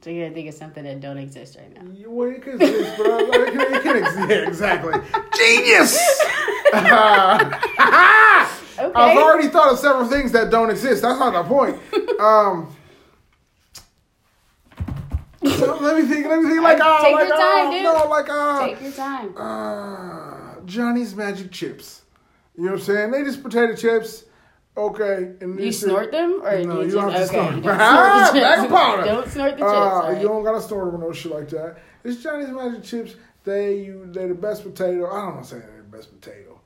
So 0.03 0.11
you're 0.11 0.25
gonna 0.27 0.35
think 0.35 0.49
of 0.49 0.55
something 0.55 0.85
that 0.85 1.01
don't 1.01 1.17
exist 1.19 1.57
right 1.59 1.73
now. 1.75 1.91
you- 1.93 2.11
well, 2.11 2.29
it 2.29 2.43
could 2.43 2.61
exist, 2.61 2.95
but 2.99 3.07
I, 3.07 3.19
it 3.21 3.53
can, 3.53 3.75
it 3.75 3.83
can 3.83 3.97
exist. 3.97 4.29
Yeah, 4.31 4.49
exactly. 4.49 4.95
Genius. 5.37 6.23
Uh, 6.73 7.55
Okay. 8.79 8.93
I've 8.95 9.17
already 9.17 9.49
thought 9.49 9.73
of 9.73 9.79
several 9.79 10.07
things 10.07 10.33
that 10.33 10.51
don't 10.51 10.69
exist. 10.69 11.01
That's 11.01 11.19
not 11.19 11.33
the 11.33 11.45
point. 11.49 11.79
Um, 12.21 12.75
so 15.45 15.77
let 15.81 15.97
me 15.97 16.03
think. 16.09 16.27
Let 16.27 16.41
me 16.43 16.49
think. 16.51 16.63
Like, 16.63 16.81
uh, 16.81 17.03
Take 17.03 17.15
like, 17.15 17.29
your 17.29 17.37
time, 17.37 17.67
uh, 17.67 17.71
dude. 17.71 17.83
no, 17.85 18.09
like, 18.09 18.29
uh, 18.29 18.67
Take 18.67 18.83
your 18.83 18.93
time. 18.93 19.35
uh, 19.37 20.61
Johnny's 20.67 21.15
Magic 21.15 21.51
Chips. 21.53 22.03
You 22.57 22.65
know 22.65 22.73
what 22.73 22.81
I'm 22.81 22.85
saying? 22.87 23.11
They 23.13 23.23
just 23.25 23.43
potato 23.43 23.75
chips. 23.77 24.25
Okay, 24.77 25.33
and 25.41 25.59
You 25.59 25.73
snort 25.73 26.13
them, 26.13 26.43
or 26.45 26.63
no, 26.63 26.81
you, 26.83 26.89
you 26.89 26.93
don't 26.93 27.11
have 27.11 27.31
to 27.31 27.39
okay? 27.39 27.49
snort 27.51 27.63
don't 27.65 27.81
Ah, 27.81 28.29
snort 28.31 28.57
chips. 28.61 28.73
powder. 28.73 29.05
Don't 29.05 29.29
snort 29.29 29.51
the 29.53 29.57
chips. 29.59 29.63
Uh, 29.63 29.75
alright. 29.75 30.21
You 30.21 30.29
don't 30.29 30.45
gotta 30.45 30.61
snort 30.61 30.93
them 30.93 31.01
or 31.03 31.07
no 31.07 31.13
shit 31.13 31.33
like 31.33 31.49
that. 31.49 31.79
It's 32.05 32.23
Johnny's 32.23 32.49
Magic 32.51 32.83
Chips. 32.85 33.15
They 33.45 33.79
you 33.81 34.05
they're 34.13 34.29
the 34.29 34.35
best 34.35 34.65
potato. 34.65 35.07
I 35.11 35.23
don't 35.23 35.35
want 35.37 35.45
to 35.45 35.51
say 35.51 35.59
they're 35.61 35.83
the 35.91 35.97
best 35.97 36.11
potato. 36.21 36.61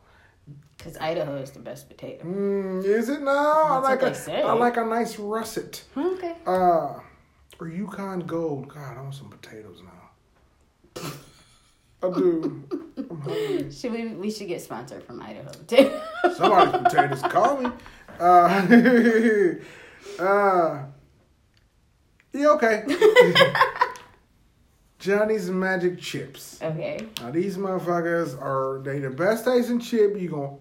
Because 0.76 0.96
Idaho 0.96 1.36
is 1.36 1.50
the 1.52 1.61
best 1.61 1.88
potato. 1.88 2.24
Mm, 2.24 2.84
is 2.84 3.08
it 3.11 3.20
now? 3.22 3.64
I 3.68 3.78
like 3.78 4.02
a 4.02 4.14
say. 4.14 4.42
I 4.42 4.52
like 4.54 4.76
a 4.78 4.84
nice 4.84 5.18
russet. 5.18 5.84
Okay. 5.96 6.34
Uh, 6.46 6.94
or 7.61 7.68
Yukon 7.68 8.20
Gold. 8.20 8.68
God, 8.68 8.96
I 8.96 9.02
want 9.02 9.14
some 9.14 9.28
potatoes 9.28 9.82
now. 9.84 11.11
I 12.02 12.08
do. 12.11 12.64
Should 13.70 13.92
we? 13.92 14.06
We 14.14 14.30
should 14.30 14.48
get 14.48 14.62
sponsored 14.62 15.04
from 15.04 15.20
Idaho 15.20 15.50
too. 15.66 15.90
Somebody's 16.36 16.82
potatoes. 16.82 17.22
Call 17.22 17.58
me. 17.58 17.70
Uh, 18.21 19.55
uh, 20.23 20.85
yeah, 22.33 22.49
okay. 22.49 22.85
Johnny's 24.99 25.49
Magic 25.51 25.99
Chips. 25.99 26.61
okay. 26.62 27.07
Now 27.21 27.31
these 27.31 27.57
motherfuckers 27.57 28.41
are 28.41 28.83
they 28.85 28.99
the 28.99 29.09
best 29.09 29.47
tasting 29.47 29.81
chip 29.81 30.21
you 30.21 30.29
gonna 30.29 30.57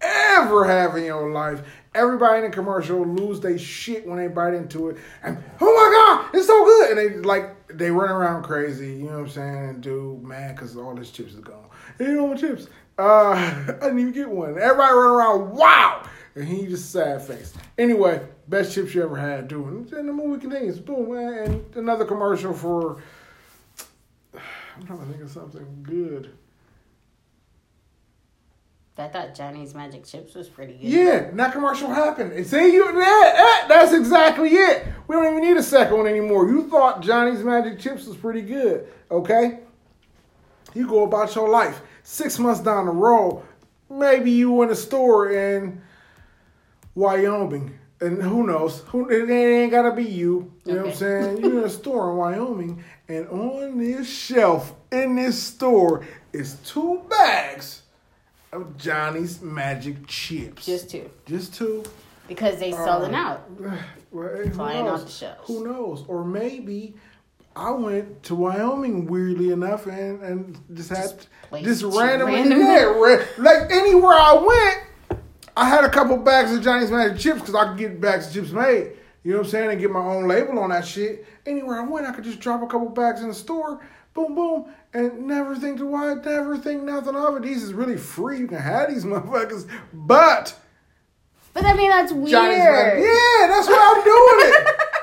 ever 0.00 0.64
have 0.64 0.96
in 0.96 1.04
your 1.04 1.30
life. 1.30 1.62
Everybody 1.94 2.44
in 2.44 2.50
the 2.50 2.56
commercial 2.56 3.06
lose 3.06 3.38
their 3.38 3.56
shit 3.56 4.06
when 4.06 4.18
they 4.18 4.26
bite 4.26 4.54
into 4.54 4.88
it. 4.88 4.96
And 5.22 5.38
oh 5.60 5.64
my 5.64 6.24
god, 6.26 6.34
it's 6.34 6.48
so 6.48 6.64
good! 6.64 6.90
And 6.90 6.98
they 6.98 7.16
like 7.18 7.68
they 7.68 7.92
run 7.92 8.10
around 8.10 8.42
crazy. 8.42 8.96
You 8.96 9.04
know 9.04 9.12
what 9.12 9.18
I'm 9.20 9.28
saying? 9.28 9.68
And 9.68 9.82
do 9.82 10.20
mad 10.24 10.56
because 10.56 10.76
all 10.76 10.94
this 10.94 11.12
chips 11.12 11.34
is 11.34 11.40
gone. 11.40 11.68
You 12.00 12.08
know 12.14 12.26
my 12.26 12.34
chips? 12.34 12.66
Uh, 12.98 13.02
I 13.32 13.64
didn't 13.80 14.00
even 14.00 14.12
get 14.12 14.28
one. 14.28 14.58
Everybody 14.58 14.92
run 14.92 15.10
around. 15.10 15.52
Wow. 15.52 16.08
And 16.36 16.48
he 16.48 16.66
just 16.66 16.90
sad 16.90 17.22
face. 17.22 17.54
Anyway, 17.78 18.26
best 18.48 18.74
chips 18.74 18.94
you 18.94 19.02
ever 19.02 19.16
had. 19.16 19.46
Doing. 19.48 19.88
And 19.96 20.08
the 20.08 20.12
movie 20.12 20.40
continues. 20.40 20.80
Boom. 20.80 21.12
And 21.16 21.64
another 21.76 22.04
commercial 22.04 22.52
for. 22.52 23.00
I'm 24.34 24.84
trying 24.84 24.98
to 24.98 25.04
think 25.06 25.22
of 25.22 25.30
something 25.30 25.82
good. 25.82 26.32
I 28.96 29.08
thought 29.08 29.34
Johnny's 29.34 29.74
Magic 29.74 30.04
Chips 30.04 30.34
was 30.34 30.48
pretty 30.48 30.74
good. 30.74 30.84
Yeah, 30.84 31.30
that 31.32 31.52
commercial 31.52 31.88
happened. 31.88 32.32
And 32.32 32.46
see 32.46 32.72
you 32.72 32.84
that, 32.84 33.32
that 33.34 33.66
that's 33.68 33.92
exactly 33.92 34.50
it. 34.50 34.86
We 35.08 35.16
don't 35.16 35.26
even 35.26 35.42
need 35.42 35.56
a 35.56 35.62
second 35.64 35.96
one 35.96 36.06
anymore. 36.06 36.48
You 36.48 36.68
thought 36.68 37.02
Johnny's 37.02 37.42
Magic 37.42 37.80
Chips 37.80 38.06
was 38.06 38.16
pretty 38.16 38.42
good, 38.42 38.86
okay? 39.10 39.60
You 40.74 40.86
go 40.86 41.04
about 41.04 41.34
your 41.34 41.48
life. 41.48 41.80
Six 42.04 42.38
months 42.38 42.60
down 42.60 42.86
the 42.86 42.92
road, 42.92 43.42
maybe 43.90 44.30
you 44.30 44.62
in 44.62 44.70
a 44.70 44.76
store 44.76 45.32
in 45.32 45.80
Wyoming. 46.94 47.78
And 48.00 48.20
who 48.22 48.46
knows? 48.46 48.80
Who 48.88 49.08
it 49.08 49.30
ain't 49.30 49.70
gotta 49.70 49.92
be 49.92 50.04
you. 50.04 50.52
You 50.64 50.74
know 50.74 50.80
what 50.82 50.90
I'm 50.90 50.94
saying? 50.96 51.36
You're 51.38 51.58
in 51.60 51.64
a 51.64 51.70
store 51.70 52.10
in 52.10 52.16
Wyoming, 52.16 52.84
and 53.08 53.26
on 53.28 53.78
this 53.78 54.10
shelf 54.12 54.74
in 54.92 55.16
this 55.16 55.40
store 55.42 56.04
is 56.32 56.54
two 56.66 57.02
bags 57.08 57.82
of 58.52 58.76
Johnny's 58.76 59.40
Magic 59.40 60.06
Chips. 60.06 60.66
Just 60.66 60.90
two. 60.90 61.08
Just 61.24 61.54
two. 61.54 61.84
Because 62.28 62.58
they 62.58 62.72
selling 62.72 63.14
Uh, 63.14 63.18
out. 63.18 63.50
Well, 64.10 64.28
who 64.28 64.50
Flying 64.50 64.84
knows? 64.86 65.00
off 65.00 65.06
the 65.06 65.12
shelves. 65.12 65.40
Who 65.46 65.64
knows? 65.64 66.04
Or 66.08 66.24
maybe 66.24 66.94
I 67.56 67.70
went 67.70 68.22
to 68.24 68.34
Wyoming 68.34 69.06
weirdly 69.06 69.50
enough 69.50 69.86
and, 69.86 70.22
and 70.22 70.58
just 70.74 70.90
had 70.90 71.12
Just 71.62 71.80
just 71.82 71.84
randomly 71.96 72.48
yeah, 72.48 73.24
like 73.38 73.70
anywhere 73.70 74.14
I 74.14 74.34
went, 74.34 74.88
I 75.56 75.68
had 75.68 75.84
a 75.84 75.90
couple 75.90 76.16
bags 76.16 76.52
of 76.52 76.62
Johnny's 76.62 76.90
Magic 76.90 77.18
Chips 77.18 77.40
because 77.40 77.54
I 77.54 77.68
could 77.68 77.78
get 77.78 78.00
bags 78.00 78.26
of 78.28 78.32
chips 78.34 78.50
made. 78.50 78.92
You 79.22 79.32
know 79.32 79.38
what 79.38 79.46
I'm 79.46 79.50
saying? 79.50 79.70
And 79.70 79.80
get 79.80 79.90
my 79.90 80.00
own 80.00 80.26
label 80.28 80.58
on 80.58 80.70
that 80.70 80.86
shit. 80.86 81.26
Anywhere 81.46 81.80
I 81.80 81.84
went, 81.84 82.06
I 82.06 82.12
could 82.12 82.24
just 82.24 82.40
drop 82.40 82.62
a 82.62 82.66
couple 82.66 82.88
bags 82.88 83.22
in 83.22 83.28
the 83.28 83.34
store, 83.34 83.80
boom, 84.12 84.34
boom, 84.34 84.66
and 84.92 85.26
never 85.26 85.56
think 85.56 85.78
to 85.78 85.86
why, 85.86 86.14
never 86.14 86.58
think 86.58 86.82
nothing 86.82 87.16
of 87.16 87.36
it. 87.36 87.42
These 87.42 87.62
is 87.62 87.72
really 87.72 87.96
free. 87.96 88.38
You 88.38 88.46
can 88.46 88.58
have 88.58 88.88
these 88.92 89.04
motherfuckers, 89.04 89.68
but 89.92 90.54
But 91.52 91.64
I 91.64 91.74
mean, 91.74 91.88
that's 91.90 92.12
weird. 92.12 92.30
Johnny's 92.30 92.58
Magic. 92.58 92.98
Yeah, 93.04 93.46
that's 93.46 93.68
why 93.68 93.94
I'm 93.96 94.04
doing 94.04 94.52
it. 94.52 94.78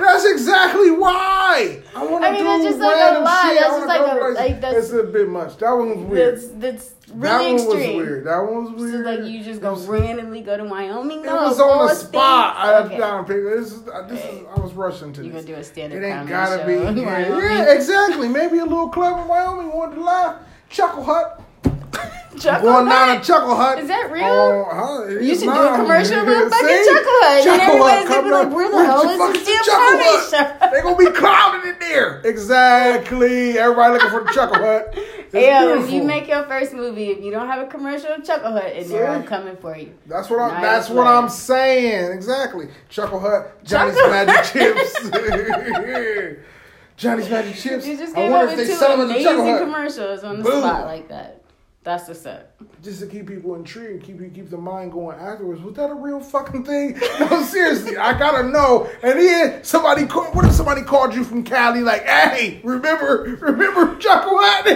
That's 0.00 0.24
exactly 0.24 0.90
why. 0.90 1.80
I 1.94 2.04
want 2.04 2.24
to 2.24 2.28
I 2.28 2.32
mean, 2.32 2.40
do 2.40 2.44
that's 2.46 2.64
just 2.64 2.78
like 2.80 3.16
a 3.16 3.20
lot. 3.20 3.42
shit. 3.46 3.60
That's 3.60 3.74
just 3.76 3.86
like 3.86 4.00
a- 4.00 4.24
like, 4.34 4.60
that's- 4.60 4.84
It's 4.84 4.92
a 4.92 5.02
bit 5.04 5.28
much. 5.28 5.56
That 5.58 5.70
one 5.70 5.90
was 5.90 5.98
weird. 6.10 6.34
That's, 6.34 6.48
that's 6.48 6.88
that 6.88 7.14
really 7.14 7.44
one 7.44 7.54
extreme. 7.54 7.96
was 7.98 8.06
weird. 8.06 8.24
That 8.26 8.38
one 8.38 8.64
was 8.74 8.90
So 8.90 8.98
weird. 8.98 9.06
like 9.06 9.30
you 9.30 9.44
just 9.44 9.60
go 9.60 9.76
randomly 9.76 10.40
go 10.40 10.56
to 10.56 10.64
Wyoming? 10.64 11.20
It 11.20 11.26
was 11.30 11.60
on 11.60 11.86
the 11.86 11.94
spot. 11.94 12.56
I 12.56 12.66
had 12.72 12.86
Okay. 12.86 12.98
down 12.98 13.24
pick. 13.24 13.36
This 13.44 13.72
is, 13.72 13.86
uh, 13.88 14.02
this 14.08 14.18
is, 14.24 14.40
I 14.56 14.60
was 14.60 14.72
rushing 14.72 15.12
to 15.12 15.22
You 15.24 15.30
this. 15.30 15.44
gonna 15.44 15.54
do 15.56 15.60
a 15.60 15.64
standard 15.64 16.02
It 16.02 16.06
ain't 16.08 16.28
gotta 16.28 16.58
show 16.62 16.66
be. 16.66 17.00
Yeah, 17.00 17.38
yeah, 17.38 17.72
exactly. 17.72 18.26
Maybe 18.28 18.58
a 18.58 18.64
little 18.64 18.88
club 18.88 19.20
in 19.20 19.28
Wyoming 19.28 19.72
wanted 19.72 19.94
to 19.94 20.02
laugh. 20.02 20.36
Chuckle 20.70 21.04
Hut. 21.04 21.40
Chuckle 22.38 22.68
Going 22.70 22.88
down 22.88 23.08
Hut? 23.08 23.22
to 23.22 23.26
Chuckle 23.26 23.56
Hut. 23.56 23.78
Is 23.78 23.88
that 23.88 24.10
real? 24.10 24.24
Oh, 24.26 24.66
huh, 24.70 25.06
You 25.20 25.34
should 25.34 25.44
do 25.44 25.50
a 25.50 25.76
commercial 25.76 26.18
about 26.22 26.50
fucking 26.50 26.68
See? 26.68 26.84
Chuckle 26.84 27.18
Hut. 27.22 27.46
And 27.46 27.60
everybody's 27.60 28.08
gonna 28.08 28.22
be 28.22 28.30
like, 28.30 28.50
where 28.54 28.70
the 28.70 28.84
hell 28.84 29.08
is 29.08 29.44
this 29.44 29.46
damn 29.46 29.64
Chuckle 29.64 29.98
Hut? 30.02 30.30
show? 30.60 30.70
They 30.72 30.82
gonna 30.82 30.96
be 30.96 31.10
crowded 31.18 31.68
in 31.68 31.78
there. 31.78 32.20
Exactly. 32.34 33.58
Everybody 33.58 33.92
looking 33.94 34.10
for 34.10 34.24
the 34.24 34.32
Chuckle 34.32 34.56
Hut. 34.58 34.94
Yeah, 35.34 35.64
when 35.64 35.78
beautiful. 35.78 35.94
you 35.96 36.02
make 36.04 36.28
your 36.28 36.44
first 36.44 36.72
movie, 36.74 37.10
if 37.10 37.20
you 37.20 37.32
don't 37.32 37.48
have 37.48 37.66
a 37.66 37.66
commercial 37.68 38.08
of 38.12 38.22
Chuckle 38.24 38.52
Hut 38.52 38.72
in 38.72 38.88
there, 38.88 39.08
I'm 39.10 39.24
coming 39.24 39.56
for 39.56 39.76
you. 39.76 39.92
That's 40.06 40.30
what 40.30 40.38
I'm. 40.38 40.52
Nice 40.52 40.62
that's 40.62 40.90
what. 40.90 41.08
I'm 41.08 41.28
saying. 41.28 42.12
Exactly. 42.12 42.68
Chuckle 42.88 43.18
Hut. 43.18 43.64
Johnny's 43.64 43.96
Chuckle- 43.96 44.10
Magic 44.12 44.44
Chips. 44.52 45.10
Johnny's 46.96 47.28
Magic 47.28 47.56
Chips. 47.56 47.84
You 47.86 47.96
just 47.96 48.12
I 48.16 48.20
came 48.22 48.30
wonder 48.30 48.46
up 48.46 48.52
if 48.52 48.58
with 48.58 48.66
they 48.68 48.72
two 48.74 48.78
sell 48.78 48.96
them 48.96 49.10
at 49.10 49.16
the 49.16 49.24
Chuckle 49.24 49.40
amazing 49.42 49.58
commercials 49.66 50.22
on 50.24 50.38
the 50.38 50.44
Boom. 50.44 50.60
spot 50.60 50.86
like 50.86 51.08
that. 51.08 51.42
That's 51.84 52.06
the 52.06 52.14
set. 52.14 52.56
just 52.82 53.00
to 53.00 53.06
keep 53.06 53.26
people 53.28 53.54
intrigued, 53.56 54.04
keep 54.04 54.18
you 54.18 54.30
keep 54.34 54.48
the 54.48 54.56
mind 54.56 54.90
going 54.90 55.18
afterwards. 55.18 55.60
Was 55.60 55.74
that 55.74 55.90
a 55.90 55.94
real 55.94 56.18
fucking 56.18 56.64
thing? 56.64 56.98
No, 57.20 57.42
seriously, 57.42 57.96
I 57.98 58.18
gotta 58.18 58.48
know. 58.48 58.88
And 59.02 59.18
then 59.18 59.62
somebody, 59.64 60.06
called. 60.06 60.34
what 60.34 60.46
if 60.46 60.52
somebody 60.52 60.80
called 60.82 61.14
you 61.14 61.22
from 61.24 61.44
Cali, 61.44 61.80
like, 61.82 62.04
"Hey, 62.04 62.60
remember, 62.64 63.36
remember 63.40 63.96
Chuckle 63.98 64.38
Hut?" 64.40 64.66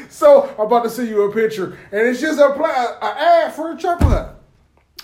so 0.10 0.54
I'm 0.58 0.66
about 0.66 0.84
to 0.84 0.90
send 0.90 1.08
you 1.08 1.22
a 1.22 1.32
picture, 1.32 1.78
and 1.92 2.08
it's 2.08 2.20
just 2.20 2.40
a, 2.40 2.52
pla- 2.54 2.96
a 3.02 3.14
ad 3.18 3.52
for 3.54 3.72
a 3.72 3.76
Chuckle. 3.76 4.36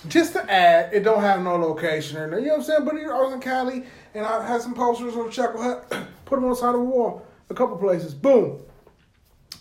Just 0.07 0.33
to 0.33 0.51
add, 0.51 0.93
it 0.93 1.01
don't 1.01 1.21
have 1.21 1.41
no 1.43 1.55
location 1.57 2.17
or 2.17 2.27
no, 2.27 2.37
you 2.37 2.45
know 2.47 2.53
what 2.53 2.59
I'm 2.59 2.65
saying. 2.65 2.85
But 2.85 2.95
I 2.95 3.21
was 3.21 3.33
in 3.33 3.39
Cali, 3.39 3.83
and 4.15 4.25
I 4.25 4.47
had 4.47 4.61
some 4.61 4.73
posters 4.73 5.15
of 5.15 5.31
Chuckle 5.31 5.61
Hut, 5.61 5.87
put 6.25 6.35
them 6.35 6.45
on 6.45 6.49
the 6.51 6.55
side 6.55 6.69
of 6.69 6.81
the 6.81 6.85
wall, 6.85 7.25
a 7.49 7.53
couple 7.53 7.77
places. 7.77 8.13
Boom. 8.15 8.61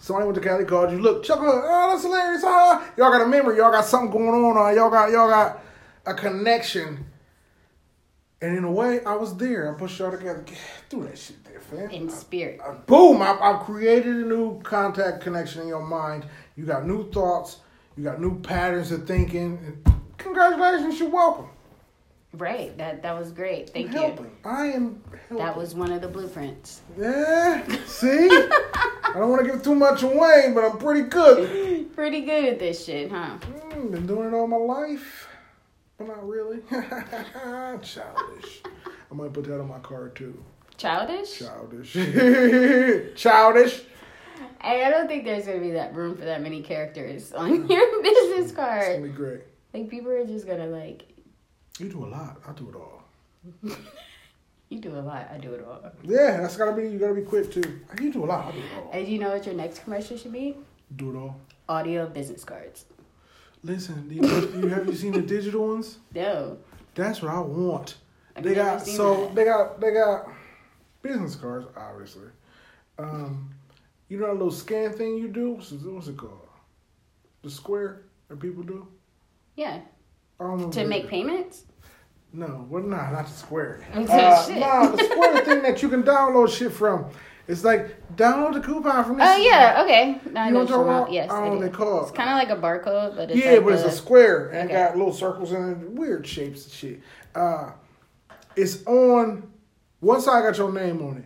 Somebody 0.07 0.26
went 0.26 0.36
to 0.36 0.40
Cali, 0.40 0.64
called 0.64 0.92
you. 0.92 1.00
Look, 1.00 1.24
Chuckle 1.24 1.46
Hut, 1.46 1.64
oh, 1.64 1.90
that's 1.90 2.04
hilarious. 2.04 2.42
Ah, 2.44 2.92
y'all 2.96 3.11
got 3.11 3.22
a 3.22 3.26
memory. 3.26 3.57
Y'all 3.57 3.72
got 3.72 3.84
something 3.84 4.09
going 4.09 4.28
on. 4.28 4.57
Uh, 4.57 4.70
y'all 4.70 4.88
got 4.88 5.11
y'all 5.11 5.28
got 5.28 5.61
a 6.07 6.14
connection. 6.14 7.04
And 8.40 8.57
in 8.57 8.62
a 8.62 8.70
way, 8.70 9.02
I 9.04 9.16
was 9.16 9.36
there. 9.36 9.74
I 9.74 9.76
pushed 9.76 9.98
y'all 9.98 10.12
together. 10.12 10.44
Get 10.46 10.59
through 10.88 11.09
that 11.09 11.18
shit 11.18 11.42
there, 11.44 11.59
fam. 11.59 11.90
In 11.90 12.09
spirit. 12.09 12.61
Uh, 12.64 12.74
boom! 12.86 13.20
I, 13.20 13.36
I've 13.36 13.66
created 13.66 14.14
a 14.14 14.28
new 14.28 14.61
contact 14.62 15.22
connection 15.22 15.62
in 15.62 15.66
your 15.66 15.84
mind. 15.84 16.24
You 16.54 16.66
got 16.66 16.86
new 16.86 17.11
thoughts. 17.11 17.59
You 17.96 18.04
got 18.04 18.20
new 18.20 18.38
patterns 18.38 18.92
of 18.92 19.09
thinking. 19.09 19.82
Congratulations, 20.18 21.00
you're 21.00 21.09
welcome. 21.09 21.48
Right. 22.32 22.78
That 22.78 23.02
that 23.02 23.18
was 23.18 23.32
great. 23.32 23.70
Thank 23.70 23.88
I'm 23.88 23.92
you. 23.94 24.00
helping. 24.02 24.30
I 24.44 24.66
am. 24.66 25.02
That 25.30 25.56
was 25.56 25.74
one 25.74 25.90
of 25.90 26.00
the 26.00 26.08
blueprints. 26.08 26.82
Yeah. 26.98 27.66
See? 27.86 28.28
I 28.30 29.12
don't 29.14 29.30
want 29.30 29.44
to 29.44 29.50
give 29.50 29.62
too 29.62 29.74
much 29.74 30.02
away, 30.02 30.52
but 30.54 30.64
I'm 30.64 30.78
pretty 30.78 31.08
good. 31.08 31.94
Pretty 31.96 32.20
good 32.20 32.44
at 32.44 32.58
this 32.58 32.84
shit, 32.84 33.10
huh? 33.10 33.38
Mm, 33.70 33.90
been 33.90 34.06
doing 34.06 34.28
it 34.28 34.34
all 34.34 34.46
my 34.46 34.58
life, 34.58 35.28
but 35.96 36.08
not 36.08 36.28
really. 36.28 36.58
Childish. 36.70 38.62
I 39.10 39.14
might 39.14 39.32
put 39.32 39.44
that 39.44 39.58
on 39.58 39.68
my 39.68 39.78
card 39.78 40.14
too. 40.14 40.44
Childish? 40.76 41.38
Childish. 41.38 41.92
Childish. 43.16 43.82
Hey, 44.60 44.84
I 44.84 44.90
don't 44.90 45.08
think 45.08 45.24
there's 45.24 45.46
gonna 45.46 45.58
be 45.60 45.70
that 45.70 45.94
room 45.94 46.18
for 46.18 46.26
that 46.26 46.42
many 46.42 46.60
characters 46.60 47.32
on 47.32 47.66
your 47.66 48.02
business 48.02 48.52
card. 48.52 48.82
It's 48.82 48.96
gonna 48.98 49.08
be 49.08 49.08
great. 49.08 49.40
Like 49.72 49.88
people 49.88 50.10
are 50.10 50.26
just 50.26 50.46
gonna 50.46 50.66
like, 50.66 51.04
You 51.78 51.88
do 51.88 52.04
a 52.04 52.08
lot. 52.08 52.42
I 52.46 52.52
do 52.52 52.68
it 52.68 52.76
all. 52.76 53.76
You 54.68 54.80
do 54.80 54.90
a 54.96 55.00
lot, 55.00 55.28
I 55.32 55.38
do 55.38 55.52
it 55.52 55.64
all. 55.66 55.80
Yeah, 56.02 56.40
that's 56.40 56.56
gotta 56.56 56.72
be. 56.72 56.88
You 56.88 56.98
gotta 56.98 57.14
be 57.14 57.22
quick 57.22 57.52
too. 57.52 57.80
You 58.00 58.12
do 58.12 58.24
a 58.24 58.26
lot. 58.26 58.46
I 58.46 58.52
do 58.52 58.58
it 58.58 58.64
all. 58.76 58.90
And 58.92 59.06
you 59.06 59.18
know 59.18 59.30
what 59.30 59.46
your 59.46 59.54
next 59.54 59.84
commercial 59.84 60.16
should 60.16 60.32
be? 60.32 60.56
Do 60.96 61.14
it 61.14 61.18
all. 61.18 61.40
Audio 61.68 62.06
business 62.08 62.44
cards. 62.44 62.84
Listen, 63.62 64.08
do 64.08 64.14
you, 64.14 64.60
you 64.60 64.68
have 64.68 64.86
you 64.86 64.94
seen 64.94 65.12
the 65.12 65.22
digital 65.22 65.68
ones? 65.68 65.98
No. 66.14 66.58
That's 66.94 67.22
what 67.22 67.32
I 67.32 67.40
want. 67.40 67.96
I've 68.36 68.44
they 68.44 68.54
got 68.54 68.86
so 68.86 69.26
that. 69.26 69.34
they 69.34 69.44
got 69.44 69.80
they 69.80 69.92
got 69.92 70.28
business 71.02 71.36
cards, 71.36 71.66
obviously. 71.76 72.28
Um, 72.98 73.54
you 74.08 74.18
know 74.18 74.26
that 74.26 74.32
little 74.34 74.50
scan 74.50 74.92
thing 74.92 75.16
you 75.16 75.28
do? 75.28 75.52
What's 75.52 75.72
it, 75.72 75.80
what's 75.82 76.08
it 76.08 76.16
called? 76.16 76.48
The 77.42 77.50
square 77.50 78.02
that 78.28 78.40
people 78.40 78.62
do. 78.62 78.86
Yeah. 79.56 79.80
I 80.40 80.44
don't 80.44 80.60
know. 80.60 80.70
To 80.70 80.86
make 80.86 81.08
payments? 81.08 81.64
No, 82.37 82.66
well, 82.68 82.82
nah, 82.82 83.11
not 83.11 83.26
the 83.26 83.32
square. 83.32 83.80
I'm 83.95 84.03
Uh, 84.05 84.47
nah, 84.59 84.91
the 84.91 85.05
square 85.05 85.43
thing 85.45 85.62
that 85.62 85.82
you 85.82 85.89
can 85.89 86.03
download 86.03 86.51
shit 86.55 86.70
from. 86.70 87.07
It's 87.49 87.64
like 87.64 88.14
download 88.16 88.55
the 88.55 88.61
coupon 88.61 89.05
from 89.05 89.16
this. 89.16 89.26
Oh 89.26 89.37
yeah, 89.39 89.82
okay. 89.84 90.20
Now 90.32 90.47
You 90.47 90.51
know 90.53 90.59
know 90.59 90.61
what 90.64 90.68
you're 90.68 90.82
about. 90.82 91.12
Yes. 91.12 91.30
I 91.30 91.34
don't 91.34 91.41
know 91.45 91.47
I 91.47 91.51
what 91.51 91.72
do. 91.72 91.84
they 91.84 92.01
It's 92.03 92.11
kind 92.11 92.28
of 92.30 92.37
like 92.37 92.51
a 92.51 92.61
barcode, 92.61 93.16
but 93.16 93.30
it's 93.30 93.41
yeah, 93.43 93.53
like 93.53 93.64
but 93.64 93.72
it's 93.74 93.84
a 93.84 93.91
square 93.91 94.49
and 94.51 94.68
Okay. 94.68 94.78
got 94.78 94.97
little 94.99 95.12
circles 95.14 95.53
in 95.53 95.70
it, 95.70 95.91
weird 95.93 96.26
shapes 96.26 96.64
and 96.64 96.72
shit. 96.74 97.01
Uh, 97.34 97.70
it's 98.55 98.84
on 98.87 99.51
one 100.01 100.20
side 100.20 100.43
got 100.43 100.59
your 100.59 100.72
name 100.72 101.01
on 101.03 101.18
it, 101.18 101.24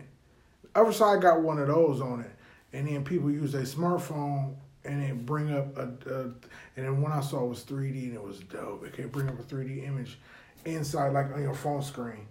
the 0.73 0.79
other 0.79 0.93
side 0.93 1.21
got 1.21 1.41
one 1.41 1.59
of 1.59 1.67
those 1.67 1.99
on 1.99 2.21
it, 2.21 2.31
and 2.71 2.87
then 2.87 3.03
people 3.03 3.29
use 3.31 3.51
their 3.51 3.63
smartphone 3.63 4.55
and 4.85 5.01
then 5.01 5.25
bring 5.25 5.51
up 5.53 5.75
a, 5.77 5.89
a 6.09 6.21
and 6.23 6.35
then 6.85 7.01
when 7.01 7.11
I 7.11 7.19
saw 7.21 7.43
it 7.43 7.49
was 7.49 7.63
3D 7.63 8.03
and 8.05 8.13
it 8.13 8.23
was 8.23 8.39
dope. 8.39 8.85
It 8.85 8.93
could 8.93 9.11
bring 9.11 9.27
up 9.27 9.39
a 9.39 9.43
3D 9.43 9.85
image 9.87 10.19
inside 10.65 11.13
like 11.13 11.31
on 11.33 11.41
your 11.41 11.53
phone 11.53 11.81
screen 11.81 12.27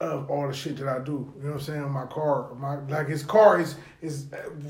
of 0.00 0.28
all 0.30 0.48
the 0.48 0.52
shit 0.54 0.76
that 0.78 0.88
I 0.88 0.98
do. 0.98 1.32
You 1.38 1.44
know 1.44 1.50
what 1.52 1.54
I'm 1.54 1.60
saying? 1.60 1.90
My 1.90 2.06
car, 2.06 2.52
my 2.54 2.76
like 2.88 3.08
his 3.08 3.22
car 3.22 3.60
is 3.60 3.76
is 4.02 4.26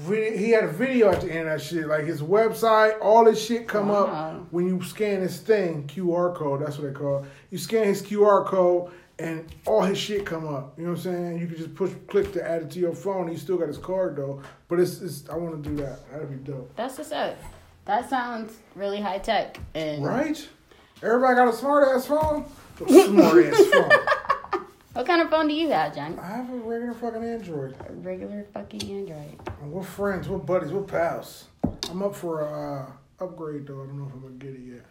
he 0.08 0.50
had 0.50 0.64
a 0.64 0.68
video 0.68 1.10
at 1.10 1.22
the 1.22 1.30
end 1.32 1.48
of 1.48 1.58
that 1.58 1.62
shit. 1.62 1.86
Like 1.86 2.04
his 2.04 2.20
website, 2.22 2.98
all 3.00 3.24
this 3.24 3.44
shit 3.44 3.66
come 3.66 3.88
Wow. 3.88 4.04
up 4.06 4.52
when 4.52 4.66
you 4.66 4.82
scan 4.82 5.20
his 5.22 5.40
thing 5.40 5.84
QR 5.86 6.34
code. 6.34 6.60
That's 6.62 6.78
what 6.78 6.86
they 6.88 6.92
call. 6.98 7.24
It. 7.24 7.30
You 7.50 7.58
scan 7.58 7.84
his 7.86 8.02
QR 8.02 8.44
code. 8.46 8.90
And 9.16 9.46
all 9.64 9.82
his 9.82 9.96
shit 9.96 10.26
come 10.26 10.44
up. 10.52 10.76
You 10.76 10.86
know 10.86 10.90
what 10.90 10.96
I'm 10.98 11.02
saying? 11.04 11.38
You 11.38 11.46
can 11.46 11.56
just 11.56 11.72
push 11.76 11.92
click 12.08 12.32
to 12.32 12.44
add 12.44 12.62
it 12.62 12.70
to 12.72 12.80
your 12.80 12.92
phone. 12.96 13.28
He 13.28 13.36
still 13.36 13.56
got 13.56 13.68
his 13.68 13.78
card 13.78 14.16
though. 14.16 14.42
But 14.66 14.80
it's, 14.80 15.00
it's 15.00 15.28
I 15.30 15.36
want 15.36 15.62
to 15.62 15.70
do 15.70 15.76
that. 15.76 16.10
That'd 16.10 16.30
be 16.30 16.50
dope. 16.52 16.74
That's 16.74 16.98
what's 16.98 17.12
up. 17.12 17.36
That 17.84 18.10
sounds 18.10 18.54
really 18.74 19.00
high 19.00 19.18
tech. 19.18 19.60
And 19.76 20.04
Right? 20.04 20.44
Everybody 21.00 21.36
got 21.36 21.46
a 21.46 21.52
smart 21.52 21.86
ass 21.94 22.06
phone. 22.08 22.44
Smart 22.76 23.46
ass 23.46 23.66
phone. 23.66 23.90
what 24.94 25.06
kind 25.06 25.22
of 25.22 25.30
phone 25.30 25.48
do 25.48 25.54
you 25.54 25.70
have, 25.70 25.94
John? 25.94 26.18
I 26.18 26.26
have 26.26 26.50
a 26.50 26.56
regular 26.56 26.94
fucking 26.94 27.24
Android. 27.24 27.76
A 27.88 27.92
regular 27.92 28.46
fucking 28.52 28.82
Android. 28.90 29.38
And 29.62 29.72
We're 29.72 29.82
friends, 29.82 30.28
we're 30.28 30.38
buddies, 30.38 30.72
we're 30.72 30.82
pals. 30.82 31.46
I'm 31.90 32.02
up 32.02 32.14
for 32.14 32.40
a 32.40 32.88
uh, 33.20 33.24
upgrade 33.24 33.66
though. 33.66 33.82
I 33.82 33.86
don't 33.86 33.98
know 33.98 34.06
if 34.06 34.12
I'm 34.12 34.22
gonna 34.22 34.34
get 34.34 34.54
it 34.54 34.60
yet. 34.60 34.84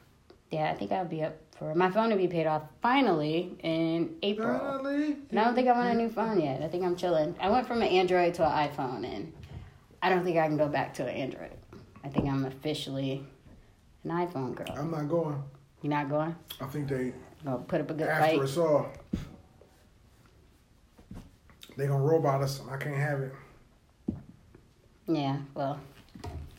Yeah, 0.51 0.71
I 0.71 0.75
think 0.75 0.91
I'll 0.91 1.05
be 1.05 1.23
up 1.23 1.36
for 1.57 1.73
my 1.73 1.89
phone 1.89 2.09
to 2.11 2.15
be 2.15 2.27
paid 2.27 2.45
off 2.45 2.63
finally 2.81 3.55
in 3.63 4.15
April. 4.21 4.57
Finally. 4.59 5.17
And 5.29 5.39
I 5.39 5.43
don't 5.43 5.55
think 5.55 5.67
I 5.67 5.71
want 5.73 5.93
a 5.93 5.97
new 5.97 6.09
phone 6.09 6.39
yet. 6.39 6.61
I 6.61 6.67
think 6.67 6.84
I'm 6.84 6.95
chilling. 6.95 7.36
I 7.39 7.49
went 7.49 7.67
from 7.67 7.81
an 7.81 7.88
Android 7.88 8.36
to 8.36 8.45
an 8.45 8.69
iPhone, 8.69 9.05
and 9.05 9.34
I 10.01 10.09
don't 10.09 10.23
think 10.23 10.38
I 10.38 10.47
can 10.47 10.57
go 10.57 10.67
back 10.67 10.93
to 10.95 11.03
an 11.03 11.09
Android. 11.09 11.51
I 12.03 12.09
think 12.09 12.27
I'm 12.27 12.45
officially 12.45 13.25
an 14.03 14.11
iPhone 14.11 14.55
girl. 14.55 14.75
I'm 14.77 14.91
not 14.91 15.09
going. 15.09 15.41
You're 15.81 15.89
not 15.89 16.09
going? 16.09 16.36
I 16.61 16.65
think 16.67 16.88
they 16.88 17.13
Gonna 17.45 17.57
put 17.59 17.81
up 17.81 17.91
a 17.91 17.93
good 17.93 18.07
after 18.07 18.37
fight? 18.37 18.41
us 18.41 18.57
all. 18.57 18.87
They 21.75 21.87
gonna 21.87 22.03
robot 22.03 22.41
us, 22.41 22.59
and 22.59 22.69
I 22.69 22.77
can't 22.77 22.95
have 22.95 23.21
it. 23.21 23.33
Yeah. 25.07 25.37
Well, 25.53 25.79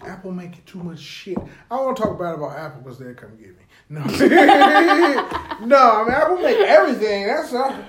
Apple 0.03 0.32
making 0.32 0.62
too 0.66 0.80
much 0.82 0.99
shit. 0.99 1.39
I 1.70 1.76
don't 1.76 1.87
want 1.87 1.97
to 1.97 2.03
talk 2.03 2.18
bad 2.18 2.35
about 2.35 2.59
Apple 2.59 2.82
because 2.82 2.99
they'll 2.99 3.14
come 3.14 3.37
get 3.37 3.49
me. 3.49 3.64
No, 3.89 4.01
no. 5.64 5.76
I 5.76 6.05
mean 6.05 6.12
Apple 6.12 6.37
make 6.39 6.59
everything. 6.59 7.26
That's 7.26 7.55
uh, 7.55 7.82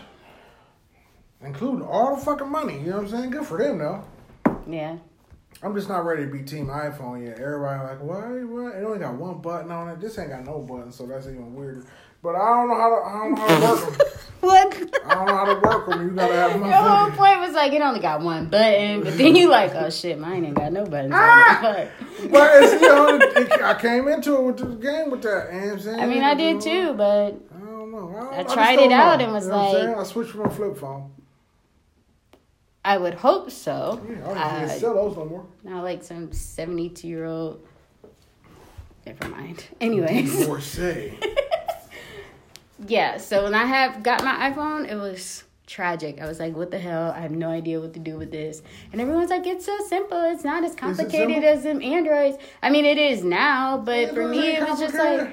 including 1.42 1.86
all 1.86 2.16
the 2.16 2.22
fucking 2.24 2.50
money. 2.50 2.80
You 2.80 2.92
know 2.92 2.98
what 2.98 3.06
I'm 3.06 3.10
saying? 3.10 3.30
Good 3.32 3.46
for 3.46 3.58
them 3.58 3.80
though. 3.80 4.04
yeah. 4.70 4.98
I'm 5.64 5.74
just 5.74 5.88
not 5.88 6.06
ready 6.06 6.26
to 6.26 6.32
be 6.32 6.44
team 6.44 6.68
iPhone 6.68 7.26
yet. 7.26 7.40
Everybody 7.40 7.82
like, 7.82 8.04
why? 8.04 8.44
What? 8.44 8.76
It 8.76 8.84
only 8.84 9.00
got 9.00 9.16
one 9.16 9.40
button 9.40 9.72
on 9.72 9.88
it. 9.88 10.02
This 10.02 10.20
ain't 10.20 10.30
got 10.30 10.44
no 10.46 10.60
button, 10.60 10.92
so 10.92 11.08
that's 11.08 11.26
even 11.28 11.56
weirder. 11.56 11.86
But 12.26 12.36
I 12.38 12.46
don't 12.50 12.68
know 12.70 12.76
how 12.76 12.90
to. 12.90 13.06
I 13.06 13.14
don't 13.20 13.32
know 13.36 13.48
how 13.48 13.76
to 13.76 13.86
work 13.86 13.98
them. 13.98 14.08
What? 14.42 14.76
I 15.06 15.14
don't 15.16 15.26
know 15.28 15.36
how 15.38 15.46
to 15.46 15.60
work 15.60 15.88
them. 15.90 16.04
You 16.10 16.16
gotta 16.16 16.34
have 16.36 16.56
Your 16.60 16.74
whole 16.74 17.10
point 17.12 17.40
was 17.40 17.54
like 17.54 17.72
it 17.74 17.82
only 17.82 18.00
got 18.00 18.22
one 18.22 18.48
button, 18.48 19.04
but 19.04 19.18
then 19.18 19.36
you 19.36 19.50
like, 19.50 19.74
oh 19.74 19.90
shit, 19.90 20.20
mine 20.20 20.46
ain't 20.46 20.56
got 20.56 20.72
no 20.72 20.86
buttons. 20.86 21.14
Ah! 21.16 21.68
on 21.68 21.76
it. 21.78 21.92
But 22.32 22.64
it's, 22.64 22.74
you 22.74 22.88
know, 22.88 23.18
it, 23.22 23.52
I 23.62 23.80
came 23.80 24.08
into 24.08 24.36
it 24.36 24.42
with 24.44 24.58
the 24.58 24.66
game 24.76 25.10
with 25.10 25.22
that. 25.24 25.50
You 25.52 25.60
know 25.62 25.66
what 25.68 25.74
I'm 25.74 25.80
saying? 25.80 26.00
I 26.00 26.06
mean, 26.06 26.22
I 26.24 26.34
did 26.36 26.62
too, 26.62 26.94
but 26.94 27.34
I 27.56 27.60
don't 27.66 27.92
know. 27.92 28.16
I, 28.16 28.20
don't, 28.44 28.50
I 28.52 28.54
tried 28.54 28.76
don't 28.76 28.92
it 28.92 28.94
out 28.94 29.18
know. 29.20 29.26
and 29.26 29.34
was 29.34 29.46
You 29.46 29.52
know 29.52 29.72
like- 29.92 29.98
I 29.98 30.04
switched 30.04 30.32
from 30.32 30.46
a 30.46 30.50
flip 30.52 30.78
phone. 30.78 31.12
I 32.84 32.98
would 33.00 33.16
hope 33.16 33.50
so. 33.50 34.00
Yeah, 34.08 34.16
I 34.16 34.28
don't 34.28 34.38
Uh, 34.38 34.68
sell 34.68 34.94
those 34.94 35.18
no 35.18 35.26
more. 35.26 35.46
Not 35.64 35.84
like 35.84 36.04
some 36.04 36.32
seventy-two 36.32 37.08
year 37.08 37.26
old. 37.26 37.66
Never 39.08 39.28
mind. 39.30 39.64
Anyways. 39.82 40.38
Divorcee. 40.38 41.18
Yeah, 42.88 43.18
so 43.18 43.44
when 43.44 43.54
I 43.54 43.66
have 43.66 44.04
got 44.04 44.24
my 44.24 44.52
iPhone, 44.52 44.90
it 44.90 44.96
was 44.96 45.44
tragic. 45.68 46.22
I 46.22 46.28
was 46.28 46.40
like, 46.40 46.56
what 46.56 46.72
the 46.72 46.80
hell? 46.80 47.12
I 47.12 47.20
have 47.20 47.32
no 47.32 47.50
idea 47.50 47.80
what 47.80 47.94
to 47.94 48.00
do 48.00 48.18
with 48.18 48.32
this. 48.32 48.62
And 48.92 49.02
everyone's 49.02 49.30
like, 49.30 49.48
it's 49.48 49.66
so 49.66 49.78
simple. 49.88 50.22
It's 50.32 50.44
not 50.44 50.64
as 50.64 50.76
complicated 50.76 51.44
as 51.44 51.64
them 51.64 51.82
Androids. 51.82 52.38
I 52.62 52.70
mean, 52.70 52.86
it 52.86 52.98
is 52.98 53.24
now, 53.24 53.78
but 53.78 54.14
for 54.14 54.28
me, 54.28 54.56
it 54.56 54.68
was 54.68 54.80
just 54.80 54.96
like, 54.96 55.30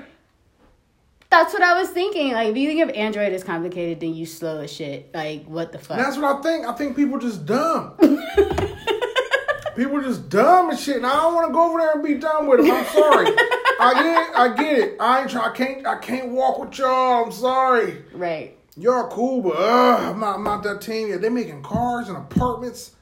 that's 1.31 1.53
what 1.55 1.63
I 1.63 1.79
was 1.79 1.89
thinking. 1.91 2.33
Like, 2.33 2.49
if 2.51 2.57
you 2.57 2.69
think 2.69 2.83
of 2.83 2.91
Android 2.91 3.33
as 3.33 3.43
complicated, 3.43 4.01
then 4.01 4.15
you 4.15 4.27
slow 4.27 4.61
as 4.61 4.73
shit. 4.73 5.15
Like, 5.15 5.45
what 5.47 5.73
the 5.73 5.79
fuck? 5.79 5.97
That's 5.97 6.17
what 6.17 6.37
I 6.37 6.43
think. 6.43 6.67
I 6.67 6.73
think 6.75 6.95
people 6.95 7.19
just 7.19 7.47
dumb. 7.47 7.97
people 9.77 10.01
just 10.03 10.29
dumb 10.29 10.71
and 10.71 10.79
shit. 10.79 10.97
And 10.97 11.07
I 11.07 11.15
don't 11.15 11.35
want 11.35 11.49
to 11.49 11.53
go 11.53 11.71
over 11.71 11.79
there 11.79 11.93
and 11.93 12.05
be 12.05 12.15
dumb 12.15 12.47
with 12.47 12.61
them. 12.61 12.71
I'm 12.71 12.87
sorry. 12.87 13.27
I 13.83 13.95
get 13.95 14.07
it. 14.07 14.37
I 14.37 14.55
get 14.55 14.79
it. 14.79 14.97
I 15.01 15.21
ain't 15.23 15.31
try, 15.31 15.49
I 15.49 15.51
can't. 15.51 15.87
I 15.87 15.99
can't 15.99 16.31
walk 16.31 16.59
with 16.59 16.79
y'all. 16.79 17.25
I'm 17.25 17.33
sorry. 17.33 18.05
right. 18.15 18.57
Y'all 18.77 19.09
cool, 19.09 19.43
but 19.43 19.57
uh, 19.57 20.11
I'm 20.11 20.21
not. 20.21 20.37
I'm 20.37 20.45
not 20.45 20.63
that 20.63 20.81
team 20.81 21.09
yet. 21.09 21.21
They're 21.21 21.31
making 21.31 21.63
cars 21.63 22.09
and 22.09 22.17
apartments. 22.17 22.93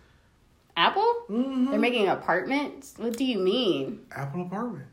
Apple? 0.76 1.14
Mm-hmm. 1.28 1.70
They're 1.70 1.78
making 1.78 2.09
apartments? 2.09 2.95
What 2.97 3.16
do 3.16 3.24
you 3.24 3.39
mean? 3.39 4.01
Apple 4.11 4.43
apartment. 4.43 4.87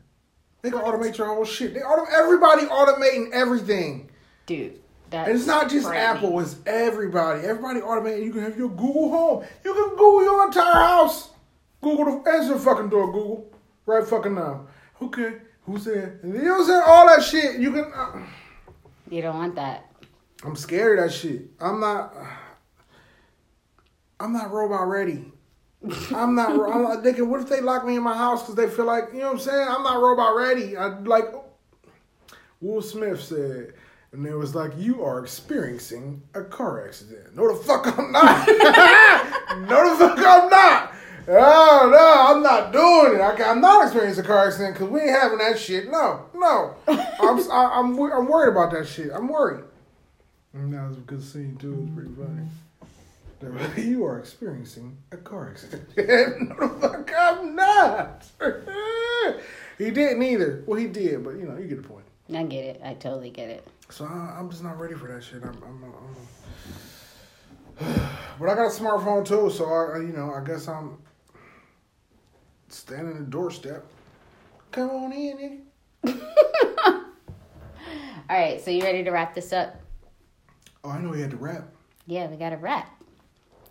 They 0.62 0.70
can 0.70 0.80
automate 0.80 1.16
your 1.16 1.28
whole 1.28 1.44
shit. 1.44 1.74
They 1.74 1.80
auto, 1.80 2.04
everybody 2.12 2.66
automating 2.66 3.30
everything. 3.32 4.10
Dude, 4.46 4.78
that's 5.10 5.28
And 5.28 5.38
it's 5.38 5.46
not 5.46 5.70
just 5.70 5.86
frightening. 5.86 6.16
Apple, 6.16 6.40
it's 6.40 6.56
everybody. 6.66 7.46
Everybody 7.46 7.80
automating. 7.80 8.24
You 8.24 8.32
can 8.32 8.42
have 8.42 8.58
your 8.58 8.68
Google 8.68 9.10
Home. 9.10 9.44
You 9.64 9.72
can 9.74 9.88
Google 9.90 10.24
your 10.24 10.46
entire 10.46 10.72
house. 10.74 11.30
Google 11.80 12.22
the 12.22 12.30
answer 12.30 12.54
the 12.54 12.60
fucking 12.60 12.88
door, 12.88 13.12
Google. 13.12 13.50
Right 13.86 14.06
fucking 14.06 14.34
now. 14.34 14.66
Okay, 15.00 15.36
who's 15.68 15.84
there? 15.84 16.18
And 16.22 16.34
you 16.34 16.42
know 16.42 16.52
what 16.54 16.60
I'm 16.62 16.66
saying? 16.66 16.82
All 16.86 17.06
that 17.06 17.22
shit. 17.22 17.60
You 17.60 17.72
can. 17.72 17.92
Uh, 17.94 18.22
You 19.10 19.22
don't 19.22 19.36
want 19.36 19.54
that. 19.56 19.84
I'm 20.44 20.56
scared 20.56 20.98
of 20.98 21.06
that 21.06 21.12
shit. 21.12 21.50
I'm 21.60 21.80
not. 21.80 22.14
I'm 24.20 24.32
not 24.32 24.50
robot 24.50 24.88
ready. 24.88 25.30
I'm 26.14 26.34
not. 26.34 26.50
I'm 26.50 26.82
not 26.82 27.02
thinking. 27.02 27.28
What 27.30 27.40
if 27.42 27.48
they 27.48 27.60
lock 27.60 27.84
me 27.86 27.96
in 27.96 28.02
my 28.02 28.16
house 28.16 28.42
because 28.42 28.56
they 28.56 28.68
feel 28.68 28.86
like 28.86 29.04
you 29.12 29.20
know 29.20 29.26
what 29.26 29.32
I'm 29.34 29.38
saying? 29.40 29.68
I'm 29.68 29.82
not 29.82 30.00
robot 30.00 30.34
ready. 30.36 30.76
I 30.76 30.98
like. 31.00 31.26
Will 32.60 32.82
Smith 32.82 33.22
said, 33.22 33.74
and 34.10 34.26
it 34.26 34.34
was 34.34 34.56
like 34.56 34.72
you 34.76 35.04
are 35.04 35.22
experiencing 35.22 36.22
a 36.34 36.42
car 36.42 36.84
accident. 36.84 37.36
No, 37.36 37.52
the 37.54 37.62
fuck 37.62 37.86
I'm 37.96 38.10
not. 38.10 38.48
no, 39.68 39.90
the 39.90 39.96
fuck 39.96 40.18
I'm 40.18 40.50
not. 40.50 40.92
Oh 41.30 41.88
no, 41.92 42.34
I'm 42.36 42.42
not 42.42 42.72
doing 42.72 43.14
it. 43.16 43.20
I, 43.22 43.36
ca- 43.36 43.50
I'm 43.50 43.60
not 43.60 43.84
experiencing 43.84 44.24
a 44.24 44.26
car 44.26 44.46
accident 44.46 44.74
because 44.74 44.88
we 44.88 45.00
ain't 45.00 45.10
having 45.10 45.38
that 45.38 45.58
shit. 45.58 45.90
No, 45.90 46.24
no. 46.34 46.74
I'm 46.88 47.50
I, 47.50 47.72
I'm 47.74 47.96
wor- 47.96 48.12
I'm 48.18 48.26
worried 48.26 48.52
about 48.52 48.72
that 48.72 48.88
shit. 48.88 49.10
I'm 49.12 49.28
worried. 49.28 49.64
And 50.54 50.72
that 50.72 50.88
was 50.88 50.96
a 50.96 51.00
good 51.00 51.22
scene 51.22 51.56
too. 51.56 51.72
It 51.72 51.80
was 51.80 51.90
pretty 51.90 52.14
funny. 52.14 52.48
You 53.76 54.04
are 54.04 54.18
experiencing 54.18 54.96
a 55.12 55.16
car 55.16 55.50
accident. 55.50 55.88
no, 55.96 56.68
the 56.68 56.80
fuck, 56.80 57.10
I'm 57.16 57.54
not. 57.54 58.24
he 59.78 59.90
didn't 59.92 60.22
either. 60.22 60.64
Well, 60.66 60.76
he 60.80 60.86
did, 60.88 61.22
but 61.22 61.36
you 61.36 61.44
know, 61.46 61.56
you 61.56 61.68
get 61.68 61.80
the 61.82 61.88
point. 61.88 62.04
I 62.34 62.42
get 62.44 62.64
it. 62.64 62.80
I 62.84 62.94
totally 62.94 63.30
get 63.30 63.48
it. 63.48 63.64
So 63.90 64.06
I, 64.06 64.34
I'm 64.38 64.50
just 64.50 64.64
not 64.64 64.80
ready 64.80 64.94
for 64.94 65.06
that 65.12 65.22
shit. 65.22 65.42
I'm, 65.44 65.56
I'm, 65.62 65.84
I'm, 67.80 68.08
but 68.40 68.48
I 68.48 68.54
got 68.56 68.66
a 68.66 68.70
smartphone 68.70 69.24
too, 69.24 69.50
so 69.50 69.66
I, 69.66 69.98
I- 69.98 70.00
you 70.00 70.12
know, 70.12 70.32
I 70.34 70.42
guess 70.44 70.66
I'm 70.66 70.98
standing 72.68 73.14
at 73.14 73.18
the 73.18 73.24
doorstep. 73.24 73.84
Come 74.70 74.90
on 74.90 75.12
in. 75.12 75.62
All 78.30 78.36
right, 78.36 78.60
so 78.60 78.70
you 78.70 78.82
ready 78.82 79.02
to 79.04 79.10
wrap 79.10 79.34
this 79.34 79.52
up? 79.52 79.80
Oh, 80.84 80.90
I 80.90 80.98
know 81.00 81.12
he 81.12 81.22
had 81.22 81.30
to 81.30 81.36
wrap. 81.36 81.68
Yeah, 82.06 82.26
we 82.28 82.36
got 82.36 82.50
to 82.50 82.56
wrap. 82.56 82.90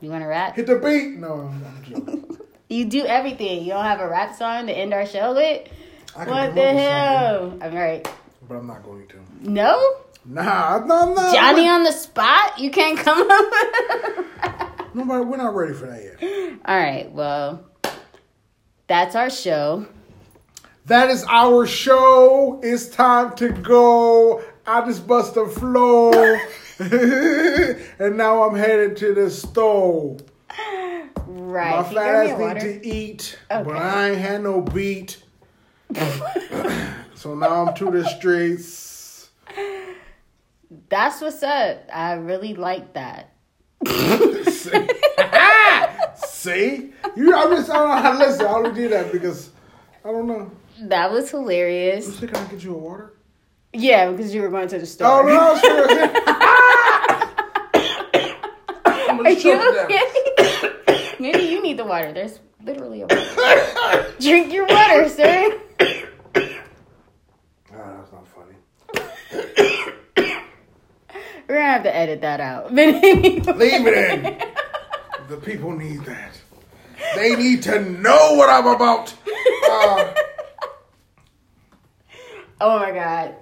You 0.01 0.09
want 0.09 0.23
to 0.23 0.27
rap? 0.27 0.55
Hit 0.55 0.67
the 0.67 0.77
beat. 0.77 1.17
No, 1.17 1.33
I'm, 1.41 1.63
I'm 1.65 1.83
joking. 1.83 2.37
You 2.69 2.83
do 2.83 3.05
everything. 3.05 3.63
You 3.63 3.69
don't 3.69 3.85
have 3.85 4.01
a 4.01 4.09
rap 4.09 4.35
song 4.35 4.67
to 4.67 4.73
end 4.73 4.93
our 4.93 5.05
show 5.05 5.33
with? 5.33 5.69
I 6.17 6.25
can 6.25 6.33
What 6.33 6.53
the 6.53 6.73
hell? 6.73 7.57
I'm 7.61 7.73
right. 7.73 8.05
but 8.45 8.55
I'm 8.55 8.67
not 8.67 8.83
going 8.83 9.07
to. 9.07 9.21
No? 9.39 9.81
Nah, 10.25 10.79
no, 10.85 11.13
no. 11.13 11.33
Johnny 11.33 11.69
on 11.69 11.83
the 11.83 11.93
spot? 11.93 12.59
You 12.59 12.69
can't 12.69 12.99
come 12.99 13.25
up 13.31 14.17
with 14.17 14.95
Nobody, 14.95 15.23
we're 15.23 15.37
not 15.37 15.55
ready 15.55 15.73
for 15.75 15.85
that 15.85 16.03
yet. 16.21 16.59
All 16.65 16.77
right, 16.77 17.09
well, 17.09 17.63
that's 18.87 19.15
our 19.15 19.29
show. 19.29 19.85
That 20.85 21.09
is 21.09 21.25
our 21.29 21.65
show. 21.67 22.59
It's 22.63 22.87
time 22.87 23.35
to 23.35 23.49
go. 23.49 24.41
I 24.65 24.85
just 24.85 25.05
bust 25.05 25.35
a 25.37 25.45
flow. 25.47 26.11
and 26.79 28.17
now 28.17 28.43
I'm 28.43 28.55
headed 28.55 28.95
to 28.97 29.13
the 29.13 29.29
store. 29.29 30.17
Right. 31.25 31.75
My 31.75 31.83
Can 31.83 31.91
you 31.91 31.97
fat 31.99 32.37
me 32.39 32.47
ass 32.53 32.63
need 32.63 32.83
to 32.83 32.87
eat, 32.87 33.39
Okay. 33.51 33.63
but 33.63 33.75
I 33.75 34.09
ain't 34.11 34.19
had 34.19 34.43
no 34.43 34.61
beat. 34.61 35.21
so 37.15 37.35
now 37.35 37.65
I'm 37.65 37.73
to 37.75 37.91
the 37.91 38.07
streets. 38.07 39.29
That's 40.89 41.21
what's 41.21 41.43
up. 41.43 41.85
I 41.93 42.13
really 42.13 42.53
like 42.53 42.93
that. 42.93 43.33
See? 46.25 46.91
You 47.15 47.35
I 47.35 47.45
just 47.55 47.69
I 47.69 47.73
don't 47.75 47.89
know 47.89 47.95
how 48.01 48.11
to 48.13 48.19
listen. 48.19 48.45
I 48.45 48.49
only 48.53 48.71
did 48.73 48.91
that 48.91 49.11
because 49.11 49.49
I 50.03 50.11
don't 50.11 50.27
know. 50.27 50.51
That 50.81 51.11
was 51.11 51.29
hilarious. 51.31 52.19
Can 52.19 52.35
I 52.35 52.43
get 52.45 52.63
you 52.63 52.75
a 52.75 52.77
water? 52.77 53.13
Yeah, 53.73 54.11
because 54.11 54.33
you 54.33 54.41
were 54.41 54.49
going 54.49 54.67
to 54.69 54.79
the 54.79 54.85
store. 54.85 55.07
Oh 55.07 55.23
no, 55.27 55.57
sure. 55.59 55.87
I'm 58.85 59.19
Are 59.19 59.23
gonna 59.23 59.29
you 59.31 59.35
choke 59.41 59.75
down. 59.75 59.85
okay? 59.85 61.13
Maybe 61.19 61.43
you 61.43 61.61
need 61.61 61.77
the 61.77 61.85
water. 61.85 62.11
There's 62.13 62.39
literally 62.63 63.01
a 63.01 63.07
water. 63.07 64.13
Drink 64.19 64.53
your 64.53 64.65
water, 64.67 65.09
sir. 65.19 65.59
Ah, 67.73 67.97
that's 67.97 68.11
not 68.11 68.27
funny. 68.27 68.55
We're 71.47 71.55
gonna 71.55 71.71
have 71.71 71.83
to 71.83 71.95
edit 71.95 72.21
that 72.21 72.39
out. 72.39 72.69
But 72.75 72.79
anyway. 72.79 73.39
Leave 73.53 73.87
it 73.87 74.25
in. 74.25 74.37
The 75.27 75.37
people 75.37 75.71
need 75.75 76.01
that. 76.05 76.31
They 77.15 77.35
need 77.35 77.61
to 77.63 77.81
know 77.81 78.33
what 78.35 78.49
I'm 78.49 78.67
about. 78.67 79.13
Uh, 79.69 80.13
Oh 82.59 82.79
my 82.79 82.89
god. 82.91 83.35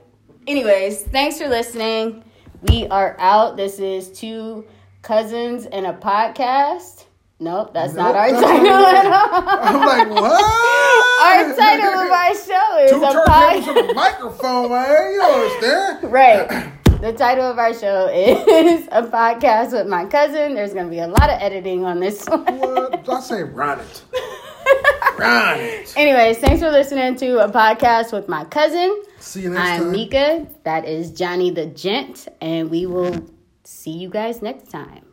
Anyways, 0.46 1.04
thanks 1.04 1.38
for 1.38 1.48
listening. 1.48 2.22
We 2.64 2.86
are 2.88 3.16
out. 3.18 3.56
This 3.56 3.80
is 3.80 4.12
two 4.12 4.66
cousins 5.04 5.66
and 5.68 5.86
a 5.86 5.94
podcast. 5.94 7.06
Nope, 7.40 7.74
that's 7.74 7.94
not 7.94 8.14
our 8.14 8.30
that's 8.30 8.44
title 8.46 8.68
at 8.76 9.06
all. 9.06 9.60
I'm 9.62 10.10
like, 10.10 10.22
what? 10.22 11.22
Our 11.22 11.56
title 11.56 12.02
of 12.02 12.12
our 12.12 12.36
show 12.36 12.78
is 12.84 12.92
Two 12.92 13.04
a 13.04 13.26
podcast. 13.26 13.96
microphone, 13.96 14.72
man. 14.72 15.14
You 15.14 15.22
understand? 15.22 16.04
Right. 16.12 16.72
The 17.02 17.14
title 17.14 17.43
of 17.46 17.60
our 17.60 17.74
show 17.74 18.08
is 18.08 18.88
a 18.91 19.04
podcast 19.04 19.74
with 19.74 19.88
my 19.88 20.06
cousin. 20.06 20.56
There's 20.56 20.74
gonna 20.74 20.89
be 20.89 21.00
a 21.00 21.08
lot 21.08 21.30
of 21.30 21.41
editing 21.41 21.86
on 21.86 22.00
this 22.00 22.26
one. 22.28 22.43
What? 22.58 23.08
I 23.08 23.20
say 23.20 23.43
run 23.43 23.80
it. 23.80 24.04
Run 25.18 25.60
it. 25.60 25.93
Anyways, 25.96 26.39
thanks 26.39 26.62
for 26.62 26.70
listening 26.72 27.16
to 27.18 27.46
a 27.46 27.50
podcast 27.50 28.12
with 28.12 28.28
my 28.28 28.43
cousin. 28.46 29.02
See 29.20 29.41
you 29.41 29.50
next 29.50 29.62
time. 29.62 29.72
I'm 29.74 29.84
time. 29.84 29.91
Mika. 29.91 30.48
That 30.64 30.86
is 30.86 31.12
Johnny 31.12 31.52
the 31.52 31.68
Gent, 31.68 32.28
and 32.41 32.70
we 32.70 32.86
will 32.86 33.26
see 33.64 33.91
you 33.91 34.10
guys 34.10 34.41
next 34.41 34.70
time. 34.70 35.05